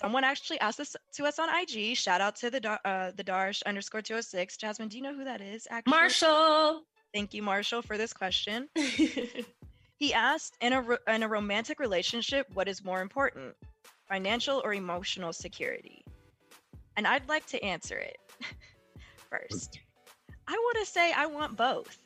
someone 0.00 0.24
actually 0.24 0.58
asked 0.60 0.78
this 0.78 0.96
to 1.12 1.24
us 1.26 1.38
on 1.38 1.48
IG. 1.48 1.96
Shout 1.96 2.20
out 2.20 2.36
to 2.36 2.50
the 2.50 2.78
uh, 2.86 3.12
the 3.16 3.24
Darsh 3.24 3.62
underscore 3.66 4.02
two 4.02 4.14
hundred 4.14 4.24
six. 4.24 4.56
Jasmine, 4.56 4.88
do 4.88 4.96
you 4.96 5.02
know 5.02 5.14
who 5.14 5.24
that 5.24 5.40
is? 5.40 5.66
Actually, 5.70 5.90
Marshall. 5.90 6.82
Thank 7.12 7.34
you, 7.34 7.42
Marshall, 7.42 7.82
for 7.82 7.98
this 7.98 8.12
question. 8.12 8.68
he 9.96 10.14
asked, 10.14 10.56
in 10.60 10.72
a 10.72 10.80
ro- 10.80 11.04
in 11.08 11.22
a 11.22 11.28
romantic 11.28 11.80
relationship, 11.80 12.46
what 12.54 12.68
is 12.68 12.84
more 12.84 13.02
important, 13.02 13.54
financial 14.08 14.62
or 14.64 14.74
emotional 14.74 15.32
security? 15.32 16.04
And 16.96 17.06
I'd 17.06 17.28
like 17.28 17.46
to 17.46 17.62
answer 17.62 17.98
it 17.98 18.18
first. 19.30 19.80
I 20.48 20.52
want 20.52 20.78
to 20.84 20.90
say 20.90 21.12
I 21.12 21.26
want 21.26 21.56
both. 21.56 21.98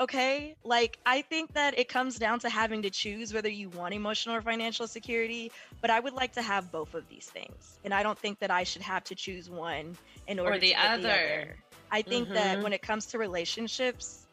Okay? 0.00 0.54
Like, 0.64 0.98
I 1.06 1.22
think 1.22 1.52
that 1.54 1.78
it 1.78 1.88
comes 1.88 2.18
down 2.18 2.40
to 2.40 2.48
having 2.48 2.82
to 2.82 2.90
choose 2.90 3.32
whether 3.32 3.48
you 3.48 3.68
want 3.70 3.94
emotional 3.94 4.36
or 4.36 4.42
financial 4.42 4.86
security, 4.86 5.50
but 5.80 5.90
I 5.90 6.00
would 6.00 6.14
like 6.14 6.32
to 6.34 6.42
have 6.42 6.70
both 6.70 6.94
of 6.94 7.08
these 7.08 7.26
things. 7.28 7.78
And 7.84 7.94
I 7.94 8.02
don't 8.02 8.18
think 8.18 8.40
that 8.40 8.50
I 8.50 8.64
should 8.64 8.82
have 8.82 9.04
to 9.04 9.14
choose 9.14 9.50
one 9.50 9.98
in 10.26 10.38
order 10.40 10.54
Or 10.54 10.58
the 10.58 10.74
to 10.82 10.88
get 10.88 10.92
other. 10.94 11.56
I 11.90 12.02
think 12.02 12.32
that 12.32 12.60
Mhm. 12.60 12.62
when 12.62 12.72
it 12.72 12.82
comes 12.82 13.06
to 13.08 13.18
relationships, 13.18 14.26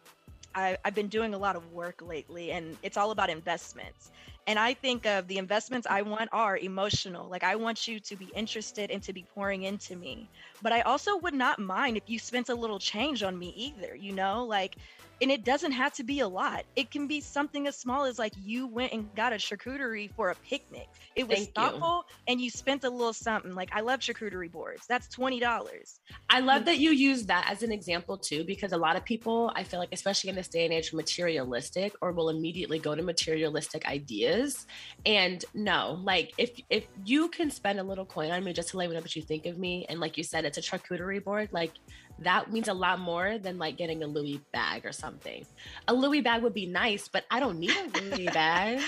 I, 0.55 0.77
I've 0.83 0.95
been 0.95 1.07
doing 1.09 1.33
a 1.33 1.37
lot 1.37 1.55
of 1.55 1.67
work 1.71 2.01
lately, 2.01 2.51
and 2.51 2.77
it's 2.81 2.97
all 2.97 3.11
about 3.11 3.29
investments. 3.29 4.11
And 4.47 4.59
I 4.59 4.73
think 4.73 5.05
of 5.05 5.27
the 5.27 5.37
investments 5.37 5.87
I 5.89 6.01
want 6.01 6.29
are 6.33 6.57
emotional. 6.57 7.29
Like, 7.29 7.43
I 7.43 7.55
want 7.55 7.87
you 7.87 7.99
to 8.01 8.15
be 8.17 8.25
interested 8.35 8.91
and 8.91 9.01
to 9.03 9.13
be 9.13 9.23
pouring 9.23 9.63
into 9.63 9.95
me. 9.95 10.29
But 10.61 10.73
I 10.73 10.81
also 10.81 11.17
would 11.17 11.33
not 11.33 11.59
mind 11.59 11.97
if 11.97 12.09
you 12.09 12.19
spent 12.19 12.49
a 12.49 12.55
little 12.55 12.79
change 12.79 13.23
on 13.23 13.37
me 13.37 13.49
either, 13.49 13.95
you 13.95 14.13
know? 14.13 14.45
Like, 14.45 14.75
and 15.21 15.31
it 15.31 15.45
doesn't 15.45 15.71
have 15.71 15.93
to 15.93 16.03
be 16.03 16.21
a 16.21 16.27
lot. 16.27 16.65
It 16.75 16.89
can 16.89 17.07
be 17.07 17.21
something 17.21 17.67
as 17.67 17.77
small 17.77 18.05
as 18.05 18.17
like 18.17 18.33
you 18.43 18.65
went 18.65 18.91
and 18.91 19.13
got 19.15 19.33
a 19.33 19.35
charcuterie 19.35 20.11
for 20.15 20.31
a 20.31 20.35
picnic. 20.35 20.87
It 21.15 21.27
was 21.27 21.37
Thank 21.37 21.47
you. 21.49 21.53
thoughtful 21.53 22.05
and 22.27 22.41
you 22.41 22.49
spent 22.49 22.83
a 22.83 22.89
little 22.89 23.13
something. 23.13 23.53
Like, 23.53 23.69
I 23.73 23.81
love 23.81 23.99
charcuterie 23.99 24.51
boards. 24.51 24.85
That's 24.87 25.07
$20. 25.15 25.99
I 26.29 26.39
love 26.39 26.65
that 26.65 26.79
you 26.79 26.91
use 26.91 27.25
that 27.27 27.45
as 27.49 27.61
an 27.61 27.71
example 27.71 28.17
too, 28.17 28.43
because 28.43 28.71
a 28.71 28.77
lot 28.77 28.95
of 28.95 29.05
people, 29.05 29.51
I 29.55 29.63
feel 29.63 29.79
like, 29.79 29.89
especially 29.91 30.31
in 30.31 30.35
this 30.35 30.47
day 30.47 30.65
and 30.65 30.73
age, 30.73 30.91
are 30.91 30.95
materialistic 30.95 31.93
or 32.01 32.11
will 32.13 32.29
immediately 32.29 32.79
go 32.79 32.95
to 32.95 33.03
materialistic 33.03 33.87
ideas. 33.87 34.65
And 35.05 35.43
no, 35.53 35.99
like 36.03 36.33
if 36.37 36.59
if 36.69 36.87
you 37.05 37.29
can 37.29 37.51
spend 37.51 37.79
a 37.79 37.83
little 37.83 38.05
coin 38.05 38.31
on 38.31 38.43
me 38.43 38.53
just 38.53 38.69
to 38.69 38.77
let 38.77 38.89
me 38.89 38.95
know 38.95 39.01
what 39.01 39.15
you 39.15 39.21
think 39.21 39.45
of 39.45 39.57
me, 39.59 39.85
and 39.87 39.99
like 39.99 40.17
you 40.17 40.23
said, 40.23 40.45
it's 40.45 40.57
a 40.57 40.61
charcuterie 40.61 41.23
board, 41.23 41.49
like 41.51 41.73
that 42.21 42.51
means 42.51 42.67
a 42.67 42.73
lot 42.73 42.99
more 42.99 43.37
than 43.37 43.57
like 43.57 43.77
getting 43.77 44.03
a 44.03 44.07
Louis 44.07 44.39
bag 44.53 44.85
or 44.85 44.91
something. 44.91 45.45
A 45.87 45.93
Louis 45.93 46.21
bag 46.21 46.41
would 46.43 46.53
be 46.53 46.65
nice, 46.65 47.07
but 47.07 47.25
I 47.29 47.39
don't 47.39 47.59
need 47.59 47.71
a 47.71 47.99
Louis 47.99 48.25
bag. 48.33 48.81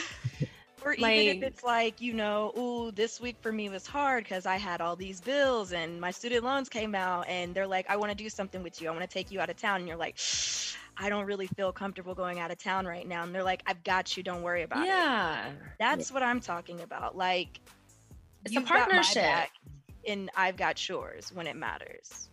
Or 0.85 0.93
even 0.93 1.01
Like- 1.01 1.37
if 1.37 1.43
it's 1.43 1.63
like, 1.63 2.01
you 2.01 2.13
know, 2.13 2.51
ooh, 2.57 2.91
this 2.91 3.21
week 3.21 3.37
for 3.41 3.51
me 3.51 3.69
was 3.69 3.87
hard 3.87 4.23
because 4.25 4.45
I 4.45 4.57
had 4.57 4.81
all 4.81 4.95
these 4.95 5.21
bills 5.21 5.71
and 5.71 5.99
my 6.01 6.11
student 6.11 6.43
loans 6.43 6.67
came 6.69 6.93
out 6.93 7.25
and 7.29 7.55
they're 7.55 7.67
like, 7.67 7.89
I 7.89 7.95
want 7.95 8.11
to 8.11 8.15
do 8.17 8.29
something 8.29 8.61
with 8.61 8.81
you. 8.81 8.89
I 8.89 8.91
want 8.91 9.01
to 9.01 9.07
take 9.07 9.31
you 9.31 9.39
out 9.39 9.49
of 9.49 9.55
town. 9.55 9.77
And 9.79 9.87
you're 9.87 9.95
like, 9.97 10.17
I 10.97 11.07
don't 11.09 11.25
really 11.25 11.47
feel 11.47 11.71
comfortable 11.71 12.13
going 12.13 12.39
out 12.39 12.51
of 12.51 12.57
town 12.59 12.85
right 12.85 13.07
now. 13.07 13.23
And 13.23 13.33
they're 13.33 13.43
like, 13.45 13.63
I've 13.65 13.83
got 13.83 14.15
you. 14.17 14.23
Don't 14.23 14.41
worry 14.43 14.63
about 14.63 14.83
it. 14.83 14.87
Yeah. 14.87 15.51
That's 15.79 16.11
what 16.11 16.21
I'm 16.21 16.39
talking 16.41 16.81
about. 16.81 17.15
Like, 17.17 17.61
It's 18.45 18.51
a 18.51 18.59
you've 18.59 18.65
got 18.67 18.73
my 18.89 18.95
partnership. 19.01 19.49
and 20.05 20.29
I've 20.35 20.57
got 20.57 20.87
yours 20.89 21.31
when 21.33 21.47
it 21.47 21.55
matters. 21.55 22.27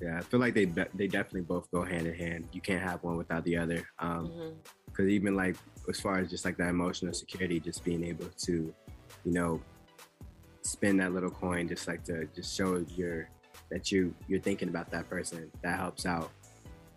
Yeah, 0.00 0.18
I 0.18 0.22
feel 0.22 0.40
like 0.40 0.54
they 0.54 0.64
they 0.64 1.06
definitely 1.06 1.42
both 1.42 1.70
go 1.70 1.82
hand 1.82 2.06
in 2.06 2.14
hand. 2.14 2.48
You 2.52 2.60
can't 2.60 2.82
have 2.82 3.02
one 3.02 3.16
without 3.16 3.44
the 3.44 3.56
other. 3.56 3.88
Um, 3.98 4.54
because 4.86 5.08
even 5.08 5.34
like 5.34 5.56
as 5.88 6.00
far 6.00 6.18
as 6.18 6.30
just 6.30 6.44
like 6.44 6.56
that 6.58 6.68
emotional 6.68 7.12
security, 7.12 7.60
just 7.60 7.84
being 7.84 8.04
able 8.04 8.26
to, 8.46 8.74
you 9.24 9.32
know, 9.32 9.60
spend 10.62 11.00
that 11.00 11.12
little 11.12 11.30
coin, 11.30 11.68
just 11.68 11.86
like 11.86 12.04
to 12.04 12.26
just 12.34 12.56
show 12.56 12.84
your 12.96 13.28
that 13.70 13.90
you 13.92 14.14
you're 14.28 14.40
thinking 14.40 14.68
about 14.68 14.90
that 14.90 15.08
person. 15.08 15.50
That 15.62 15.78
helps 15.78 16.06
out 16.06 16.30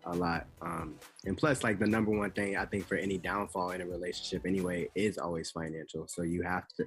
a 0.05 0.13
lot. 0.13 0.47
Um, 0.61 0.95
and 1.25 1.37
plus, 1.37 1.63
like 1.63 1.79
the 1.79 1.87
number 1.87 2.11
one 2.11 2.31
thing 2.31 2.57
I 2.57 2.65
think 2.65 2.85
for 2.87 2.95
any 2.95 3.17
downfall 3.17 3.71
in 3.71 3.81
a 3.81 3.85
relationship, 3.85 4.45
anyway, 4.45 4.89
is 4.95 5.17
always 5.17 5.51
financial. 5.51 6.07
So 6.07 6.23
you 6.23 6.43
have 6.43 6.67
to 6.77 6.85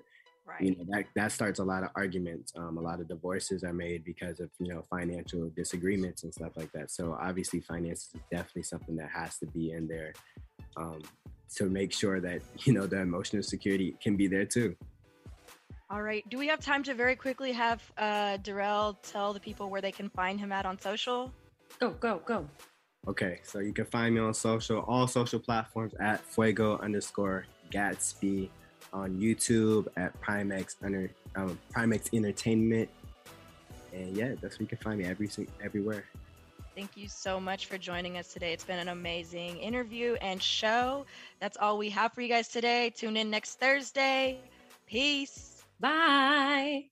Right. 0.50 0.62
you 0.62 0.76
know 0.76 0.84
that 0.88 1.04
that 1.14 1.32
starts 1.32 1.60
a 1.60 1.64
lot 1.64 1.84
of 1.84 1.90
arguments 1.94 2.52
um, 2.56 2.76
a 2.76 2.80
lot 2.80 3.00
of 3.00 3.08
divorces 3.08 3.62
are 3.62 3.72
made 3.72 4.04
because 4.04 4.40
of 4.40 4.50
you 4.58 4.72
know 4.72 4.84
financial 4.90 5.50
disagreements 5.54 6.24
and 6.24 6.34
stuff 6.34 6.52
like 6.56 6.72
that 6.72 6.90
so 6.90 7.16
obviously 7.20 7.60
finance 7.60 8.10
is 8.14 8.20
definitely 8.30 8.64
something 8.64 8.96
that 8.96 9.10
has 9.10 9.38
to 9.38 9.46
be 9.46 9.72
in 9.72 9.86
there 9.86 10.12
um, 10.76 11.00
to 11.54 11.66
make 11.66 11.92
sure 11.92 12.20
that 12.20 12.40
you 12.64 12.72
know 12.72 12.86
the 12.86 12.98
emotional 12.98 13.42
security 13.42 13.96
can 14.02 14.16
be 14.16 14.26
there 14.26 14.44
too 14.44 14.74
All 15.90 16.02
right. 16.02 16.22
Do 16.30 16.38
we 16.38 16.46
have 16.46 16.60
time 16.60 16.82
to 16.84 16.94
very 16.94 17.16
quickly 17.16 17.50
have 17.52 17.80
uh, 17.98 18.36
Darrell 18.46 18.94
tell 19.02 19.32
the 19.32 19.40
people 19.40 19.70
where 19.70 19.80
they 19.80 19.90
can 19.90 20.08
find 20.10 20.38
him 20.38 20.52
at 20.52 20.64
on 20.64 20.78
social? 20.78 21.32
Go, 21.80 21.90
go, 21.90 22.22
go. 22.24 22.46
okay 23.08 23.40
so 23.42 23.58
you 23.60 23.72
can 23.72 23.86
find 23.86 24.14
me 24.14 24.20
on 24.20 24.34
social 24.34 24.80
all 24.80 25.06
social 25.06 25.40
platforms 25.40 25.94
at 26.00 26.20
fuego 26.20 26.78
underscore 26.78 27.46
gatsby 27.72 28.50
on 28.92 29.18
youtube 29.18 29.86
at 29.96 30.18
primex 30.20 30.76
under 30.82 31.10
um, 31.36 31.58
primex 31.74 32.12
entertainment 32.12 32.88
and 33.92 34.16
yeah 34.16 34.34
that's 34.40 34.58
where 34.58 34.64
you 34.64 34.66
can 34.66 34.78
find 34.78 34.98
me 34.98 35.04
every 35.04 35.28
everywhere 35.62 36.04
Thank 36.76 36.96
you 36.96 37.08
so 37.08 37.40
much 37.40 37.66
for 37.66 37.76
joining 37.76 38.16
us 38.16 38.32
today. 38.32 38.52
It's 38.52 38.64
been 38.64 38.78
an 38.78 38.88
amazing 38.88 39.58
interview 39.58 40.14
and 40.22 40.42
show. 40.42 41.04
That's 41.40 41.56
all 41.58 41.76
we 41.76 41.90
have 41.90 42.12
for 42.12 42.22
you 42.22 42.28
guys 42.28 42.48
today. 42.48 42.90
Tune 42.96 43.16
in 43.16 43.28
next 43.28 43.58
Thursday. 43.58 44.38
Peace. 44.86 45.62
Bye. 45.78 46.86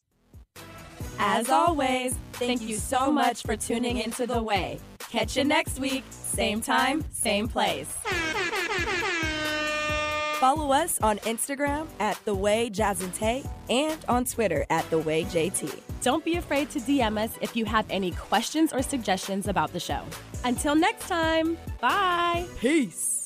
As 1.18 1.48
always, 1.48 2.16
thank 2.34 2.60
you 2.62 2.76
so 2.76 3.10
much 3.10 3.42
for 3.42 3.56
tuning 3.56 3.98
into 3.98 4.26
The 4.26 4.42
Way. 4.42 4.78
Catch 5.10 5.36
you 5.36 5.44
next 5.44 5.80
week, 5.80 6.04
same 6.10 6.60
time, 6.60 7.04
same 7.10 7.48
place. 7.48 7.96
Follow 10.38 10.70
us 10.70 11.00
on 11.02 11.18
Instagram 11.18 11.88
at 11.98 12.16
The 12.24 12.32
Way 12.32 12.70
Jazz 12.70 13.02
and 13.02 13.12
Tay 13.12 13.42
and 13.68 13.98
on 14.08 14.24
Twitter 14.24 14.64
at 14.70 14.88
The 14.88 14.98
Way 14.98 15.24
JT. 15.24 15.80
Don't 16.00 16.24
be 16.24 16.36
afraid 16.36 16.70
to 16.70 16.78
DM 16.78 17.20
us 17.20 17.36
if 17.40 17.56
you 17.56 17.64
have 17.64 17.84
any 17.90 18.12
questions 18.12 18.72
or 18.72 18.80
suggestions 18.80 19.48
about 19.48 19.72
the 19.72 19.80
show. 19.80 20.00
Until 20.44 20.76
next 20.76 21.08
time, 21.08 21.58
bye. 21.80 22.46
Peace. 22.60 23.17